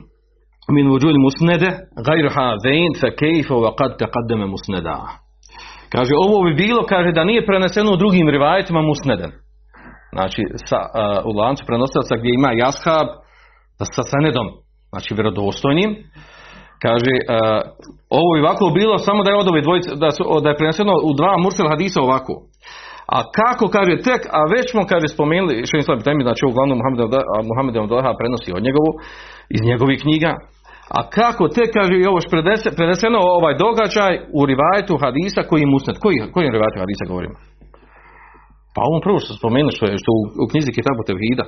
min 0.76 0.86
vujud 0.92 1.16
musnede 1.26 1.70
gajr 2.06 2.26
hazain 2.36 2.92
fa 3.00 3.08
kejfa 3.20 3.54
wa 3.64 3.70
qad 3.78 3.90
taqaddama 4.02 4.46
musneda. 4.54 4.96
Kaže, 5.94 6.12
ovo 6.26 6.36
bi 6.46 6.52
bilo, 6.64 6.80
kaže, 6.92 7.10
da 7.12 7.24
nije 7.24 7.46
preneseno 7.46 7.92
u 7.92 8.00
drugim 8.02 8.28
rivajetima 8.28 8.82
musneden. 8.82 9.32
Znači, 10.14 10.42
sa, 10.68 10.78
uh, 10.86 10.90
u 11.28 11.30
lancu 11.38 11.62
prenosilaca 11.66 12.14
gdje 12.16 12.30
ima 12.34 12.50
jashab 12.62 13.08
sa 13.94 14.02
senedom, 14.10 14.46
znači 14.92 15.14
vjerodostojnim, 15.14 15.90
Kaže, 16.84 17.14
uh, 17.20 17.26
ovo 18.18 18.28
bi 18.34 18.44
ovako 18.44 18.64
bilo 18.80 18.94
samo 19.08 19.20
da 19.22 19.30
je 19.30 19.40
od 19.42 19.48
ove 19.52 19.60
dvojice, 19.66 19.88
da, 20.04 20.10
su, 20.16 20.22
da 20.44 20.48
je 20.50 20.60
preneseno 20.60 20.92
u 21.08 21.10
dva 21.20 21.34
mursel 21.44 21.66
hadisa 21.72 21.98
ovako. 22.06 22.34
A 23.16 23.18
kako, 23.38 23.64
kaže, 23.76 23.92
tek, 24.08 24.22
a 24.38 24.40
već 24.54 24.66
smo, 24.72 24.80
kaže, 24.92 25.06
spomenuli, 25.16 25.54
im 25.78 25.86
slabi 25.86 26.06
temi, 26.08 26.26
znači, 26.28 26.42
uglavnom 26.44 26.78
Muhammed 27.48 27.76
Abdullah 27.76 28.06
prenosi 28.20 28.50
od 28.58 28.62
njegovu, 28.66 28.90
iz 29.56 29.62
njegovih 29.70 29.98
knjiga, 30.04 30.32
a 30.96 30.98
kako 31.18 31.44
tek, 31.56 31.70
kaže, 31.78 31.94
i 31.96 32.08
ovo 32.10 32.18
preneseno 32.78 33.18
ovaj 33.38 33.54
događaj 33.64 34.12
u 34.38 34.40
rivajetu 34.50 34.94
hadisa 35.04 35.40
koji 35.48 35.60
je 35.62 35.72
musnet. 35.74 35.96
Koji, 36.02 36.16
koji 36.34 36.54
rivajetu 36.56 36.78
hadisa 36.84 37.04
govorimo? 37.12 37.36
Pa 38.74 38.80
ovom 38.88 39.00
prvo 39.06 39.18
što 39.22 39.32
spomenuli, 39.40 39.76
što 39.76 39.84
je 39.86 39.94
što 40.02 40.10
u, 40.18 40.22
u 40.42 40.44
knjizi 40.50 40.76
Kitabu 40.78 41.02
Tevhida, 41.08 41.44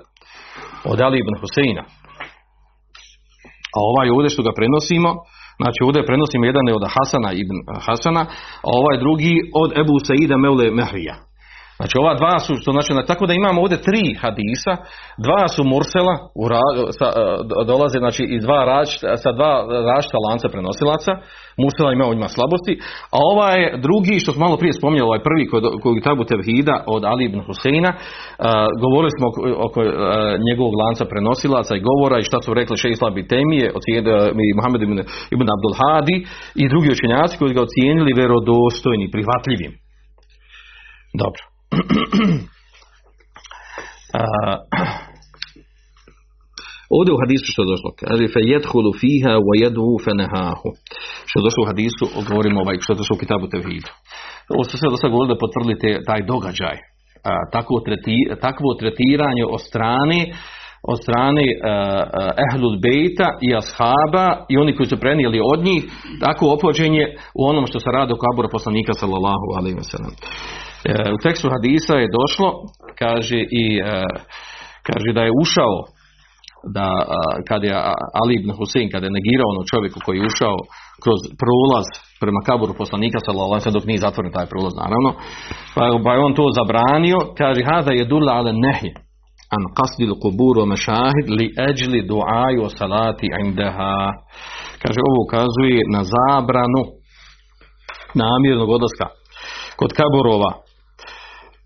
od 0.91 0.99
Ali 1.07 1.17
ibn 1.19 1.35
Huseina, 1.41 1.83
a 3.77 3.79
ovaj 3.91 4.09
ovdje 4.11 4.31
što 4.35 4.43
ga 4.47 4.53
prenosimo, 4.59 5.11
Znači 5.63 5.81
ovdje 5.87 6.09
prenosimo 6.09 6.45
jedan 6.45 6.67
je 6.69 6.75
od 6.75 6.85
Hasana 6.95 7.31
ibn 7.43 7.57
Hasana, 7.87 8.23
a 8.67 8.71
ovaj 8.81 8.97
drugi 9.05 9.35
od 9.63 9.71
Ebu 9.83 9.97
Saida 10.07 10.37
Meule 10.37 10.71
Mehrija. 10.71 11.15
Znači 11.81 11.95
ova 12.03 12.13
dva 12.21 12.37
su, 12.45 12.53
što 12.63 12.71
znači, 12.77 12.91
tako 13.11 13.25
da 13.27 13.33
imamo 13.35 13.59
ovdje 13.65 13.85
tri 13.89 14.05
hadisa, 14.23 14.73
dva 15.27 15.43
su 15.55 15.63
mursela, 15.73 16.15
u 16.43 16.45
ra- 16.53 16.79
sa, 16.99 17.07
e, 17.21 17.23
dolaze 17.71 17.99
znači 18.05 18.23
iz 18.37 18.43
dva 18.47 18.61
različita, 18.71 19.07
sa 19.25 19.31
dva 19.39 19.53
različita 19.89 20.19
lanca 20.27 20.47
prenosilaca, 20.55 21.13
mursela 21.63 21.91
ima 21.93 22.07
u 22.07 22.15
njima 22.17 22.31
slabosti, 22.37 22.75
a 23.17 23.19
ovaj 23.33 23.59
drugi, 23.87 24.15
što 24.23 24.31
smo 24.33 24.45
malo 24.47 24.57
prije 24.61 24.73
spominjali, 24.79 25.09
ovaj 25.11 25.23
prvi 25.29 25.45
kod, 25.53 25.65
kod 25.83 25.93
Tabu 26.07 26.23
Tevhida 26.31 26.77
od 26.95 27.03
Ali 27.11 27.23
ibn 27.27 27.41
Huseina, 27.47 27.91
e, 27.95 27.99
govorili 28.85 29.13
smo 29.17 29.25
oko, 29.31 29.41
oko 29.67 29.79
e, 29.83 29.91
njegovog 30.49 30.75
lanca 30.83 31.05
prenosilaca 31.13 31.73
i 31.77 31.85
govora 31.91 32.17
i 32.19 32.29
šta 32.29 32.39
su 32.45 32.51
rekli 32.59 32.81
Šej 32.83 32.93
Islam 32.97 33.15
Temije, 33.33 33.67
i 34.49 34.57
Muhammed 34.59 34.83
ibn, 34.87 34.99
ibn 35.35 35.47
Abdul 35.55 35.75
Hadi 35.81 36.17
i 36.63 36.65
drugi 36.73 36.89
učenjaci 36.97 37.39
koji 37.41 37.57
ga 37.57 37.63
ocijenili 37.67 38.19
vjerodostojnim, 38.21 39.09
prihvatljivim. 39.15 39.73
Dobro. 41.23 41.50
Ovdje 46.97 47.15
u 47.15 47.23
hadisu 47.23 47.47
što 47.53 47.63
je 47.63 47.73
došlo, 47.73 47.91
kaže 48.01 48.25
fe 48.35 48.43
jedhulu 48.55 48.91
fiha 49.01 49.35
wa 49.47 49.55
jedhu 49.65 49.91
fe 50.05 50.13
nehahu. 50.23 50.69
Što 51.29 51.37
je 51.39 51.47
došlo 51.49 51.61
u 51.63 51.71
hadisu, 51.71 52.05
govorimo 52.31 52.59
ovaj, 52.61 52.77
što 52.85 52.91
je 52.93 53.01
došlo 53.01 53.15
u 53.17 53.23
kitabu 53.25 53.47
Tevhidu. 53.53 53.93
Ovo 54.55 54.63
su 54.65 54.75
sve 54.79 54.89
do 54.91 54.97
sada 54.97 55.13
govorili 55.15 55.35
da 55.35 55.45
potvrdite 55.45 55.89
taj 56.09 56.21
događaj. 56.33 56.77
Takvo, 57.57 57.77
treti, 57.87 58.19
takvo 58.47 58.69
tretiranje 58.81 59.45
od 59.57 59.61
strane 59.69 60.21
od 60.93 60.99
strane 61.03 61.47
uh, 61.53 61.63
Ehlul 62.47 62.77
Bejta 62.85 63.29
i 63.47 63.49
Ashaba 63.61 64.27
i 64.49 64.55
oni 64.63 64.77
koji 64.77 64.89
su 64.89 64.97
prenijeli 65.05 65.39
od 65.53 65.65
njih 65.65 65.83
takvo 66.21 66.53
opođenje 66.55 67.05
u 67.35 67.43
onom 67.51 67.67
što 67.67 67.79
se 67.81 67.91
radi 67.97 68.13
o 68.13 68.21
kabura 68.25 68.49
poslanika 68.53 68.93
sallallahu 68.93 69.47
alaihi 69.59 69.79
wa 69.83 69.89
sallam. 69.93 70.15
U 71.17 71.19
tekstu 71.23 71.47
hadisa 71.55 71.95
je 71.95 72.15
došlo, 72.19 72.49
kaže 73.03 73.41
i 73.63 73.65
uh, 73.81 73.89
kaže 74.89 75.11
da 75.17 75.23
je 75.25 75.39
ušao 75.43 75.75
da 76.77 76.87
kad 77.49 77.61
je 77.65 77.75
Ali 78.21 78.33
ibn 78.35 78.51
Husein 78.59 78.89
kada 78.93 79.07
je 79.07 79.17
negirao 79.19 79.53
ono 79.55 79.63
čovjeku 79.73 79.99
koji 80.05 80.17
je 80.19 80.29
ušao 80.33 80.57
kroz 81.05 81.21
prolaz 81.43 81.87
prema 82.23 82.41
kaburu 82.49 82.75
poslanika 82.83 83.19
sallallahu 83.25 83.71
dok 83.77 83.85
nije 83.91 84.05
zatvoren 84.07 84.33
taj 84.33 84.47
prolaz 84.53 84.75
naravno 84.83 85.11
pa, 85.75 85.83
pa 86.05 86.11
on 86.27 86.33
to 86.39 86.45
zabranio 86.59 87.19
kaže 87.41 87.61
hada 87.71 87.93
je 87.93 88.05
dulla 88.13 88.33
ala 88.39 88.53
nehi 88.53 88.91
an 89.57 89.63
qasdi 89.79 90.05
al-qubur 90.11 90.55
wa 90.63 90.67
mashahid 90.75 91.27
li 91.39 91.47
ajli 91.69 92.01
du'a 92.13 92.47
wa 92.63 92.69
salati 92.79 93.27
indaha. 93.45 93.97
Kaže 94.83 94.99
ovo 95.09 95.19
ukazuje 95.27 95.81
na 95.95 96.01
zabranu 96.15 96.83
namjernog 98.23 98.71
odlaska 98.77 99.07
kod 99.77 99.91
kaburova 99.99 100.51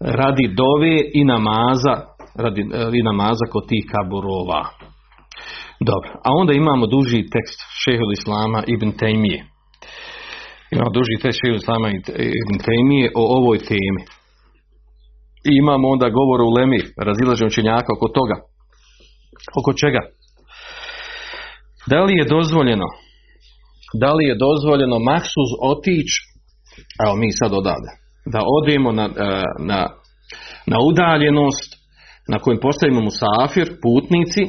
radi 0.00 0.46
dove 0.62 0.96
i 1.14 1.24
namaza 1.24 1.94
radi 2.34 2.60
i 2.98 3.02
namaza 3.02 3.46
kod 3.52 3.68
tih 3.68 3.84
kaburova 3.92 4.62
dobro, 5.80 6.10
a 6.26 6.28
onda 6.40 6.52
imamo 6.52 6.86
duži 6.86 7.30
tekst 7.34 7.58
šehol 7.82 8.12
Islama 8.12 8.62
ibn 8.66 8.92
Tejmije. 9.00 9.40
Imamo 10.72 10.90
duži 10.90 11.22
tekst 11.22 11.38
šehol 11.40 11.56
Islama 11.56 11.88
ibn 12.42 12.56
Tejmije 12.66 13.06
o 13.20 13.22
ovoj 13.38 13.58
temi. 13.58 14.02
I 15.50 15.52
imamo 15.62 15.88
onda 15.88 16.08
govor 16.18 16.40
u 16.40 16.50
Lemi, 16.56 16.80
razilaženje 17.08 17.46
učenjaka 17.46 17.90
oko 17.96 18.08
toga. 18.08 18.36
Oko 19.58 19.72
čega? 19.82 20.02
Da 21.90 21.98
li 22.04 22.12
je 22.18 22.24
dozvoljeno 22.24 22.88
da 24.02 24.12
li 24.12 24.24
je 24.24 24.34
dozvoljeno 24.46 24.98
maksuz 24.98 25.50
otić 25.72 26.08
evo 27.04 27.14
mi 27.16 27.28
sad 27.32 27.52
odavde 27.52 27.90
da 28.32 28.40
odemo 28.58 28.92
na, 28.92 29.06
na, 29.70 29.80
na 30.66 30.78
udaljenost 30.90 31.70
na 32.32 32.38
kojem 32.38 32.58
postavimo 32.66 33.00
musafir, 33.00 33.66
putnici 33.84 34.42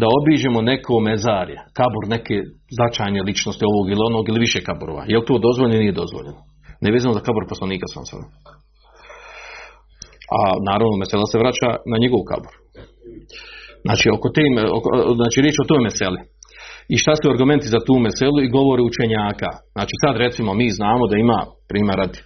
da 0.00 0.06
obiđemo 0.18 0.60
neko 0.70 0.94
mezarje, 1.08 1.58
kabur 1.78 2.04
neke 2.16 2.36
značajne 2.76 3.20
ličnosti 3.28 3.64
ovog 3.70 3.86
ili 3.90 4.02
onog 4.10 4.24
ili 4.28 4.44
više 4.46 4.60
kaburova. 4.68 5.02
Je 5.10 5.18
li 5.18 5.28
to 5.28 5.44
dozvoljeno 5.46 5.74
ili 5.74 5.84
nije 5.84 6.00
dozvoljeno? 6.02 6.40
Nevezano 6.86 7.14
za 7.18 7.22
kabur 7.26 7.44
poslanika 7.52 7.86
sam 7.94 8.04
sam. 8.10 8.20
A 10.38 10.40
naravno 10.68 10.96
mesela 11.02 11.26
se 11.30 11.42
vraća 11.42 11.68
na 11.92 11.96
njegov 12.02 12.20
kabur. 12.30 12.54
Znači, 13.86 14.06
oko 14.16 14.28
te, 14.34 14.44
oko, 14.78 14.88
znači 15.20 15.38
riječ 15.44 15.56
o 15.62 15.68
toj 15.70 15.80
meseli. 15.88 16.20
I 16.92 16.96
šta 17.02 17.12
su 17.16 17.30
argumenti 17.30 17.66
za 17.74 17.80
tu 17.86 17.94
meselu 18.06 18.38
i 18.42 18.52
govori 18.58 18.82
učenjaka. 18.90 19.50
Znači 19.76 19.94
sad 20.02 20.14
recimo 20.24 20.50
mi 20.60 20.68
znamo 20.78 21.04
da 21.10 21.16
ima, 21.16 21.38
primjer 21.70 21.96
radi, 22.02 22.18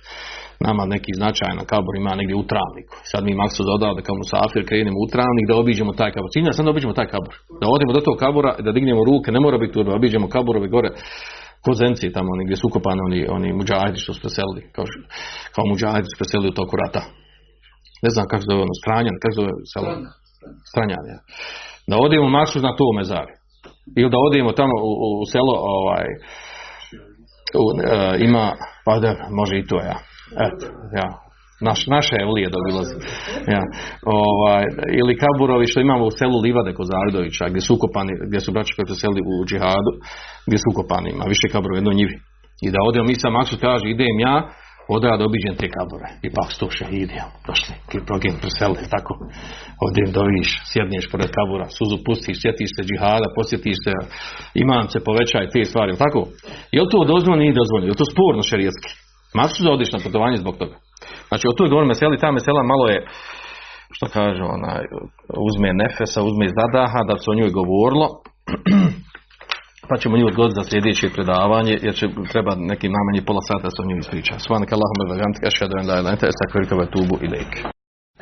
nama 0.66 0.82
neki 0.94 1.12
značajan 1.20 1.58
kabor 1.72 1.94
ima 1.96 2.12
negdje 2.20 2.36
u 2.36 2.48
travniku. 2.50 2.94
Sad 3.10 3.20
mi 3.24 3.40
maksu 3.42 3.62
dodao 3.70 3.94
da 3.94 4.02
kao 4.06 4.16
musafir 4.22 4.62
krenemo 4.68 4.98
u 5.04 5.10
travnik 5.14 5.46
da 5.48 5.60
obiđemo 5.62 5.92
taj 6.00 6.10
kabor. 6.14 6.30
Cilja 6.34 6.52
sam 6.52 6.64
da 6.64 6.70
obiđemo 6.74 6.98
taj 6.98 7.08
kabor. 7.14 7.34
Da 7.60 7.66
odemo 7.76 7.92
do 7.92 8.00
tog 8.06 8.16
kabora 8.24 8.52
da 8.64 8.70
dignemo 8.76 9.02
ruke, 9.10 9.28
ne 9.32 9.40
mora 9.44 9.58
biti 9.58 9.74
turba, 9.76 9.98
obiđemo 10.00 10.26
kaborove 10.34 10.68
gore 10.68 10.90
kozenci 11.66 12.12
tamo 12.16 12.28
oni 12.34 12.44
gdje 12.44 12.56
su 12.56 12.66
ukopani 12.70 13.00
oni, 13.08 13.18
oni 13.36 13.48
muđahidi 13.58 13.98
što 14.02 14.12
su 14.14 14.20
preselili, 14.24 14.62
kao, 14.74 14.84
kao 15.54 15.64
muđahidi 15.72 16.08
su 16.10 16.16
preselili 16.20 16.48
u 16.50 16.58
toku 16.60 16.74
rata. 16.82 17.02
Ne 18.04 18.10
znam 18.14 18.24
kako 18.30 18.42
se 18.42 18.50
zove 18.50 18.62
ono, 18.66 18.74
Stranjan, 18.82 19.16
kako 19.20 19.32
se 19.32 19.40
zove 19.40 19.52
selo? 19.72 19.88
Stranjan, 20.70 21.04
ja. 21.12 21.18
Da 21.90 21.94
odemo 22.06 22.26
maksu 22.38 22.58
na 22.68 22.72
to 22.78 22.86
mezari. 23.00 23.34
Ili 24.00 24.10
da 24.14 24.18
odemo 24.28 24.50
tamo 24.60 24.74
u, 24.88 24.92
u 25.22 25.24
selo, 25.32 25.54
ovaj, 25.76 26.06
u, 27.62 27.64
e, 27.94 28.24
ima, 28.26 28.44
pa 28.84 28.92
da, 29.02 29.10
može 29.40 29.54
i 29.58 29.66
to, 29.70 29.76
ja. 29.90 29.98
Eto, 30.46 30.66
ja. 31.00 31.08
Naš, 31.68 31.80
naše 31.96 32.14
evlije 32.24 32.48
da 32.52 32.60
obilazi. 32.62 32.96
Ja. 33.54 33.62
Ovaj, 34.20 34.64
ili 35.00 35.18
kaburovi 35.22 35.66
što 35.70 35.80
imamo 35.80 36.04
u 36.06 36.16
selu 36.18 36.38
Livade 36.46 36.72
kod 36.78 36.86
Zavidovića, 36.92 37.44
gdje 37.50 37.60
su 37.66 37.70
ukopani, 37.74 38.12
gdje 38.28 38.40
su 38.40 38.52
braći 38.52 38.74
koji 38.76 38.86
preseli 38.90 39.20
u 39.30 39.34
džihadu, 39.48 39.92
gdje 40.46 40.58
su 40.62 40.66
ukopani, 40.72 41.08
ima 41.10 41.24
više 41.34 41.46
kaburova, 41.52 41.78
jedno 41.78 41.92
njivi. 42.00 42.16
I 42.64 42.68
da 42.74 42.78
odemo 42.88 43.06
mi 43.08 43.14
sa 43.22 43.28
Maksu 43.36 43.56
kaže, 43.66 43.84
idem 43.88 44.16
ja, 44.26 44.36
odra 44.96 45.16
da 45.16 45.24
obiđem 45.24 45.54
te 45.60 45.68
kabure. 45.76 46.08
I 46.26 46.28
pak 46.36 46.48
sto 46.56 46.66
šehidi, 46.78 47.16
došli, 47.46 47.74
progin 48.08 48.34
preseli, 48.42 48.90
tako. 48.94 49.12
Ovdje 49.84 50.04
doviš, 50.18 50.48
sjedneš 50.70 51.04
pored 51.12 51.30
kabura, 51.38 51.66
suzu 51.76 51.96
pustiš, 52.06 52.36
sjetiš 52.42 52.70
se 52.76 52.82
džihada, 52.88 53.26
posjetiš 53.38 53.78
se, 53.84 53.92
imam 54.62 54.84
se, 54.92 54.98
povećaj 55.08 55.44
te 55.52 55.62
stvari, 55.70 55.92
tako? 56.04 56.20
Je 56.74 56.80
li 56.82 56.92
to 56.92 57.00
dozvoljeno, 57.12 57.42
nije 57.42 57.60
dozvoljeno? 57.60 57.88
Je 57.88 57.94
li 57.94 58.02
to 58.02 58.12
sporno 58.14 58.42
šerijetski? 58.50 58.90
Maksu 59.38 59.64
da 59.64 59.70
odiš 59.70 59.92
na 59.92 59.98
putovanje 60.04 60.36
zbog 60.36 60.54
toga. 60.60 60.76
Znači, 61.28 61.44
o 61.48 61.56
toj 61.56 61.68
govorim 61.68 61.88
meseli, 61.88 62.22
ta 62.22 62.30
mesela 62.38 62.62
malo 62.72 62.86
je, 62.94 62.98
što 63.96 64.06
kaže, 64.16 64.42
ona, 64.56 64.72
uzme 65.48 65.68
nefesa, 65.82 66.20
uzme 66.28 66.46
zadaha, 66.58 67.00
da 67.08 67.14
se 67.18 67.26
o 67.30 67.38
njoj 67.38 67.50
govorilo, 67.60 68.06
pa 69.88 69.94
ćemo 70.00 70.16
nju 70.16 70.26
odgoditi 70.26 70.58
za 70.60 70.68
sljedeće 70.70 71.14
predavanje, 71.16 71.74
jer 71.86 71.94
će 71.98 72.06
treba 72.32 72.52
neki 72.70 72.86
najmanje 72.94 73.22
pola 73.28 73.42
sata 73.50 73.68
se 73.70 73.78
o 73.82 73.88
njoj 73.88 73.98
ispriča. 74.04 74.34
Svanak 74.46 74.70
Allahumma 74.72 75.02
wa 75.04 75.14
bihamdika 75.16 75.46
ashhadu 75.52 75.74
an 75.80 75.86
la 75.88 75.94
ilaha 76.00 76.14
anta 76.14 76.26
astaghfiruka 76.32 76.74
wa 76.78 76.84
atubu 76.88 77.14
ilaik. 77.26 77.52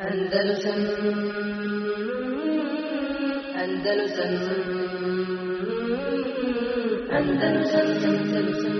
Andalusam 0.09 0.79
Andalusam 3.63 4.31
Andalusam 7.17 7.87
Andalusam 8.09 8.72